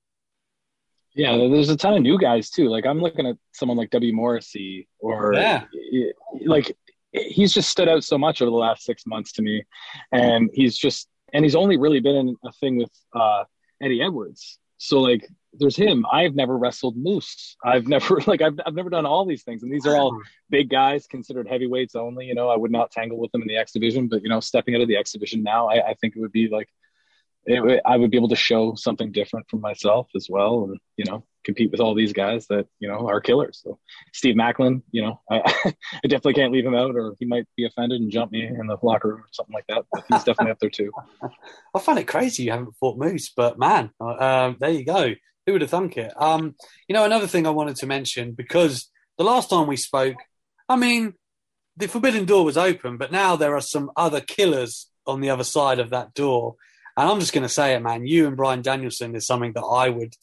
Yeah, 1.14 1.36
there's 1.36 1.68
a 1.68 1.76
ton 1.76 1.94
of 1.94 2.02
new 2.02 2.18
guys 2.18 2.50
too. 2.50 2.68
Like 2.68 2.86
I'm 2.86 3.00
looking 3.00 3.26
at 3.26 3.36
someone 3.52 3.78
like 3.78 3.90
W 3.90 4.12
Morrissey 4.12 4.88
or 4.98 5.34
yeah. 5.34 5.64
like 6.44 6.74
he's 7.12 7.52
just 7.52 7.68
stood 7.68 7.88
out 7.88 8.02
so 8.02 8.16
much 8.16 8.40
over 8.40 8.50
the 8.50 8.56
last 8.56 8.82
six 8.84 9.06
months 9.06 9.32
to 9.32 9.42
me. 9.42 9.62
And 10.10 10.50
he's 10.54 10.76
just 10.76 11.08
and 11.32 11.44
he's 11.44 11.54
only 11.54 11.76
really 11.76 12.00
been 12.00 12.16
in 12.16 12.36
a 12.44 12.52
thing 12.52 12.78
with 12.78 12.90
uh, 13.14 13.44
Eddie 13.80 14.02
Edwards. 14.02 14.58
So 14.82 14.98
like 14.98 15.28
there's 15.52 15.76
him. 15.76 16.04
I've 16.10 16.34
never 16.34 16.58
wrestled 16.58 16.96
Moose. 16.96 17.56
I've 17.64 17.86
never 17.86 18.20
like 18.26 18.42
I've 18.42 18.58
I've 18.66 18.74
never 18.74 18.90
done 18.90 19.06
all 19.06 19.24
these 19.24 19.44
things, 19.44 19.62
and 19.62 19.72
these 19.72 19.86
are 19.86 19.96
all 19.96 20.20
big 20.50 20.70
guys 20.70 21.06
considered 21.06 21.46
heavyweights 21.46 21.94
only. 21.94 22.26
You 22.26 22.34
know, 22.34 22.48
I 22.48 22.56
would 22.56 22.72
not 22.72 22.90
tangle 22.90 23.18
with 23.18 23.30
them 23.30 23.42
in 23.42 23.48
the 23.48 23.56
X 23.56 23.70
division, 23.70 24.08
but 24.08 24.22
you 24.22 24.28
know, 24.28 24.40
stepping 24.40 24.74
out 24.74 24.80
of 24.80 24.88
the 24.88 24.96
X 24.96 25.12
division 25.12 25.44
now, 25.44 25.68
I, 25.68 25.90
I 25.90 25.94
think 25.94 26.16
it 26.16 26.20
would 26.20 26.32
be 26.32 26.48
like 26.48 26.68
it, 27.44 27.80
I 27.84 27.96
would 27.96 28.10
be 28.10 28.16
able 28.16 28.28
to 28.28 28.36
show 28.36 28.74
something 28.74 29.12
different 29.12 29.48
from 29.50 29.60
myself 29.60 30.08
as 30.14 30.28
well, 30.30 30.64
and 30.64 30.78
you 30.96 31.04
know, 31.04 31.24
compete 31.44 31.70
with 31.70 31.80
all 31.80 31.94
these 31.94 32.12
guys 32.12 32.46
that 32.48 32.66
you 32.78 32.88
know 32.88 33.08
are 33.08 33.20
killers. 33.20 33.60
So 33.62 33.78
Steve 34.12 34.36
Maclin, 34.36 34.82
you 34.90 35.02
know, 35.02 35.20
I, 35.30 35.40
I 35.66 36.08
definitely 36.08 36.34
can't 36.34 36.52
leave 36.52 36.66
him 36.66 36.74
out, 36.74 36.94
or 36.94 37.16
he 37.18 37.26
might 37.26 37.46
be 37.56 37.64
offended 37.64 38.00
and 38.00 38.10
jump 38.10 38.32
me 38.32 38.46
in 38.46 38.66
the 38.66 38.76
locker 38.82 39.08
room 39.08 39.20
or 39.20 39.28
something 39.32 39.54
like 39.54 39.66
that. 39.68 39.84
But 39.92 40.04
he's 40.08 40.24
definitely 40.24 40.52
up 40.52 40.58
there 40.60 40.70
too. 40.70 40.92
I 41.74 41.78
find 41.78 41.98
it 41.98 42.08
crazy 42.08 42.44
you 42.44 42.52
haven't 42.52 42.76
fought 42.76 42.98
Moose, 42.98 43.30
but 43.30 43.58
man, 43.58 43.90
uh, 44.00 44.52
there 44.58 44.70
you 44.70 44.84
go. 44.84 45.14
Who 45.46 45.52
would 45.52 45.62
have 45.62 45.70
thunk 45.70 45.96
it? 45.96 46.12
Um, 46.16 46.54
you 46.88 46.94
know, 46.94 47.04
another 47.04 47.26
thing 47.26 47.46
I 47.46 47.50
wanted 47.50 47.76
to 47.76 47.86
mention 47.86 48.32
because 48.32 48.90
the 49.18 49.24
last 49.24 49.50
time 49.50 49.66
we 49.66 49.76
spoke, 49.76 50.16
I 50.68 50.76
mean, 50.76 51.14
the 51.76 51.88
forbidden 51.88 52.24
door 52.24 52.44
was 52.44 52.56
open, 52.56 52.96
but 52.96 53.10
now 53.10 53.34
there 53.34 53.56
are 53.56 53.60
some 53.60 53.90
other 53.96 54.20
killers 54.20 54.88
on 55.06 55.20
the 55.20 55.30
other 55.30 55.44
side 55.44 55.80
of 55.80 55.90
that 55.90 56.14
door. 56.14 56.56
And 56.96 57.08
I'm 57.08 57.20
just 57.20 57.32
going 57.32 57.42
to 57.42 57.48
say 57.48 57.74
it, 57.74 57.80
man. 57.80 58.06
You 58.06 58.26
and 58.26 58.36
Bryan 58.36 58.62
Danielson 58.62 59.14
is 59.14 59.26
something 59.26 59.52
that 59.52 59.62
I 59.62 59.88
would 59.88 60.14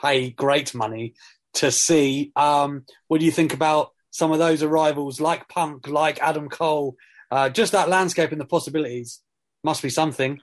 pay 0.00 0.30
great 0.30 0.74
money 0.74 1.14
to 1.54 1.70
see. 1.70 2.32
Um, 2.36 2.84
what 3.08 3.20
do 3.20 3.26
you 3.26 3.32
think 3.32 3.52
about 3.52 3.92
some 4.10 4.32
of 4.32 4.38
those 4.38 4.62
arrivals, 4.62 5.20
like 5.20 5.48
Punk, 5.48 5.88
like 5.88 6.20
Adam 6.20 6.48
Cole? 6.48 6.96
Uh, 7.30 7.48
just 7.48 7.72
that 7.72 7.88
landscape 7.88 8.32
and 8.32 8.40
the 8.40 8.46
possibilities 8.46 9.20
must 9.64 9.82
be 9.82 9.90
something. 9.90 10.40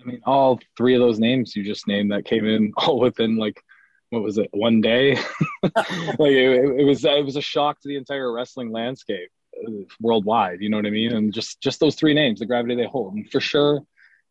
I 0.00 0.04
mean, 0.04 0.20
all 0.24 0.60
three 0.76 0.94
of 0.94 1.00
those 1.00 1.18
names 1.18 1.54
you 1.54 1.62
just 1.62 1.86
named 1.86 2.10
that 2.12 2.24
came 2.24 2.46
in 2.46 2.72
all 2.76 2.98
within 3.00 3.36
like 3.36 3.62
what 4.10 4.22
was 4.22 4.38
it, 4.38 4.48
one 4.52 4.80
day? 4.80 5.14
like 5.62 6.32
it, 6.32 6.80
it, 6.80 6.84
was 6.84 7.04
it 7.04 7.24
was 7.24 7.36
a 7.36 7.40
shock 7.40 7.80
to 7.80 7.88
the 7.88 7.96
entire 7.96 8.30
wrestling 8.32 8.72
landscape 8.72 9.30
uh, 9.66 9.70
worldwide. 10.00 10.60
You 10.60 10.68
know 10.68 10.76
what 10.76 10.86
I 10.86 10.90
mean? 10.90 11.12
And 11.12 11.32
just 11.32 11.60
just 11.60 11.80
those 11.80 11.94
three 11.94 12.14
names, 12.14 12.40
the 12.40 12.46
gravity 12.46 12.74
they 12.74 12.86
hold, 12.86 13.14
and 13.14 13.30
for 13.30 13.40
sure, 13.40 13.80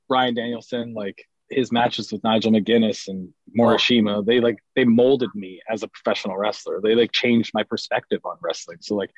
Bryan 0.10 0.34
Danielson, 0.34 0.94
like 0.94 1.26
his 1.50 1.72
matches 1.72 2.12
with 2.12 2.24
Nigel 2.24 2.52
McGuinness 2.52 3.08
and 3.08 3.30
Morishima, 3.58 4.26
they 4.26 4.40
like 4.40 4.58
they 4.76 4.84
molded 4.84 5.30
me 5.34 5.62
as 5.70 5.84
a 5.84 5.88
professional 5.88 6.38
wrestler. 6.38 6.82
They 6.82 6.96
like 6.96 7.12
changed 7.12 7.52
my 7.54 7.64
perspective 7.64 8.20
on 8.26 8.38
wrestling. 8.42 8.78
So 8.82 8.96
like 8.96 9.12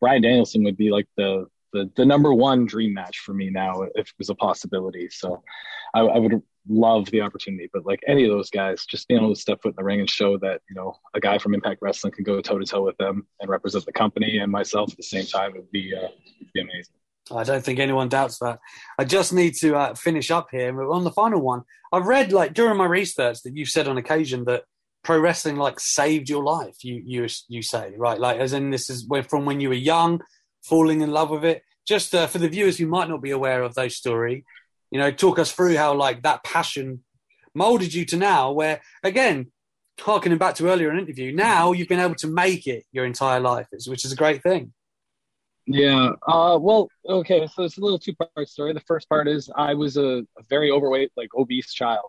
Bryan 0.00 0.22
Danielson 0.22 0.64
would 0.64 0.76
be 0.76 0.90
like 0.90 1.06
the 1.16 1.46
the 1.72 1.90
the 1.96 2.06
number 2.06 2.32
one 2.32 2.66
dream 2.66 2.94
match 2.94 3.18
for 3.18 3.34
me 3.34 3.50
now 3.50 3.82
if 3.82 4.08
it 4.08 4.14
was 4.18 4.30
a 4.30 4.34
possibility. 4.34 5.08
So 5.10 5.42
I, 5.94 6.00
I 6.00 6.18
would 6.18 6.42
love 6.68 7.06
the 7.10 7.20
opportunity. 7.20 7.68
But 7.72 7.86
like 7.86 8.00
any 8.06 8.24
of 8.24 8.30
those 8.30 8.50
guys, 8.50 8.84
just 8.86 9.08
being 9.08 9.20
able 9.20 9.34
to 9.34 9.40
step 9.40 9.62
foot 9.62 9.70
in 9.70 9.74
the 9.76 9.84
ring 9.84 10.00
and 10.00 10.10
show 10.10 10.38
that 10.38 10.62
you 10.68 10.74
know 10.74 10.96
a 11.14 11.20
guy 11.20 11.38
from 11.38 11.54
Impact 11.54 11.80
Wrestling 11.82 12.12
can 12.12 12.24
go 12.24 12.40
toe 12.40 12.58
to 12.58 12.64
toe 12.64 12.82
with 12.82 12.96
them 12.96 13.26
and 13.40 13.50
represent 13.50 13.84
the 13.84 13.92
company 13.92 14.38
and 14.38 14.50
myself 14.50 14.90
at 14.90 14.96
the 14.96 15.02
same 15.02 15.26
time 15.26 15.52
would 15.54 15.70
be 15.70 15.94
uh, 15.94 16.08
be 16.54 16.60
amazing. 16.60 16.94
I 17.30 17.44
don't 17.44 17.64
think 17.64 17.78
anyone 17.78 18.08
doubts 18.08 18.38
that. 18.38 18.58
I 18.98 19.04
just 19.04 19.32
need 19.32 19.54
to 19.56 19.76
uh, 19.76 19.94
finish 19.94 20.30
up 20.30 20.48
here 20.50 20.90
on 20.90 21.04
the 21.04 21.10
final 21.10 21.40
one. 21.40 21.62
I've 21.92 22.06
read 22.06 22.32
like 22.32 22.54
during 22.54 22.76
my 22.76 22.86
research 22.86 23.42
that 23.42 23.56
you've 23.56 23.68
said 23.68 23.88
on 23.88 23.98
occasion 23.98 24.44
that 24.44 24.64
pro 25.04 25.18
wrestling 25.18 25.56
like 25.56 25.80
saved 25.80 26.28
your 26.28 26.42
life. 26.42 26.84
You 26.84 27.02
you 27.04 27.26
you 27.48 27.62
say 27.62 27.94
right, 27.96 28.18
like 28.18 28.38
as 28.38 28.52
in 28.52 28.70
this 28.70 28.90
is 28.90 29.06
from 29.28 29.44
when 29.44 29.60
you 29.60 29.68
were 29.68 29.74
young, 29.74 30.20
falling 30.62 31.00
in 31.00 31.10
love 31.10 31.30
with 31.30 31.44
it. 31.44 31.62
Just 31.86 32.14
uh, 32.14 32.26
for 32.26 32.38
the 32.38 32.48
viewers 32.48 32.76
who 32.76 32.86
might 32.86 33.08
not 33.08 33.22
be 33.22 33.30
aware 33.30 33.62
of 33.62 33.74
those 33.74 33.96
story, 33.96 34.44
you 34.90 34.98
know, 34.98 35.10
talk 35.10 35.38
us 35.38 35.52
through 35.52 35.76
how 35.76 35.94
like 35.94 36.22
that 36.22 36.44
passion 36.44 37.02
molded 37.54 37.94
you 37.94 38.04
to 38.06 38.16
now, 38.16 38.52
where 38.52 38.80
again, 39.02 39.50
harkening 40.00 40.38
back 40.38 40.54
to 40.56 40.68
earlier 40.68 40.90
in 40.90 40.98
interview, 40.98 41.34
now 41.34 41.72
you've 41.72 41.88
been 41.88 42.00
able 42.00 42.14
to 42.16 42.28
make 42.28 42.66
it 42.66 42.84
your 42.92 43.04
entire 43.04 43.40
life, 43.40 43.66
which 43.86 44.04
is 44.04 44.12
a 44.12 44.16
great 44.16 44.42
thing. 44.42 44.72
Yeah. 45.68 46.12
Uh, 46.26 46.58
well, 46.60 46.88
okay. 47.06 47.46
So 47.54 47.64
it's 47.64 47.76
a 47.76 47.80
little 47.80 47.98
two 47.98 48.14
part 48.14 48.48
story. 48.48 48.72
The 48.72 48.80
first 48.80 49.08
part 49.08 49.28
is 49.28 49.50
I 49.54 49.74
was 49.74 49.96
a, 49.98 50.24
a 50.38 50.42
very 50.48 50.70
overweight, 50.70 51.12
like 51.16 51.28
obese 51.36 51.72
child. 51.72 52.06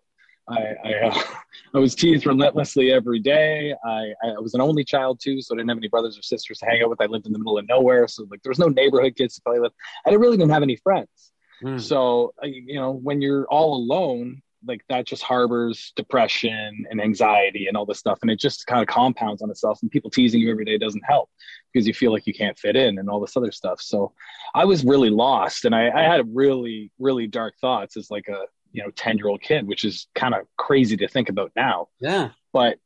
I 0.47 0.75
I, 0.83 0.93
uh, 0.93 1.23
I, 1.75 1.79
was 1.79 1.93
teased 1.93 2.25
relentlessly 2.25 2.91
every 2.91 3.19
day. 3.19 3.75
I, 3.85 4.13
I 4.23 4.39
was 4.39 4.53
an 4.53 4.61
only 4.61 4.85
child 4.85 5.19
too, 5.21 5.41
so 5.41 5.53
I 5.53 5.57
didn't 5.57 5.69
have 5.69 5.77
any 5.77 5.89
brothers 5.89 6.17
or 6.17 6.21
sisters 6.21 6.59
to 6.59 6.65
hang 6.65 6.81
out 6.81 6.89
with. 6.89 7.01
I 7.01 7.05
lived 7.05 7.25
in 7.25 7.33
the 7.33 7.39
middle 7.39 7.57
of 7.57 7.67
nowhere, 7.67 8.07
so 8.07 8.25
like 8.31 8.41
there 8.43 8.49
was 8.49 8.59
no 8.59 8.69
neighborhood 8.69 9.15
kids 9.17 9.35
to 9.35 9.41
play 9.41 9.59
with. 9.59 9.73
I 10.05 10.11
really 10.11 10.37
didn't 10.37 10.51
have 10.51 10.63
any 10.63 10.77
friends. 10.77 11.31
Mm. 11.61 11.81
So 11.81 12.33
you 12.43 12.75
know, 12.75 12.91
when 12.91 13.21
you're 13.21 13.45
all 13.49 13.75
alone, 13.75 14.41
like 14.65 14.81
that 14.89 15.05
just 15.05 15.23
harbors 15.23 15.93
depression 15.95 16.85
and 16.89 17.01
anxiety 17.01 17.67
and 17.67 17.77
all 17.77 17.85
this 17.85 17.99
stuff. 17.99 18.19
And 18.21 18.29
it 18.29 18.39
just 18.39 18.65
kind 18.67 18.81
of 18.81 18.87
compounds 18.87 19.41
on 19.41 19.49
itself. 19.49 19.79
And 19.81 19.91
people 19.91 20.11
teasing 20.11 20.41
you 20.41 20.51
every 20.51 20.65
day 20.65 20.77
doesn't 20.77 21.03
help 21.07 21.29
because 21.71 21.87
you 21.87 21.93
feel 21.93 22.11
like 22.11 22.27
you 22.27 22.33
can't 22.33 22.57
fit 22.57 22.75
in 22.75 22.99
and 22.99 23.09
all 23.09 23.19
this 23.19 23.37
other 23.37 23.51
stuff. 23.51 23.81
So 23.81 24.13
i 24.55 24.65
was 24.65 24.83
really 24.83 25.09
lost. 25.09 25.65
And 25.65 25.73
i, 25.73 25.89
I 25.89 26.03
had 26.03 26.25
really 26.33 26.91
really 26.99 27.27
dark 27.27 27.55
thoughts 27.59 27.97
as 27.97 28.11
like 28.11 28.27
a 28.27 28.43
you 28.71 28.83
know 28.83 28.91
10 28.91 29.17
year 29.17 29.27
old 29.27 29.41
kid 29.41 29.65
which 29.65 29.83
is 29.83 30.07
kind 30.13 30.35
of 30.35 30.41
crazy 30.57 30.97
to 30.97 31.07
think 31.07 31.29
about 31.29 31.51
now. 31.55 31.87
Yeah. 31.99 32.29
But 32.53 32.77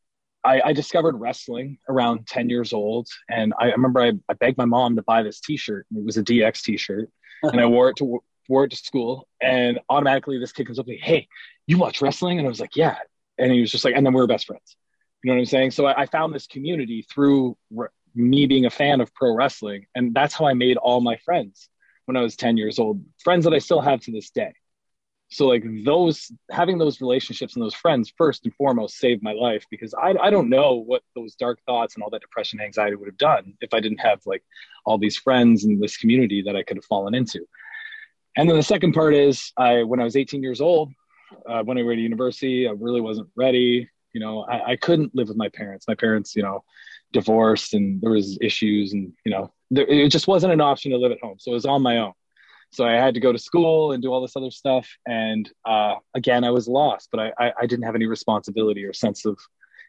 I, 0.46 0.62
I, 0.62 0.74
discovered 0.74 1.16
wrestling 1.16 1.78
around 1.88 2.28
10 2.28 2.50
years 2.50 2.74
old. 2.74 3.08
And 3.30 3.54
i 3.60 3.68
remember 3.68 4.02
I, 4.02 4.12
I 4.30 4.34
begged 4.34 4.58
my 4.58 4.66
mom 4.66 4.98
to 4.98 5.02
buy 5.02 5.24
this 5.24 5.40
t-shirt. 5.40 5.88
It 5.96 6.04
was 6.04 6.18
a 6.18 6.24
dx 6.24 6.62
t-shirt. 6.62 7.10
And 7.44 7.60
i 7.60 7.66
wore 7.66 7.90
it 7.90 7.98
to 7.98 8.24
wore 8.50 8.68
to 8.68 8.76
school 8.76 9.28
and 9.42 9.80
automatically 9.90 10.40
this 10.40 10.52
kid 10.52 10.66
comes 10.66 10.80
up 10.80 10.86
to 10.86 10.92
me 10.92 11.00
hey 11.02 11.28
you 11.68 11.78
watch 11.78 12.02
wrestling? 12.02 12.40
And 12.40 12.48
I 12.48 12.50
was 12.50 12.60
like, 12.60 12.76
yeah. 12.76 12.98
And 13.38 13.52
he 13.52 13.62
was 13.62 13.72
just 13.72 13.86
like, 13.86 13.96
and 13.96 14.06
then 14.06 14.14
we 14.14 14.22
are 14.22 14.28
best 14.28 14.48
friends. 14.48 14.76
You 15.24 15.32
know 15.32 15.36
what 15.36 15.42
I'm 15.42 15.46
saying? 15.46 15.72
So 15.72 15.86
I, 15.86 16.02
I 16.02 16.06
found 16.06 16.34
this 16.34 16.48
community 16.48 17.06
through 17.10 17.58
re- 17.72 17.88
me 18.14 18.46
being 18.46 18.66
a 18.66 18.70
fan 18.70 19.02
of 19.02 19.14
pro 19.14 19.34
wrestling. 19.34 19.86
And 19.96 20.14
that's 20.14 20.34
how 20.34 20.46
I 20.46 20.54
made 20.54 20.78
all 20.78 21.02
my 21.02 21.18
friends 21.18 21.70
when 22.06 22.18
I 22.18 22.22
was 22.22 22.36
10 22.36 22.58
years 22.58 22.80
old, 22.80 23.04
friends 23.24 23.46
that 23.46 23.54
I 23.54 23.60
still 23.60 23.82
have 23.82 24.02
to 24.02 24.12
this 24.12 24.30
day. 24.30 24.54
So 25.30 25.48
like 25.48 25.64
those 25.84 26.32
having 26.52 26.78
those 26.78 27.02
relationships 27.02 27.56
and 27.56 27.64
those 27.64 27.74
friends 27.74 28.14
first 28.18 28.46
and 28.46 28.54
foremost 28.54 28.98
saved 28.98 29.24
my 29.24 29.32
life 29.32 29.66
because 29.72 29.96
I, 29.96 30.14
I 30.22 30.30
don't 30.30 30.50
know 30.50 30.76
what 30.76 31.02
those 31.16 31.34
dark 31.34 31.60
thoughts 31.66 31.96
and 31.96 32.04
all 32.04 32.12
that 32.12 32.22
depression 32.22 32.62
anxiety 32.62 32.96
would 32.98 33.08
have 33.08 33.18
done 33.18 33.56
if 33.60 33.74
I 33.74 33.80
didn't 33.80 33.98
have 34.00 34.20
like 34.28 34.44
all 34.86 35.00
these 35.00 35.18
friends 35.18 35.64
and 35.64 35.82
this 35.82 35.98
community 35.98 36.44
that 36.44 36.56
I 36.56 36.62
could 36.62 36.78
have 36.78 36.86
fallen 36.86 37.16
into. 37.16 37.48
And 38.36 38.50
then 38.50 38.58
the 38.58 38.64
second 38.64 38.94
part 38.94 39.14
is 39.14 39.52
I 39.58 39.84
when 39.84 40.00
I 40.00 40.04
was 40.04 40.16
18 40.16 40.42
years 40.42 40.62
old, 40.62 40.92
uh, 41.48 41.64
when 41.64 41.78
I 41.78 41.84
went 41.84 41.98
to 41.98 42.02
university, 42.02 42.68
I 42.68 42.72
really 42.72 43.02
wasn't 43.02 43.30
ready. 43.36 43.90
You 44.14 44.20
know, 44.20 44.44
I, 44.44 44.72
I 44.72 44.76
couldn't 44.76 45.16
live 45.16 45.28
with 45.28 45.38
my 45.38 45.50
parents. 45.50 45.88
My 45.88 45.96
parents, 45.96 46.36
you 46.36 46.44
know, 46.44 46.64
divorced 47.12 47.74
and 47.74 48.02
there 48.02 48.12
was 48.12 48.38
issues 48.42 48.94
and, 48.94 49.14
you 49.26 49.32
know, 49.32 49.52
there, 49.72 49.86
it 49.88 50.10
just 50.10 50.28
wasn't 50.28 50.54
an 50.54 50.62
option 50.62 50.92
to 50.92 50.98
live 50.98 51.12
at 51.12 51.22
home. 51.22 51.38
So 51.40 51.52
it 51.52 51.56
was 51.56 51.66
on 51.66 51.82
my 51.82 51.98
own. 51.98 52.14
So 52.72 52.86
I 52.86 52.94
had 52.94 53.14
to 53.14 53.20
go 53.20 53.32
to 53.32 53.38
school 53.38 53.92
and 53.92 54.02
do 54.02 54.12
all 54.12 54.22
this 54.22 54.36
other 54.36 54.50
stuff. 54.50 54.90
And 55.06 55.50
uh, 55.64 55.96
again, 56.16 56.44
I 56.44 56.50
was 56.50 56.68
lost, 56.68 57.10
but 57.12 57.20
I, 57.20 57.32
I, 57.40 57.54
I 57.62 57.66
didn't 57.68 57.86
have 57.86 57.96
any 57.96 58.08
responsibility 58.08 58.84
or 58.84 58.94
sense 58.94 59.26
of, 59.26 59.38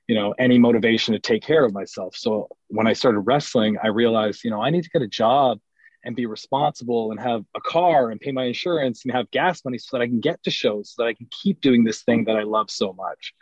you 0.07 0.15
know, 0.15 0.35
any 0.39 0.59
motivation 0.59 1.15
to 1.15 1.19
take 1.19 1.43
care 1.43 1.65
of 1.65 1.73
myself. 1.73 2.15
So 2.15 2.49
when 2.69 2.87
I 2.87 2.93
started 2.93 3.21
wrestling, 3.21 3.79
I 3.83 3.89
realized, 3.89 4.45
you 4.45 4.51
know, 4.51 4.63
I 4.63 4.69
need 4.69 4.85
to 4.85 4.91
get 4.91 5.01
a 5.01 5.09
job 5.09 5.61
and 6.05 6.15
be 6.15 6.27
responsible 6.27 7.11
and 7.11 7.19
have 7.19 7.45
a 7.57 7.61
car 7.61 8.11
and 8.11 8.21
pay 8.21 8.31
my 8.31 8.45
insurance 8.45 9.05
and 9.05 9.15
have 9.15 9.31
gas 9.31 9.65
money 9.65 9.79
so 9.79 9.97
that 9.97 10.03
I 10.03 10.07
can 10.07 10.21
get 10.21 10.43
to 10.45 10.51
shows 10.51 10.95
so 10.95 11.03
that 11.03 11.09
I 11.09 11.15
can 11.15 11.27
keep 11.31 11.61
doing 11.61 11.83
this 11.83 12.03
thing 12.03 12.25
that 12.25 12.37
I 12.37 12.43
love 12.43 12.71
so 12.71 12.93
much. 12.93 13.35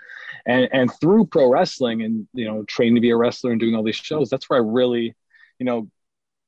And 0.46 0.68
and 0.72 0.90
through 1.00 1.26
pro 1.26 1.50
wrestling 1.50 2.02
and 2.02 2.26
you 2.32 2.46
know 2.46 2.64
training 2.64 2.94
to 2.94 3.00
be 3.00 3.10
a 3.10 3.16
wrestler 3.16 3.50
and 3.50 3.60
doing 3.60 3.74
all 3.74 3.82
these 3.82 3.96
shows, 3.96 4.30
that's 4.30 4.48
where 4.48 4.60
I 4.60 4.64
really, 4.64 5.14
you 5.58 5.66
know, 5.66 5.90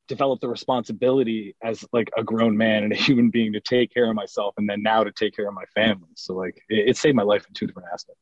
developed 0.09 0.43
the 0.43 0.49
responsibility 0.49 1.57
as 1.63 1.85
like 1.93 2.11
a 2.17 2.23
grown 2.23 2.57
man 2.57 2.85
and 2.85 2.93
a 2.93 2.97
human 2.97 3.31
being 3.31 3.53
to 3.55 3.61
take 3.61 3.93
care 3.93 4.09
of 4.09 4.15
myself 4.15 4.55
and 4.57 4.69
then 4.69 4.83
now 4.83 5.03
to 5.05 5.13
take 5.13 5.35
care 5.35 5.49
of 5.49 5.55
my 5.55 5.65
family. 5.75 6.09
So 6.15 6.35
like 6.35 6.63
it, 6.69 6.91
it 6.91 6.97
saved 6.97 7.17
my 7.17 7.23
life 7.23 7.45
in 7.47 7.55
two 7.55 7.67
different 7.67 7.89
aspects. 7.93 8.21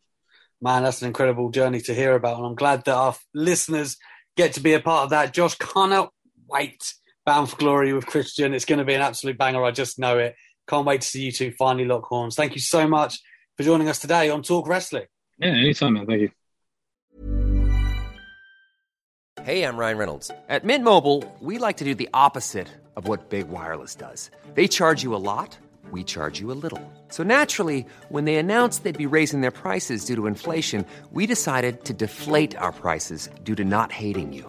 Man, 0.60 0.84
that's 0.84 1.02
an 1.02 1.08
incredible 1.08 1.50
journey 1.50 1.80
to 1.80 1.94
hear 1.94 2.14
about, 2.14 2.36
and 2.38 2.46
I'm 2.46 2.54
glad 2.54 2.84
that 2.84 2.94
our 2.94 3.16
listeners 3.34 3.96
get 4.36 4.52
to 4.54 4.60
be 4.60 4.74
a 4.74 4.80
part 4.80 5.04
of 5.04 5.10
that. 5.10 5.34
Josh, 5.34 5.56
cannot 5.56 6.12
wait 6.48 6.94
Bound 7.24 7.48
for 7.48 7.56
Glory 7.56 7.92
with 7.92 8.06
Christian. 8.06 8.52
It's 8.52 8.64
going 8.64 8.80
to 8.80 8.84
be 8.84 8.94
an 8.94 9.00
absolute 9.00 9.38
banger. 9.38 9.64
I 9.64 9.70
just 9.70 9.98
know 9.98 10.18
it. 10.18 10.34
Can't 10.68 10.86
wait 10.86 11.02
to 11.02 11.06
see 11.06 11.22
you 11.22 11.32
two 11.32 11.52
finally 11.52 11.84
lock 11.84 12.04
horns. 12.04 12.34
Thank 12.34 12.54
you 12.54 12.60
so 12.60 12.86
much 12.88 13.20
for 13.56 13.62
joining 13.62 13.88
us 13.88 14.00
today 14.00 14.30
on 14.30 14.42
Talk 14.42 14.66
Wrestling. 14.66 15.06
Yeah, 15.38 15.50
anytime, 15.50 15.94
man. 15.94 16.06
Thank 16.06 16.20
you. 16.22 16.30
Hey, 19.42 19.64
I'm 19.64 19.76
Ryan 19.76 19.98
Reynolds. 19.98 20.30
At 20.48 20.64
Mint 20.64 20.84
Mobile, 20.84 21.24
we 21.40 21.58
like 21.58 21.78
to 21.78 21.84
do 21.84 21.94
the 21.94 22.08
opposite 22.14 22.68
of 22.96 23.08
what 23.08 23.30
Big 23.30 23.48
Wireless 23.48 23.94
does. 23.94 24.30
They 24.54 24.68
charge 24.68 25.02
you 25.02 25.14
a 25.14 25.16
lot, 25.16 25.58
we 25.90 26.04
charge 26.04 26.38
you 26.38 26.52
a 26.52 26.58
little. 26.58 26.80
So 27.08 27.22
naturally, 27.22 27.84
when 28.08 28.24
they 28.24 28.36
announced 28.36 28.84
they'd 28.84 28.96
be 28.96 29.06
raising 29.06 29.40
their 29.40 29.50
prices 29.50 30.04
due 30.04 30.14
to 30.16 30.26
inflation, 30.26 30.86
we 31.10 31.26
decided 31.26 31.84
to 31.86 31.92
deflate 31.92 32.56
our 32.56 32.72
prices 32.72 33.28
due 33.42 33.56
to 33.56 33.64
not 33.64 33.90
hating 33.90 34.32
you. 34.32 34.48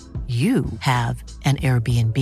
you 0.27 0.65
have 0.79 1.21
an 1.43 1.57
Airbnb. 1.57 2.17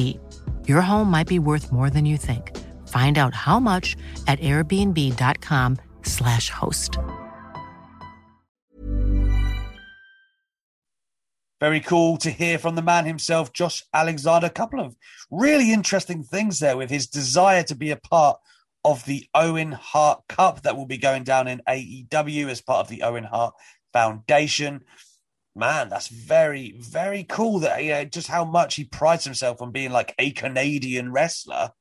Your 0.67 0.81
home 0.81 1.11
might 1.11 1.27
be 1.27 1.37
worth 1.37 1.71
more 1.71 1.91
than 1.91 2.05
you 2.05 2.17
think. 2.17 2.57
Find 2.87 3.19
out 3.19 3.35
how 3.35 3.59
much 3.59 3.95
at 4.27 4.39
airbnb.com/slash 4.39 6.49
host. 6.49 6.97
Very 11.59 11.81
cool 11.81 12.15
to 12.17 12.31
hear 12.31 12.57
from 12.57 12.75
the 12.75 12.81
man 12.81 13.05
himself, 13.05 13.51
Josh 13.51 13.83
Alexander. 13.93 14.47
A 14.47 14.49
couple 14.49 14.79
of 14.79 14.95
really 15.29 15.73
interesting 15.73 16.23
things 16.23 16.59
there 16.59 16.77
with 16.77 16.89
his 16.89 17.05
desire 17.05 17.63
to 17.63 17.75
be 17.75 17.91
a 17.91 17.97
part 17.97 18.39
of 18.85 19.03
the 19.05 19.27
Owen 19.35 19.73
Hart 19.73 20.21
Cup 20.29 20.61
that 20.61 20.77
will 20.77 20.85
be 20.85 20.97
going 20.97 21.23
down 21.23 21.49
in 21.49 21.61
AEW 21.67 22.47
as 22.47 22.61
part 22.61 22.79
of 22.79 22.87
the 22.87 23.03
Owen 23.03 23.25
Hart 23.25 23.53
Foundation 23.91 24.85
man, 25.55 25.89
that's 25.89 26.07
very, 26.07 26.75
very 26.79 27.23
cool. 27.23 27.59
That 27.59 27.83
yeah, 27.83 28.03
just 28.03 28.27
how 28.27 28.45
much 28.45 28.75
he 28.75 28.83
prides 28.83 29.23
himself 29.23 29.61
on 29.61 29.71
being 29.71 29.91
like 29.91 30.15
a 30.17 30.31
Canadian 30.31 31.11
wrestler. 31.11 31.71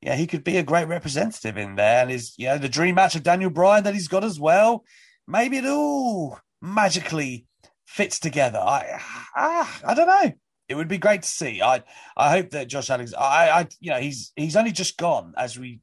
Yeah, 0.00 0.14
he 0.14 0.26
could 0.26 0.44
be 0.44 0.56
a 0.56 0.62
great 0.62 0.86
representative 0.86 1.56
in 1.56 1.74
there. 1.74 2.02
And 2.02 2.10
his, 2.10 2.34
you 2.38 2.46
know, 2.46 2.58
the 2.58 2.68
dream 2.68 2.94
match 2.94 3.16
of 3.16 3.24
Daniel 3.24 3.50
Bryan 3.50 3.84
that 3.84 3.94
he's 3.94 4.08
got 4.08 4.22
as 4.22 4.38
well. 4.38 4.84
Maybe 5.26 5.58
it 5.58 5.66
all 5.66 6.38
magically 6.62 7.46
fits 7.86 8.20
together. 8.20 8.58
I, 8.58 9.00
ah, 9.36 9.80
I 9.84 9.94
don't 9.94 10.06
know. 10.06 10.32
It 10.68 10.76
would 10.76 10.88
be 10.88 10.98
great 10.98 11.22
to 11.22 11.28
see. 11.28 11.62
I, 11.62 11.82
I 12.16 12.30
hope 12.30 12.50
that 12.50 12.68
Josh 12.68 12.90
Alex, 12.90 13.14
I, 13.14 13.50
I, 13.50 13.68
you 13.80 13.90
know, 13.90 13.98
he's 13.98 14.32
he's 14.36 14.56
only 14.56 14.72
just 14.72 14.98
gone 14.98 15.32
as 15.36 15.58
we 15.58 15.80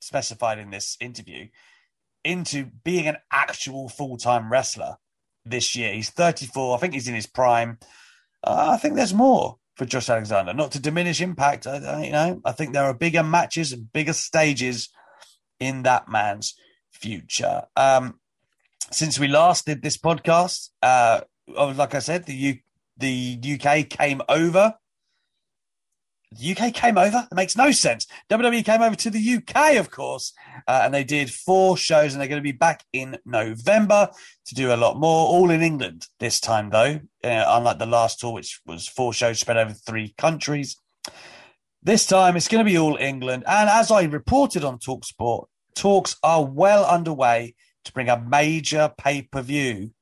specified 0.00 0.58
in 0.58 0.70
this 0.70 0.96
interview 1.00 1.48
into 2.24 2.70
being 2.84 3.06
an 3.06 3.16
actual 3.32 3.88
full 3.88 4.16
time 4.16 4.50
wrestler 4.50 4.96
this 5.50 5.74
year. 5.76 5.92
He's 5.92 6.10
34. 6.10 6.76
I 6.76 6.80
think 6.80 6.94
he's 6.94 7.08
in 7.08 7.14
his 7.14 7.26
prime. 7.26 7.78
Uh, 8.42 8.70
I 8.72 8.76
think 8.76 8.94
there's 8.94 9.14
more 9.14 9.58
for 9.76 9.84
Josh 9.84 10.08
Alexander. 10.08 10.54
Not 10.54 10.72
to 10.72 10.80
diminish 10.80 11.20
impact, 11.20 11.66
I, 11.66 11.76
I, 11.78 12.04
you 12.04 12.12
know, 12.12 12.40
I 12.44 12.52
think 12.52 12.72
there 12.72 12.84
are 12.84 12.94
bigger 12.94 13.22
matches 13.22 13.72
and 13.72 13.92
bigger 13.92 14.12
stages 14.12 14.88
in 15.60 15.82
that 15.84 16.08
man's 16.08 16.54
future. 16.90 17.62
Um, 17.76 18.18
since 18.90 19.18
we 19.18 19.28
last 19.28 19.66
did 19.66 19.82
this 19.82 19.96
podcast, 19.96 20.70
uh, 20.82 21.20
like 21.46 21.94
I 21.94 22.00
said, 22.00 22.26
the 22.26 22.34
U- 22.34 22.58
the 22.96 23.38
UK 23.60 23.88
came 23.88 24.20
over 24.28 24.74
the 26.32 26.56
UK 26.56 26.74
came 26.74 26.98
over. 26.98 27.26
It 27.30 27.34
makes 27.34 27.56
no 27.56 27.70
sense. 27.70 28.06
WWE 28.30 28.64
came 28.64 28.82
over 28.82 28.96
to 28.96 29.10
the 29.10 29.36
UK, 29.36 29.76
of 29.76 29.90
course, 29.90 30.32
uh, 30.66 30.82
and 30.84 30.92
they 30.92 31.04
did 31.04 31.32
four 31.32 31.76
shows, 31.76 32.12
and 32.12 32.20
they're 32.20 32.28
going 32.28 32.42
to 32.42 32.42
be 32.42 32.52
back 32.52 32.84
in 32.92 33.18
November 33.24 34.10
to 34.46 34.54
do 34.54 34.72
a 34.72 34.76
lot 34.76 34.98
more, 34.98 35.26
all 35.26 35.50
in 35.50 35.62
England 35.62 36.06
this 36.20 36.40
time, 36.40 36.70
though, 36.70 37.00
uh, 37.24 37.44
unlike 37.48 37.78
the 37.78 37.86
last 37.86 38.20
tour, 38.20 38.32
which 38.32 38.60
was 38.66 38.86
four 38.86 39.12
shows 39.12 39.40
spread 39.40 39.56
over 39.56 39.72
three 39.72 40.14
countries. 40.18 40.76
This 41.82 42.06
time, 42.06 42.36
it's 42.36 42.48
going 42.48 42.64
to 42.64 42.70
be 42.70 42.78
all 42.78 42.96
England. 42.96 43.44
And 43.46 43.70
as 43.70 43.90
I 43.90 44.02
reported 44.04 44.64
on 44.64 44.78
Talksport, 44.78 45.46
talks 45.74 46.16
are 46.22 46.44
well 46.44 46.84
underway 46.84 47.54
to 47.84 47.92
bring 47.92 48.08
a 48.08 48.20
major 48.20 48.92
pay 48.98 49.22
per 49.22 49.40
view 49.40 49.92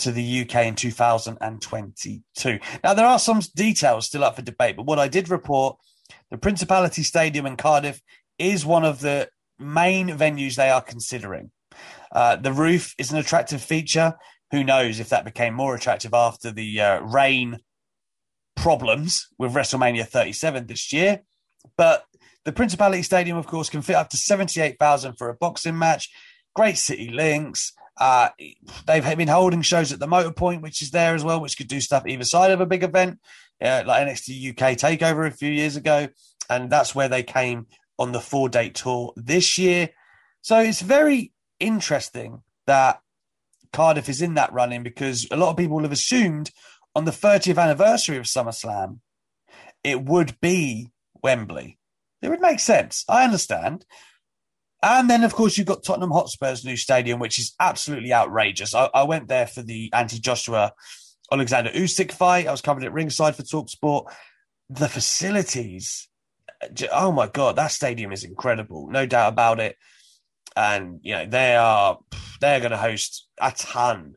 to 0.00 0.12
the 0.12 0.42
UK 0.42 0.66
in 0.66 0.74
2022. 0.74 2.58
Now, 2.82 2.94
there 2.94 3.06
are 3.06 3.18
some 3.18 3.40
details 3.54 4.06
still 4.06 4.24
up 4.24 4.36
for 4.36 4.42
debate, 4.42 4.76
but 4.76 4.86
what 4.86 4.98
I 4.98 5.08
did 5.08 5.28
report 5.28 5.76
the 6.30 6.38
Principality 6.38 7.02
Stadium 7.02 7.46
in 7.46 7.56
Cardiff 7.56 8.00
is 8.38 8.66
one 8.66 8.84
of 8.84 9.00
the 9.00 9.28
main 9.58 10.08
venues 10.08 10.56
they 10.56 10.70
are 10.70 10.80
considering. 10.80 11.50
Uh, 12.12 12.36
the 12.36 12.52
roof 12.52 12.94
is 12.98 13.12
an 13.12 13.18
attractive 13.18 13.62
feature. 13.62 14.14
Who 14.50 14.64
knows 14.64 14.98
if 14.98 15.10
that 15.10 15.24
became 15.24 15.54
more 15.54 15.74
attractive 15.74 16.14
after 16.14 16.50
the 16.50 16.80
uh, 16.80 17.00
rain 17.00 17.58
problems 18.56 19.28
with 19.38 19.54
WrestleMania 19.54 20.06
37 20.06 20.66
this 20.66 20.92
year? 20.92 21.20
But 21.76 22.04
the 22.44 22.52
Principality 22.52 23.02
Stadium, 23.02 23.36
of 23.36 23.46
course, 23.46 23.68
can 23.68 23.82
fit 23.82 23.96
up 23.96 24.08
to 24.10 24.16
78,000 24.16 25.14
for 25.14 25.28
a 25.28 25.34
boxing 25.34 25.78
match. 25.78 26.10
Great 26.56 26.78
city 26.78 27.10
links. 27.10 27.72
Uh, 28.00 28.30
they've 28.86 29.16
been 29.16 29.28
holding 29.28 29.60
shows 29.60 29.92
at 29.92 30.00
the 30.00 30.06
Motor 30.06 30.32
Point, 30.32 30.62
which 30.62 30.80
is 30.80 30.90
there 30.90 31.14
as 31.14 31.22
well, 31.22 31.40
which 31.40 31.58
could 31.58 31.68
do 31.68 31.80
stuff 31.80 32.06
either 32.06 32.24
side 32.24 32.50
of 32.50 32.60
a 32.60 32.66
big 32.66 32.82
event, 32.82 33.18
uh, 33.60 33.82
like 33.86 34.08
NXT 34.08 34.50
UK 34.50 34.76
Takeover 34.76 35.26
a 35.26 35.30
few 35.30 35.50
years 35.50 35.76
ago, 35.76 36.08
and 36.48 36.70
that's 36.70 36.94
where 36.94 37.08
they 37.08 37.22
came 37.22 37.66
on 37.98 38.12
the 38.12 38.20
four 38.20 38.48
date 38.48 38.74
tour 38.74 39.12
this 39.16 39.58
year. 39.58 39.90
So 40.40 40.58
it's 40.58 40.80
very 40.80 41.32
interesting 41.60 42.42
that 42.66 43.00
Cardiff 43.72 44.08
is 44.08 44.22
in 44.22 44.34
that 44.34 44.52
running 44.52 44.82
because 44.82 45.28
a 45.30 45.36
lot 45.36 45.50
of 45.50 45.58
people 45.58 45.82
have 45.82 45.92
assumed 45.92 46.50
on 46.96 47.04
the 47.04 47.10
30th 47.10 47.62
anniversary 47.62 48.16
of 48.16 48.24
SummerSlam, 48.24 49.00
it 49.84 50.02
would 50.02 50.40
be 50.40 50.88
Wembley. 51.22 51.78
It 52.22 52.30
would 52.30 52.40
make 52.40 52.60
sense. 52.60 53.04
I 53.08 53.24
understand. 53.24 53.84
And 54.82 55.10
then, 55.10 55.24
of 55.24 55.34
course, 55.34 55.58
you've 55.58 55.66
got 55.66 55.84
Tottenham 55.84 56.10
Hotspur's 56.10 56.64
new 56.64 56.76
stadium, 56.76 57.20
which 57.20 57.38
is 57.38 57.54
absolutely 57.60 58.14
outrageous. 58.14 58.74
I, 58.74 58.88
I 58.94 59.02
went 59.02 59.28
there 59.28 59.46
for 59.46 59.62
the 59.62 59.90
Anthony 59.92 60.20
Joshua 60.20 60.72
Alexander 61.30 61.70
Usyk 61.70 62.12
fight. 62.12 62.46
I 62.46 62.50
was 62.50 62.62
covered 62.62 62.84
at 62.84 62.92
ringside 62.92 63.36
for 63.36 63.42
Talksport. 63.42 64.10
The 64.70 64.88
facilities, 64.88 66.08
oh 66.92 67.12
my 67.12 67.26
God, 67.26 67.56
that 67.56 67.72
stadium 67.72 68.12
is 68.12 68.24
incredible. 68.24 68.88
No 68.90 69.04
doubt 69.06 69.32
about 69.32 69.60
it. 69.60 69.76
And, 70.56 71.00
you 71.02 71.12
know, 71.12 71.26
they 71.26 71.56
are, 71.56 71.98
they're 72.40 72.60
going 72.60 72.72
to 72.72 72.76
host 72.76 73.28
a 73.40 73.52
ton 73.52 74.14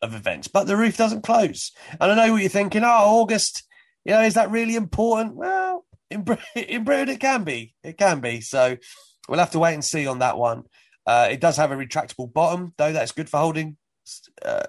of 0.00 0.14
events, 0.14 0.48
but 0.48 0.66
the 0.66 0.76
roof 0.76 0.96
doesn't 0.96 1.22
close. 1.22 1.72
And 2.00 2.12
I 2.12 2.14
know 2.14 2.32
what 2.32 2.40
you're 2.40 2.48
thinking. 2.48 2.84
Oh, 2.84 3.20
August, 3.20 3.64
you 4.04 4.12
know, 4.12 4.22
is 4.22 4.34
that 4.34 4.50
really 4.50 4.76
important? 4.76 5.34
Well, 5.34 5.84
in, 6.10 6.24
in 6.56 6.84
Britain, 6.84 7.08
it 7.08 7.20
can 7.20 7.44
be. 7.44 7.74
It 7.82 7.98
can 7.98 8.20
be. 8.20 8.40
So, 8.40 8.76
We'll 9.28 9.38
have 9.38 9.52
to 9.52 9.58
wait 9.58 9.74
and 9.74 9.84
see 9.84 10.06
on 10.06 10.18
that 10.18 10.36
one. 10.38 10.64
Uh, 11.06 11.28
it 11.30 11.40
does 11.40 11.56
have 11.56 11.70
a 11.70 11.76
retractable 11.76 12.32
bottom, 12.32 12.74
though. 12.76 12.92
That's 12.92 13.12
good 13.12 13.28
for 13.28 13.38
holding 13.38 13.76
uh, 14.44 14.64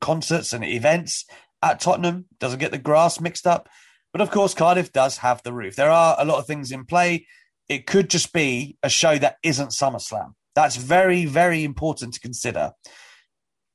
concerts 0.00 0.52
and 0.52 0.64
events 0.64 1.24
at 1.62 1.80
Tottenham. 1.80 2.26
Doesn't 2.38 2.58
get 2.58 2.70
the 2.70 2.78
grass 2.78 3.20
mixed 3.20 3.46
up. 3.46 3.68
But 4.12 4.22
of 4.22 4.30
course, 4.30 4.54
Cardiff 4.54 4.92
does 4.92 5.18
have 5.18 5.42
the 5.42 5.52
roof. 5.52 5.76
There 5.76 5.90
are 5.90 6.16
a 6.18 6.24
lot 6.24 6.38
of 6.38 6.46
things 6.46 6.72
in 6.72 6.84
play. 6.84 7.26
It 7.68 7.86
could 7.86 8.08
just 8.08 8.32
be 8.32 8.76
a 8.82 8.88
show 8.88 9.18
that 9.18 9.36
isn't 9.42 9.70
SummerSlam. 9.70 10.32
That's 10.54 10.76
very, 10.76 11.26
very 11.26 11.62
important 11.62 12.14
to 12.14 12.20
consider. 12.20 12.72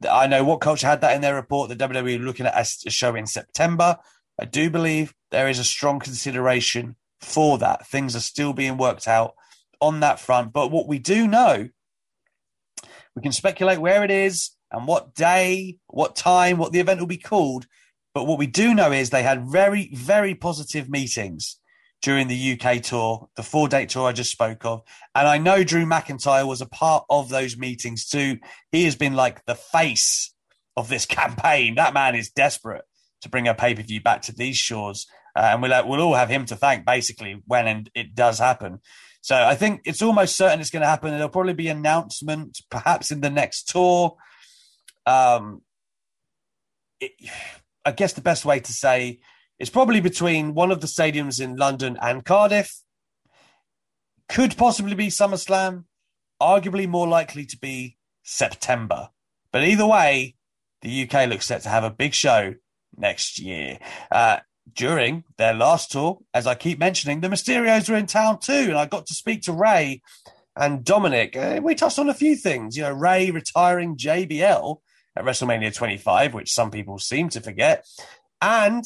I 0.10 0.28
know 0.28 0.44
WhatCulture 0.44 0.82
had 0.82 1.02
that 1.02 1.16
in 1.16 1.22
their 1.22 1.36
report. 1.36 1.70
The 1.70 1.76
WWE 1.76 2.24
looking 2.24 2.46
at 2.46 2.60
a 2.86 2.90
show 2.90 3.16
in 3.16 3.28
September. 3.28 3.98
I 4.42 4.46
do 4.46 4.70
believe 4.70 5.14
there 5.32 5.48
is 5.48 5.60
a 5.60 5.64
strong 5.64 6.00
consideration 6.00 6.96
for 7.22 7.58
that. 7.60 7.88
Things 7.88 8.16
are 8.16 8.20
still 8.20 8.52
being 8.52 8.78
worked 8.78 9.08
out 9.08 9.36
on 9.84 10.00
that 10.00 10.20
front. 10.20 10.54
But 10.54 10.72
what 10.72 10.88
we 10.88 11.00
do 11.00 11.28
know, 11.28 11.70
we 13.16 13.22
can 13.22 13.32
speculate 13.32 13.80
where 13.80 14.04
it 14.04 14.12
is 14.12 14.52
and 14.72 14.88
what 14.88 15.14
day, 15.14 15.78
what 15.88 16.16
time, 16.16 16.58
what 16.58 16.72
the 16.72 16.80
event 16.80 17.00
will 17.00 17.08
be 17.08 17.18
called. 17.18 17.68
But 18.14 18.26
what 18.26 18.40
we 18.40 18.48
do 18.48 18.74
know 18.74 18.92
is 18.92 19.10
they 19.10 19.24
had 19.24 19.48
very, 19.48 19.90
very 19.94 20.36
positive 20.36 20.90
meetings 20.90 21.60
during 22.02 22.28
the 22.28 22.60
UK 22.60 22.82
tour, 22.82 23.30
the 23.36 23.44
four 23.44 23.68
date 23.68 23.90
tour 23.90 24.08
I 24.08 24.12
just 24.12 24.32
spoke 24.32 24.66
of. 24.66 24.82
And 25.16 25.28
I 25.28 25.38
know 25.38 25.64
Drew 25.64 25.86
McIntyre 25.86 26.48
was 26.48 26.62
a 26.62 26.66
part 26.66 27.06
of 27.10 27.30
those 27.30 27.58
meetings 27.58 28.06
too. 28.06 28.40
He 28.72 28.84
has 28.86 28.96
been 28.96 29.14
like 29.14 29.46
the 29.46 29.56
face 29.56 30.34
of 30.76 30.90
this 30.90 31.06
campaign. 31.20 31.76
That 31.76 31.94
man 31.94 32.16
is 32.16 32.30
desperate 32.30 32.84
to 33.22 33.30
bring 33.30 33.48
a 33.48 33.54
pay 33.54 33.74
per 33.74 33.82
view 33.82 34.02
back 34.02 34.22
to 34.24 34.34
these 34.34 34.58
shores. 34.58 35.08
Uh, 35.36 35.50
and 35.54 35.62
we'll, 35.62 35.88
we'll 35.88 36.02
all 36.02 36.14
have 36.14 36.30
him 36.30 36.46
to 36.46 36.56
thank 36.56 36.86
basically 36.86 37.42
when 37.46 37.68
and 37.68 37.90
it 37.96 38.14
does 38.14 38.38
happen. 38.38 38.80
So 39.24 39.38
I 39.38 39.56
think 39.56 39.84
it's 39.86 40.02
almost 40.02 40.36
certain 40.36 40.60
it's 40.60 40.70
going 40.70 40.82
to 40.82 40.88
happen. 40.88 41.12
There'll 41.12 41.30
probably 41.30 41.54
be 41.54 41.70
announcement, 41.70 42.60
perhaps 42.70 43.10
in 43.10 43.22
the 43.22 43.30
next 43.30 43.70
tour. 43.70 44.18
Um, 45.06 45.62
it, 47.00 47.14
I 47.86 47.94
guess 47.94 48.12
the 48.12 48.22
best 48.22 48.44
way 48.44 48.60
to 48.60 48.74
say 48.74 49.22
it's 49.60 49.70
probably 49.70 50.02
between 50.02 50.54
one 50.54 50.72
of 50.72 50.82
the 50.82 50.88
stadiums 50.88 51.40
in 51.40 51.56
London 51.56 51.98
and 52.02 52.26
Cardiff. 52.26 52.82
Could 54.28 54.58
possibly 54.58 54.94
be 54.94 55.08
SummerSlam. 55.08 55.86
Arguably 56.42 56.86
more 56.86 57.08
likely 57.08 57.46
to 57.46 57.58
be 57.58 57.96
September. 58.24 59.08
But 59.54 59.64
either 59.64 59.86
way, 59.86 60.36
the 60.82 61.04
UK 61.04 61.30
looks 61.30 61.46
set 61.46 61.62
to 61.62 61.70
have 61.70 61.86
a 61.86 61.90
big 61.90 62.14
show 62.14 62.56
next 62.98 63.40
year. 63.40 63.80
Uh, 64.12 64.40
during 64.72 65.24
their 65.38 65.54
last 65.54 65.92
tour, 65.92 66.20
as 66.34 66.48
I 66.48 66.56
keep 66.56 66.80
mentioning, 66.80 67.22
the 67.22 67.28
Mysterios 67.28 67.90
were 67.90 67.98
in 67.98 68.06
town 68.06 68.40
too, 68.40 68.54
and 68.54 68.78
I 68.78 68.86
got 68.86 69.06
to 69.08 69.14
speak 69.14 69.44
to 69.44 69.54
Rey 69.54 70.02
and 70.56 70.84
Dominic. 70.84 71.36
Uh, 71.36 71.60
we 71.64 71.76
touched 71.76 72.00
on 72.00 72.10
a 72.10 72.14
few 72.14 72.36
things. 72.36 72.78
You 72.78 72.84
know, 72.84 72.94
Rey 72.94 73.32
retiring 73.32 73.98
JBL 73.98 74.78
at 75.16 75.26
WrestleMania 75.26 75.76
25, 75.76 76.34
which 76.34 76.52
some 76.52 76.72
people 76.72 76.98
seem 77.00 77.30
to 77.30 77.42
forget, 77.42 77.86
and 78.42 78.86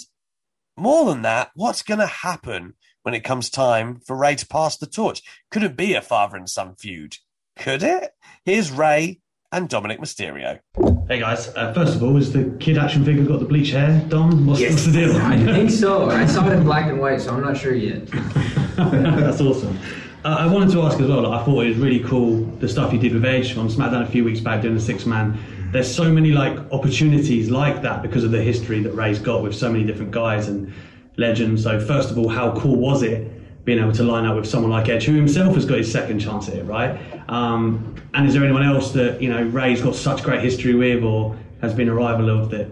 more 0.78 1.06
than 1.06 1.24
that, 1.24 1.52
what's 1.56 1.82
going 1.82 2.00
to 2.00 2.08
happen 2.08 2.74
when 3.04 3.16
it 3.16 3.24
comes 3.24 3.50
time 3.50 4.00
for 4.06 4.16
Rey 4.16 4.36
to 4.36 4.48
pass 4.48 4.78
the 4.78 4.86
torch? 4.86 5.22
Could 5.50 5.64
it 5.64 5.76
be 5.76 5.96
a 5.96 6.02
father 6.02 6.38
and 6.38 6.50
son 6.50 6.76
feud? 6.76 7.16
Could 7.58 7.82
it? 7.82 8.12
Here's 8.46 8.72
Rey 8.72 9.22
and 9.52 9.70
Dominic 9.70 10.00
Mysterio. 10.00 10.60
Hey 11.08 11.20
guys, 11.20 11.50
uh, 11.56 11.74
first 11.74 11.96
of 11.96 12.04
all, 12.04 12.16
has 12.16 12.34
the 12.34 12.56
kid 12.60 12.78
action 12.78 13.06
figure 13.06 13.24
got 13.24 13.40
the 13.40 13.46
bleach 13.46 13.70
hair? 13.72 14.04
Dom, 14.10 14.46
what's, 14.46 14.60
Yes. 14.60 14.72
what's 14.74 14.86
the 14.88 14.92
deal? 14.92 15.16
I 15.18 15.38
think 15.38 15.70
so. 15.70 16.10
I 16.10 16.26
saw 16.26 16.48
it 16.50 16.54
in 16.54 16.64
black 16.64 16.88
and 16.90 17.00
white, 17.00 17.22
so 17.22 17.34
I'm 17.34 17.42
not 17.42 17.56
sure 17.58 17.74
yet. 17.74 18.06
That's 18.76 19.40
awesome. 19.40 19.80
Uh, 20.26 20.36
I 20.40 20.48
wanted 20.52 20.72
to 20.74 20.82
ask 20.82 21.00
as 21.00 21.08
well. 21.08 21.22
Like, 21.22 21.42
I 21.42 21.46
thought 21.46 21.62
it 21.66 21.70
was 21.70 21.78
really 21.78 22.02
cool 22.02 22.42
the 22.60 22.68
stuff 22.68 22.92
you 22.92 23.00
did 23.00 23.14
with 23.14 23.24
Edge 23.24 23.56
on 23.58 23.70
SmackDown 23.70 24.04
a 24.04 24.08
few 24.08 24.24
weeks 24.26 24.42
back 24.42 24.62
doing 24.62 24.76
the 24.76 24.82
six 24.82 25.06
man. 25.06 25.40
There's 25.72 25.94
so 25.94 26.12
many 26.12 26.32
like 26.32 26.58
opportunities 26.74 27.50
like 27.50 27.82
that 27.84 28.02
because 28.02 28.24
of 28.24 28.32
the 28.32 28.42
history 28.42 28.82
that 28.84 28.94
Rey's 28.94 29.20
got 29.20 29.44
with 29.44 29.56
so 29.56 29.72
many 29.72 29.86
different 29.86 30.12
guys 30.12 30.50
and 30.50 30.74
legends. 31.18 31.64
So 31.64 31.80
first 31.80 32.12
of 32.12 32.18
all, 32.18 32.28
how 32.28 32.54
cool 32.60 32.76
was 32.76 33.04
it 33.04 33.32
being 33.68 33.80
able 33.80 33.92
to 33.92 34.04
line 34.04 34.26
up 34.26 34.34
with 34.38 34.48
someone 34.48 34.72
like 34.72 34.88
Edge, 34.88 35.04
who 35.04 35.14
himself 35.14 35.54
has 35.54 35.66
got 35.66 35.78
his 35.78 35.92
second 35.92 36.20
chance 36.20 36.48
at 36.48 36.56
it, 36.56 36.64
right? 36.64 36.98
Um, 37.28 37.96
and 38.14 38.26
is 38.26 38.34
there 38.34 38.42
anyone 38.42 38.64
else 38.64 38.94
that 38.94 39.22
you 39.22 39.30
know 39.30 39.44
Rey's 39.44 39.82
got 39.82 39.94
such 39.94 40.24
great 40.24 40.42
history 40.42 40.74
with, 40.74 41.04
or 41.04 41.38
has 41.62 41.74
been 41.74 41.90
a 41.90 41.94
rival 41.94 42.30
of 42.30 42.50
that 42.52 42.72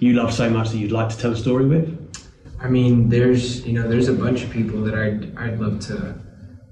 you 0.00 0.12
love 0.12 0.34
so 0.34 0.50
much 0.50 0.68
that 0.68 0.76
you'd 0.76 0.92
like 0.92 1.08
to 1.08 1.16
tell 1.16 1.32
a 1.32 1.36
story 1.36 1.64
with? 1.64 1.86
I 2.60 2.68
mean, 2.68 3.08
there's 3.08 3.66
you 3.66 3.72
know, 3.72 3.88
there's 3.88 4.08
a 4.08 4.12
bunch 4.12 4.42
of 4.42 4.50
people 4.50 4.82
that 4.82 4.94
I'd 4.94 5.34
I'd 5.38 5.58
love 5.58 5.80
to 5.86 6.20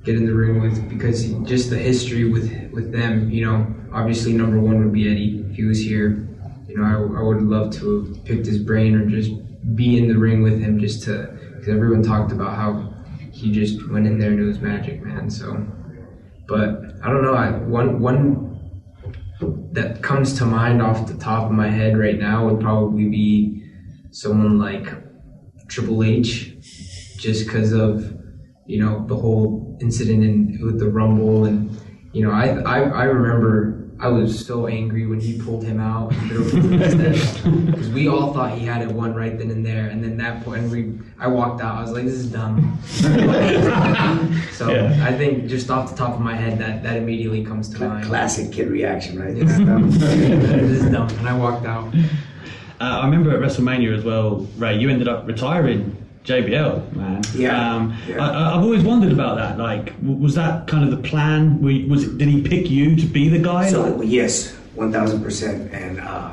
get 0.04 0.16
in 0.16 0.26
the 0.26 0.34
ring 0.34 0.60
with 0.60 0.86
because 0.90 1.24
just 1.44 1.70
the 1.70 1.78
history 1.78 2.30
with 2.30 2.52
with 2.72 2.92
them. 2.92 3.30
You 3.30 3.46
know, 3.46 3.74
obviously 3.90 4.34
number 4.34 4.60
one 4.60 4.84
would 4.84 4.92
be 4.92 5.10
Eddie 5.10 5.46
if 5.48 5.56
he 5.56 5.64
was 5.64 5.80
here. 5.80 6.28
You 6.68 6.76
know, 6.76 6.84
I, 6.84 7.20
I 7.20 7.22
would 7.22 7.40
love 7.40 7.72
to 7.76 8.04
have 8.04 8.24
picked 8.26 8.44
his 8.44 8.58
brain 8.58 8.94
or 8.96 9.08
just 9.08 9.30
be 9.74 9.96
in 9.96 10.08
the 10.08 10.18
ring 10.18 10.42
with 10.42 10.60
him 10.60 10.78
just 10.78 11.04
to 11.04 11.34
because 11.54 11.70
everyone 11.70 12.02
talked 12.02 12.32
about 12.32 12.54
how 12.54 12.92
he 13.36 13.52
just 13.52 13.88
went 13.90 14.06
in 14.06 14.18
there 14.18 14.30
and 14.30 14.40
it 14.40 14.44
was 14.44 14.60
magic, 14.60 15.04
man. 15.04 15.28
So, 15.28 15.66
but 16.48 16.80
I 17.02 17.10
don't 17.10 17.22
know. 17.22 17.34
I 17.34 17.50
one 17.50 18.00
one 18.00 18.46
that 19.72 20.02
comes 20.02 20.32
to 20.38 20.46
mind 20.46 20.80
off 20.80 21.06
the 21.06 21.18
top 21.18 21.44
of 21.44 21.50
my 21.52 21.68
head 21.68 21.98
right 21.98 22.18
now 22.18 22.48
would 22.48 22.60
probably 22.60 23.08
be 23.08 23.62
someone 24.10 24.58
like 24.58 24.88
Triple 25.68 26.02
H, 26.02 26.54
just 27.18 27.44
because 27.46 27.72
of 27.72 28.16
you 28.64 28.80
know 28.80 29.06
the 29.06 29.16
whole 29.16 29.76
incident 29.82 30.24
in 30.24 30.58
with 30.64 30.78
the 30.78 30.88
Rumble, 30.88 31.44
and 31.44 31.78
you 32.14 32.24
know 32.24 32.30
I 32.30 32.46
I, 32.60 32.78
I 32.80 33.04
remember 33.04 33.85
I 33.98 34.08
was 34.08 34.44
so 34.44 34.66
angry 34.66 35.06
when 35.06 35.20
he 35.20 35.40
pulled 35.40 35.64
him 35.64 35.80
out 35.80 36.10
because 36.28 37.88
we 37.90 38.08
all 38.08 38.34
thought 38.34 38.58
he 38.58 38.66
had 38.66 38.82
it 38.82 38.92
won 38.92 39.14
right 39.14 39.38
then 39.38 39.50
and 39.50 39.64
there, 39.64 39.86
and 39.88 40.04
then 40.04 40.18
that 40.18 40.44
point 40.44 40.70
we 40.70 40.98
I 41.18 41.28
walked 41.28 41.62
out. 41.62 41.78
I 41.78 41.80
was 41.80 41.92
like, 41.92 42.04
this 42.04 42.14
is 42.14 42.26
dumb. 42.30 42.78
so 44.52 44.70
Yeah. 44.70 45.06
I 45.06 45.16
think 45.16 45.46
just 45.46 45.70
off 45.70 45.90
the 45.90 45.96
top 45.96 46.14
of 46.14 46.20
my 46.20 46.34
head, 46.34 46.58
that 46.58 46.82
that 46.82 46.96
immediately 46.96 47.42
comes 47.44 47.70
to 47.70 47.80
mind. 47.88 48.06
Classic 48.06 48.52
kid 48.52 48.68
reaction, 48.68 49.18
right? 49.18 49.34
This 49.34 49.50
is 49.50 49.58
dumb. 49.58 49.90
this 49.90 50.82
is 50.82 50.90
dumb, 50.90 51.08
and 51.08 51.28
I 51.28 51.36
walked 51.36 51.64
out. 51.66 51.94
Uh, 52.78 52.84
I 52.84 53.04
remember 53.06 53.30
at 53.30 53.40
WrestleMania 53.40 53.96
as 53.96 54.04
well, 54.04 54.46
Rey. 54.58 54.76
You 54.78 54.90
ended 54.90 55.08
up 55.08 55.26
retiring 55.26 55.96
JBL, 56.26 56.92
man. 56.94 57.22
Yeah, 57.34 57.74
Um, 57.76 57.96
I, 58.08 58.18
I- 58.18 58.56
I've 58.56 58.62
always 58.64 58.82
wondered 58.82 59.12
about 59.12 59.36
that. 59.36 59.58
Like, 59.58 59.92
was 60.02 60.34
that 60.34 60.66
kind 60.66 60.84
of 60.84 60.90
the 60.90 61.08
plan? 61.08 61.62
Was 61.62 62.04
it? 62.04 62.18
Did 62.18 62.28
he 62.28 62.42
pick 62.42 62.68
you 62.68 62.96
to 62.96 63.06
be 63.06 63.28
the 63.28 63.38
guy? 63.38 63.70
So 63.70 64.02
yes, 64.02 64.52
one 64.74 64.90
thousand 64.92 65.22
percent. 65.22 65.72
And 65.72 66.00
uh, 66.00 66.32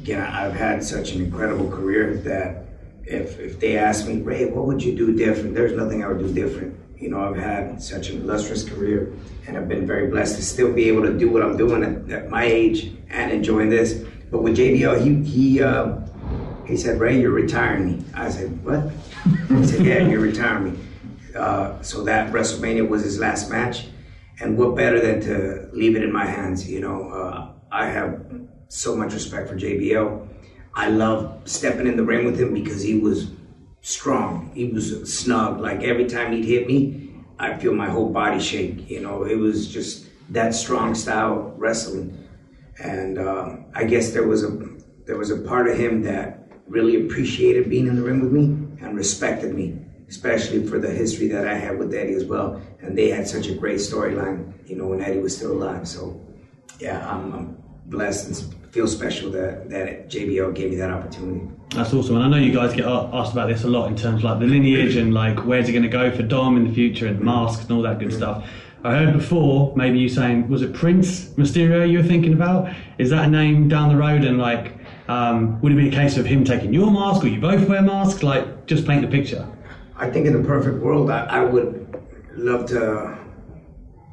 again, 0.00 0.22
I've 0.22 0.54
had 0.54 0.82
such 0.82 1.12
an 1.12 1.22
incredible 1.22 1.70
career 1.70 2.16
that 2.24 2.64
if 3.04 3.38
if 3.38 3.60
they 3.60 3.76
asked 3.76 4.08
me, 4.08 4.22
Rey, 4.22 4.46
what 4.46 4.64
would 4.66 4.82
you 4.82 4.96
do 4.96 5.14
different? 5.14 5.54
There's 5.54 5.76
nothing 5.76 6.02
I 6.02 6.08
would 6.08 6.18
do 6.20 6.32
different. 6.32 6.74
You 6.98 7.10
know, 7.10 7.20
I've 7.20 7.36
had 7.36 7.80
such 7.82 8.08
an 8.08 8.22
illustrious 8.22 8.64
career, 8.68 9.12
and 9.46 9.56
I've 9.58 9.68
been 9.68 9.86
very 9.86 10.08
blessed 10.08 10.36
to 10.36 10.42
still 10.42 10.72
be 10.72 10.88
able 10.88 11.02
to 11.02 11.16
do 11.16 11.28
what 11.30 11.42
I'm 11.42 11.56
doing 11.56 11.84
at, 11.84 12.10
at 12.10 12.30
my 12.30 12.44
age 12.44 12.90
and 13.10 13.30
enjoying 13.30 13.68
this. 13.68 14.02
But 14.30 14.42
with 14.42 14.56
JBL, 14.56 15.02
he 15.04 15.22
he 15.22 15.62
uh, 15.62 15.98
he 16.68 16.76
said, 16.76 17.00
Rey, 17.00 17.18
you're 17.18 17.30
retiring 17.30 17.86
me. 17.86 18.04
I 18.14 18.28
said, 18.28 18.62
what? 18.62 18.92
He 19.48 19.66
said, 19.66 19.84
yeah, 19.86 20.06
you're 20.06 20.20
retiring 20.20 20.72
me. 20.72 20.78
Uh, 21.34 21.80
so 21.80 22.04
that 22.04 22.30
WrestleMania 22.30 22.86
was 22.86 23.02
his 23.02 23.18
last 23.18 23.50
match. 23.50 23.86
And 24.40 24.58
what 24.58 24.76
better 24.76 25.00
than 25.00 25.20
to 25.22 25.70
leave 25.72 25.96
it 25.96 26.02
in 26.04 26.12
my 26.12 26.26
hands? 26.26 26.70
You 26.70 26.80
know, 26.80 27.08
uh, 27.08 27.52
I 27.72 27.86
have 27.86 28.22
so 28.68 28.94
much 28.94 29.14
respect 29.14 29.48
for 29.48 29.56
JBL. 29.56 30.28
I 30.74 30.90
love 30.90 31.40
stepping 31.46 31.86
in 31.86 31.96
the 31.96 32.04
ring 32.04 32.26
with 32.26 32.38
him 32.38 32.52
because 32.52 32.82
he 32.82 32.98
was 32.98 33.30
strong. 33.80 34.52
He 34.54 34.66
was 34.66 35.12
snug. 35.12 35.60
Like 35.60 35.82
every 35.82 36.06
time 36.06 36.32
he'd 36.32 36.44
hit 36.44 36.66
me, 36.66 37.10
I 37.38 37.56
feel 37.56 37.72
my 37.72 37.88
whole 37.88 38.10
body 38.10 38.40
shake. 38.40 38.90
You 38.90 39.00
know, 39.00 39.24
it 39.24 39.36
was 39.36 39.68
just 39.68 40.06
that 40.28 40.54
strong 40.54 40.94
style 40.94 41.54
wrestling. 41.56 42.28
And 42.78 43.18
um, 43.18 43.64
I 43.74 43.84
guess 43.84 44.10
there 44.10 44.26
was 44.26 44.44
a 44.44 44.50
there 45.06 45.16
was 45.16 45.30
a 45.30 45.38
part 45.38 45.68
of 45.68 45.78
him 45.78 46.02
that 46.02 46.47
really 46.68 47.06
appreciated 47.06 47.68
being 47.68 47.86
in 47.86 47.96
the 47.96 48.02
ring 48.02 48.20
with 48.20 48.32
me 48.32 48.44
and 48.80 48.96
respected 48.96 49.54
me, 49.54 49.78
especially 50.08 50.66
for 50.66 50.78
the 50.78 50.90
history 50.90 51.28
that 51.28 51.46
I 51.46 51.54
had 51.54 51.78
with 51.78 51.92
Eddie 51.94 52.14
as 52.14 52.24
well. 52.24 52.60
And 52.80 52.96
they 52.96 53.10
had 53.10 53.26
such 53.26 53.48
a 53.48 53.54
great 53.54 53.78
storyline, 53.78 54.52
you 54.68 54.76
know, 54.76 54.86
when 54.86 55.00
Eddie 55.00 55.20
was 55.20 55.36
still 55.36 55.52
alive. 55.52 55.88
So, 55.88 56.20
yeah, 56.78 57.08
I'm, 57.10 57.32
I'm 57.32 57.62
blessed 57.86 58.26
and 58.28 58.54
feel 58.70 58.86
special 58.86 59.30
that 59.30 59.70
that 59.70 60.08
JBL 60.08 60.54
gave 60.54 60.70
me 60.70 60.76
that 60.76 60.90
opportunity. 60.90 61.48
That's 61.70 61.92
awesome, 61.92 62.16
and 62.16 62.24
I 62.24 62.28
know 62.28 62.36
you 62.36 62.52
guys 62.52 62.74
get 62.74 62.86
asked 62.86 63.32
about 63.32 63.48
this 63.48 63.64
a 63.64 63.68
lot 63.68 63.88
in 63.88 63.96
terms 63.96 64.18
of 64.18 64.24
like 64.24 64.40
the 64.40 64.46
lineage 64.46 64.96
and 64.96 65.12
like 65.12 65.44
where's 65.44 65.68
it 65.68 65.72
going 65.72 65.82
to 65.82 65.88
go 65.88 66.14
for 66.14 66.22
Dom 66.22 66.56
in 66.56 66.68
the 66.68 66.74
future 66.74 67.06
and 67.06 67.20
masks 67.20 67.62
and 67.62 67.72
all 67.72 67.82
that 67.82 67.98
good 67.98 68.08
mm. 68.08 68.16
stuff. 68.16 68.48
I 68.84 68.94
heard 68.94 69.12
before 69.12 69.74
maybe 69.74 69.98
you 69.98 70.08
saying 70.08 70.48
was 70.48 70.62
it 70.62 70.72
Prince 70.72 71.30
Mysterio 71.30 71.90
you 71.90 71.98
were 71.98 72.04
thinking 72.04 72.32
about? 72.32 72.72
Is 72.98 73.10
that 73.10 73.26
a 73.26 73.30
name 73.30 73.68
down 73.68 73.88
the 73.88 73.96
road 73.96 74.24
and 74.24 74.38
like 74.38 74.77
um, 75.08 75.60
would 75.62 75.72
it 75.72 75.76
be 75.76 75.88
a 75.88 75.90
case 75.90 76.16
of 76.18 76.26
him 76.26 76.44
taking 76.44 76.72
your 76.72 76.90
mask 76.90 77.24
or 77.24 77.28
you 77.28 77.40
both 77.40 77.66
wear 77.68 77.82
masks? 77.82 78.22
Like 78.22 78.66
just 78.66 78.86
paint 78.86 79.02
the 79.02 79.08
picture. 79.08 79.48
I 79.96 80.10
think 80.10 80.26
in 80.26 80.34
the 80.34 80.46
perfect 80.46 80.78
world, 80.78 81.10
I, 81.10 81.24
I 81.24 81.44
would 81.44 81.86
love 82.34 82.66
to 82.66 83.18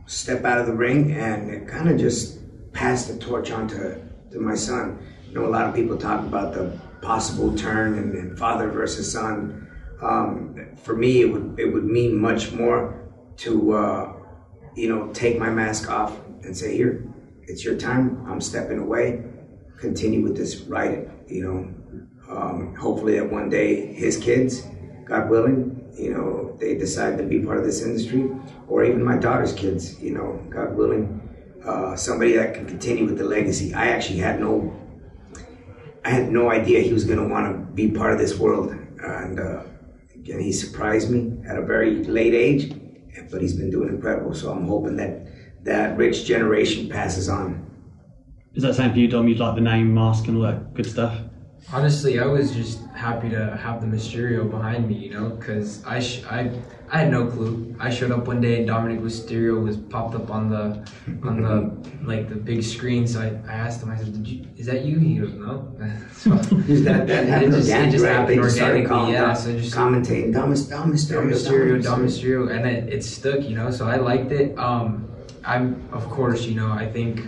step 0.08 0.46
out 0.46 0.58
of 0.58 0.68
the 0.68 0.74
ring 0.74 1.12
and 1.12 1.68
kind 1.68 1.90
of 1.90 2.00
just 2.00 2.40
pass 2.72 3.06
the 3.06 3.18
torch 3.18 3.52
on 3.52 3.68
to, 3.68 4.02
to 4.32 4.40
my 4.40 4.56
son. 4.56 5.06
You 5.28 5.36
know, 5.36 5.46
a 5.46 5.52
lot 5.52 5.68
of 5.68 5.76
people 5.76 5.98
talk 5.98 6.22
about 6.22 6.54
the 6.54 6.80
possible 7.02 7.56
turn 7.56 7.98
and, 7.98 8.14
and 8.14 8.40
father 8.40 8.70
versus 8.70 9.12
son. 9.12 9.68
Um, 10.02 10.76
for 10.78 10.96
me, 10.96 11.22
it 11.22 11.26
would 11.26 11.60
it 11.60 11.66
would 11.66 11.86
mean 11.86 12.18
much 12.18 12.52
more 12.52 13.12
to 13.38 13.74
uh, 13.74 14.14
you 14.76 14.90
know 14.90 15.12
take 15.14 15.40
my 15.40 15.50
mask 15.50 15.90
off 15.90 16.18
and 16.44 16.56
say, 16.56 16.76
"Here, 16.76 17.08
it's 17.44 17.64
your 17.64 17.78
time. 17.78 18.26
I'm 18.28 18.42
stepping 18.42 18.80
away. 18.80 19.24
Continue 19.78 20.22
with 20.22 20.36
this. 20.38 20.62
Write 20.62 20.92
it." 20.92 21.10
You 21.28 21.44
know, 21.44 22.36
um, 22.36 22.76
hopefully 22.76 23.20
that 23.20 23.32
one 23.32 23.50
day 23.50 23.94
his 23.94 24.18
kids, 24.18 24.66
God 25.06 25.30
willing, 25.30 25.94
you 25.98 26.14
know, 26.14 26.56
they 26.60 26.76
decide 26.76 27.18
to 27.18 27.24
be 27.24 27.40
part 27.40 27.58
of 27.58 27.66
this 27.66 27.82
industry, 27.82 28.30
or 28.68 28.84
even 28.84 29.04
my 29.04 29.18
daughter's 29.18 29.54
kids, 29.54 30.02
you 30.02 30.12
know, 30.12 30.40
God 30.50 30.76
willing, 30.76 31.22
uh, 31.64 31.96
somebody 31.96 32.34
that 32.34 32.54
can 32.54 32.66
continue 32.66 33.06
with 33.06 33.18
the 33.18 33.24
legacy. 33.24 33.74
I 33.74 33.88
actually 33.88 34.20
had 34.20 34.40
no, 34.40 34.74
I 36.04 36.10
had 36.10 36.32
no 36.32 36.50
idea 36.52 36.82
he 36.82 36.94
was 36.94 37.06
going 37.06 37.20
to 37.20 37.28
want 37.28 37.52
to 37.52 37.74
be 37.74 37.92
part 37.92 38.14
of 38.14 38.20
this 38.20 38.38
world, 38.38 38.72
and 38.72 39.40
uh, 39.40 39.64
again, 40.14 40.40
he 40.40 40.52
surprised 40.52 41.10
me 41.10 41.38
at 41.48 41.58
a 41.58 41.62
very 41.62 42.04
late 42.04 42.34
age, 42.34 42.74
but 43.32 43.42
he's 43.42 43.54
been 43.56 43.70
doing 43.70 43.90
incredible. 43.90 44.34
So 44.34 44.52
I'm 44.52 44.68
hoping 44.68 44.98
that 44.98 45.28
that 45.64 45.98
rich 45.98 46.26
generation 46.26 46.90
passes 46.90 47.30
on. 47.30 47.65
Is 48.56 48.64
that 48.64 48.76
same 48.76 48.92
for 48.94 49.00
you, 49.00 49.08
Dom? 49.08 49.28
You'd 49.28 49.40
like 49.40 49.56
the 49.56 49.62
name, 49.62 49.94
mask, 49.94 50.28
and 50.28 50.38
all 50.38 50.44
that 50.44 50.74
good 50.74 50.86
stuff? 50.86 51.18
Honestly, 51.74 52.20
I 52.20 52.26
was 52.26 52.54
just 52.54 52.86
happy 52.94 53.28
to 53.30 53.58
have 53.58 53.82
the 53.82 53.88
Mysterio 53.88 54.50
behind 54.50 54.88
me, 54.88 54.96
you 54.96 55.10
know, 55.10 55.30
because 55.30 55.84
I, 55.84 56.00
sh- 56.00 56.24
I 56.26 56.52
I 56.92 57.00
had 57.00 57.10
no 57.12 57.26
clue. 57.26 57.76
I 57.80 57.90
showed 57.90 58.12
up 58.12 58.28
one 58.28 58.40
day 58.40 58.60
and 58.60 58.68
Dominic 58.68 59.00
Mysterio 59.00 59.62
was 59.62 59.76
popped 59.76 60.14
up 60.14 60.30
on 60.30 60.50
the 60.52 60.88
on 61.24 61.42
the 61.42 61.90
like 62.08 62.30
the 62.30 62.36
big 62.36 62.64
screen. 62.64 63.08
So 63.08 63.20
I, 63.20 63.52
I 63.52 63.56
asked 63.56 63.82
him. 63.82 63.90
I 63.90 63.98
said, 63.98 64.14
"Did 64.14 64.28
you? 64.28 64.46
Is 64.58 64.68
that 64.68 64.86
you?" 64.86 65.00
He 65.00 65.16
goes, 65.18 65.34
"No." 65.34 65.76
so 66.14 66.30
that, 66.36 67.08
that 67.08 67.24
it 67.24 67.30
happened 67.30 67.54
just, 67.54 67.68
it 67.68 67.72
organic, 67.74 67.92
just 67.92 68.04
right? 68.06 68.12
happened 68.14 68.30
They 68.30 68.44
just 68.44 68.56
started 68.56 68.74
organically. 68.82 68.96
calling 68.98 69.14
Yeah. 69.14 69.32
out- 69.32 69.38
So 69.40 69.58
just 69.58 69.76
commentating, 69.76 70.34
Dom, 70.34 70.54
Dom 70.54 70.94
Mysterio, 70.94 71.10
Dom 71.10 71.32
Mysterio, 71.32 71.84
Dom 71.84 72.00
Dom 72.00 72.06
Mysterio, 72.08 72.56
and 72.56 72.68
it, 72.68 72.94
it 72.94 73.04
stuck, 73.04 73.42
you 73.50 73.56
know. 73.56 73.72
So 73.72 73.88
I 73.88 73.96
liked 73.98 74.32
it. 74.32 74.58
Um, 74.60 75.10
I'm 75.44 75.82
of 75.92 76.08
course, 76.10 76.44
you 76.46 76.54
know, 76.54 76.72
I 76.72 76.86
think 76.86 77.28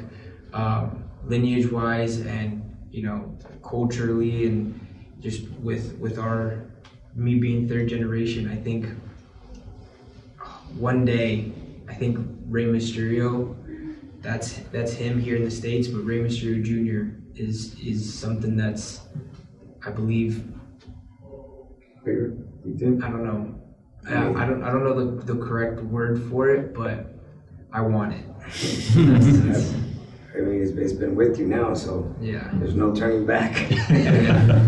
um, 0.54 1.04
lineage 1.28 1.72
wise 1.72 2.20
and 2.22 2.64
you 2.92 3.04
know 3.04 3.38
culturally 3.64 4.46
and 4.48 4.80
just 5.20 5.50
with 5.62 5.98
with 5.98 6.18
our 6.18 6.64
me 7.16 7.36
being 7.40 7.68
third 7.68 7.90
generation, 7.90 8.50
I 8.50 8.56
think 8.56 8.86
one 10.78 11.04
day, 11.04 11.52
I 11.90 11.94
think 11.94 12.20
Rey 12.48 12.66
Mysterio, 12.66 13.56
that's 14.22 14.54
that's 14.72 14.94
him 14.94 15.20
here 15.20 15.36
in 15.36 15.44
the 15.44 15.52
states, 15.52 15.88
but 15.88 16.00
Rey 16.02 16.20
Mysterio 16.20 16.64
Jr. 16.64 17.20
is 17.36 17.76
is 17.80 18.14
something 18.14 18.56
that's, 18.56 19.02
I 19.86 19.90
believe. 19.90 20.46
I 22.06 23.10
don't 23.10 23.24
know. 23.26 23.60
I, 24.08 24.44
I 24.44 24.46
don't 24.46 24.64
I 24.64 24.72
don't 24.72 24.84
know 24.84 25.18
the, 25.18 25.34
the 25.34 25.44
correct 25.44 25.82
word 25.82 26.24
for 26.30 26.50
it, 26.50 26.74
but 26.74 27.20
I 27.74 27.82
want 27.82 28.14
it. 28.14 28.26
That's- 28.96 29.87
I 30.36 30.40
mean, 30.40 30.62
it's, 30.62 30.72
it's 30.72 30.94
been 30.94 31.16
with 31.16 31.40
you 31.40 31.48
now, 31.48 31.74
so 31.74 32.14
yeah, 32.20 32.50
there's 32.54 32.76
no 32.76 32.94
turning 32.94 33.26
back. 33.26 33.68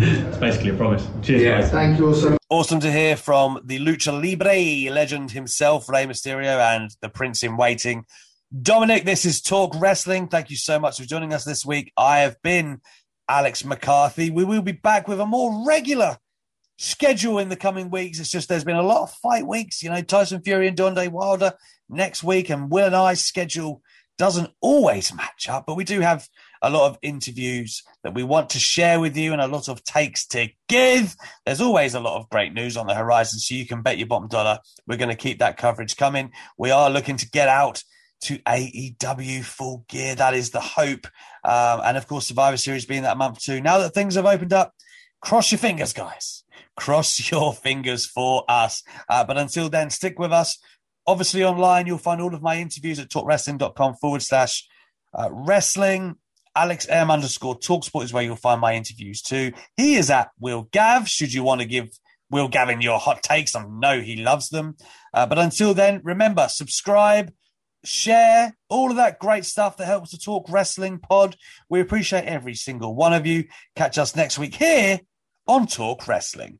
It's 0.01 0.37
basically 0.37 0.69
a 0.69 0.73
promise. 0.73 1.05
Cheers, 1.21 1.43
guys. 1.43 1.71
Thank 1.71 1.99
you 1.99 2.07
also. 2.07 2.37
Awesome 2.49 2.79
to 2.79 2.91
hear 2.91 3.15
from 3.17 3.59
the 3.63 3.79
Lucha 3.79 4.13
Libre 4.13 4.91
legend 4.93 5.31
himself, 5.31 5.89
Rey 5.89 6.05
Mysterio, 6.05 6.57
and 6.59 6.89
the 7.01 7.09
Prince 7.09 7.43
in 7.43 7.57
Waiting. 7.57 8.05
Dominic, 8.61 9.03
this 9.05 9.25
is 9.25 9.41
Talk 9.41 9.73
Wrestling. 9.79 10.27
Thank 10.27 10.49
you 10.49 10.55
so 10.55 10.79
much 10.79 10.97
for 10.97 11.05
joining 11.05 11.33
us 11.33 11.43
this 11.43 11.65
week. 11.65 11.91
I 11.97 12.19
have 12.19 12.41
been 12.41 12.81
Alex 13.27 13.63
McCarthy. 13.63 14.29
We 14.31 14.45
will 14.45 14.61
be 14.61 14.71
back 14.71 15.07
with 15.07 15.19
a 15.19 15.25
more 15.25 15.67
regular 15.67 16.17
schedule 16.77 17.37
in 17.37 17.49
the 17.49 17.55
coming 17.55 17.91
weeks. 17.91 18.19
It's 18.19 18.31
just 18.31 18.49
there's 18.49 18.63
been 18.63 18.75
a 18.75 18.81
lot 18.81 19.03
of 19.03 19.11
fight 19.11 19.45
weeks. 19.45 19.83
You 19.83 19.89
know, 19.89 20.01
Tyson 20.01 20.41
Fury 20.41 20.67
and 20.67 20.77
Deontay 20.77 21.09
Wilder 21.09 21.53
next 21.89 22.23
week, 22.23 22.49
and 22.49 22.71
Will 22.71 22.87
and 22.87 22.95
I's 22.95 23.23
schedule 23.23 23.81
doesn't 24.19 24.51
always 24.59 25.13
match 25.15 25.47
up, 25.49 25.65
but 25.65 25.75
we 25.75 25.85
do 25.85 26.01
have 26.01 26.27
a 26.61 26.69
lot 26.69 26.89
of 26.89 26.97
interviews 27.01 27.81
that 28.03 28.13
we 28.13 28.21
want 28.21 28.49
to 28.49 28.59
share 28.59 28.99
with 28.99 29.15
you 29.15 29.31
and 29.31 29.41
a 29.41 29.47
lot 29.47 29.69
of 29.69 29.81
takes 29.85 30.27
to 30.27 30.49
give. 30.67 31.15
There's 31.45 31.61
always 31.61 31.95
a 31.95 32.01
lot 32.01 32.19
of 32.19 32.29
great 32.29 32.53
news 32.53 32.75
on 32.75 32.85
the 32.85 32.93
horizon, 32.93 33.39
so 33.39 33.55
you 33.55 33.65
can 33.65 33.81
bet 33.81 33.97
your 33.97 34.07
bottom 34.07 34.27
dollar 34.27 34.59
we're 34.85 34.97
going 34.97 35.09
to 35.09 35.15
keep 35.15 35.39
that 35.39 35.57
coverage 35.57 35.95
coming. 35.95 36.31
We 36.57 36.69
are 36.69 36.89
looking 36.89 37.15
to 37.15 37.29
get 37.29 37.47
out 37.47 37.81
to 38.21 38.37
AEW 38.39 39.43
full 39.45 39.85
gear. 39.87 40.15
That 40.15 40.33
is 40.33 40.49
the 40.49 40.59
hope. 40.59 41.07
Um, 41.45 41.81
and 41.85 41.97
of 41.97 42.05
course, 42.05 42.27
Survivor 42.27 42.57
Series 42.57 42.85
being 42.85 43.03
that 43.03 43.17
month 43.17 43.39
too. 43.39 43.61
Now 43.61 43.77
that 43.79 43.93
things 43.93 44.15
have 44.15 44.25
opened 44.25 44.51
up, 44.51 44.73
cross 45.21 45.51
your 45.51 45.59
fingers, 45.59 45.93
guys. 45.93 46.43
Cross 46.75 47.31
your 47.31 47.53
fingers 47.53 48.05
for 48.05 48.43
us. 48.49 48.83
Uh, 49.07 49.23
but 49.23 49.37
until 49.37 49.69
then, 49.69 49.89
stick 49.89 50.19
with 50.19 50.33
us. 50.33 50.59
Obviously, 51.07 51.43
online, 51.43 51.87
you'll 51.87 51.97
find 51.97 52.21
all 52.21 52.33
of 52.33 52.41
my 52.41 52.57
interviews 52.57 52.99
at 52.99 53.09
talkwrestling.com 53.09 53.95
forward 53.95 54.21
slash 54.21 54.67
uh, 55.13 55.29
wrestling. 55.31 56.15
Alex 56.55 56.87
M 56.87 57.09
underscore 57.09 57.57
Talksport 57.57 58.03
is 58.03 58.13
where 58.13 58.23
you'll 58.23 58.35
find 58.35 58.59
my 58.59 58.75
interviews 58.75 59.21
too. 59.21 59.53
He 59.77 59.95
is 59.95 60.09
at 60.09 60.29
Will 60.39 60.67
Gav. 60.71 61.07
Should 61.07 61.33
you 61.33 61.43
want 61.43 61.61
to 61.61 61.67
give 61.67 61.89
Will 62.31 62.47
Gavin 62.47 62.81
your 62.81 62.99
hot 62.99 63.23
takes, 63.23 63.55
I 63.55 63.65
know 63.65 64.01
he 64.01 64.17
loves 64.17 64.49
them. 64.49 64.75
Uh, 65.13 65.25
but 65.25 65.39
until 65.39 65.73
then, 65.73 66.01
remember, 66.03 66.47
subscribe, 66.47 67.33
share, 67.83 68.55
all 68.69 68.91
of 68.91 68.97
that 68.97 69.19
great 69.19 69.45
stuff 69.45 69.77
that 69.77 69.85
helps 69.85 70.11
to 70.11 70.19
talk 70.19 70.49
wrestling 70.49 70.99
pod. 70.99 71.35
We 71.69 71.79
appreciate 71.79 72.25
every 72.25 72.53
single 72.53 72.93
one 72.93 73.13
of 73.13 73.25
you. 73.25 73.45
Catch 73.75 73.97
us 73.97 74.15
next 74.15 74.37
week 74.37 74.55
here 74.55 74.99
on 75.47 75.65
Talk 75.65 76.07
Wrestling. 76.07 76.59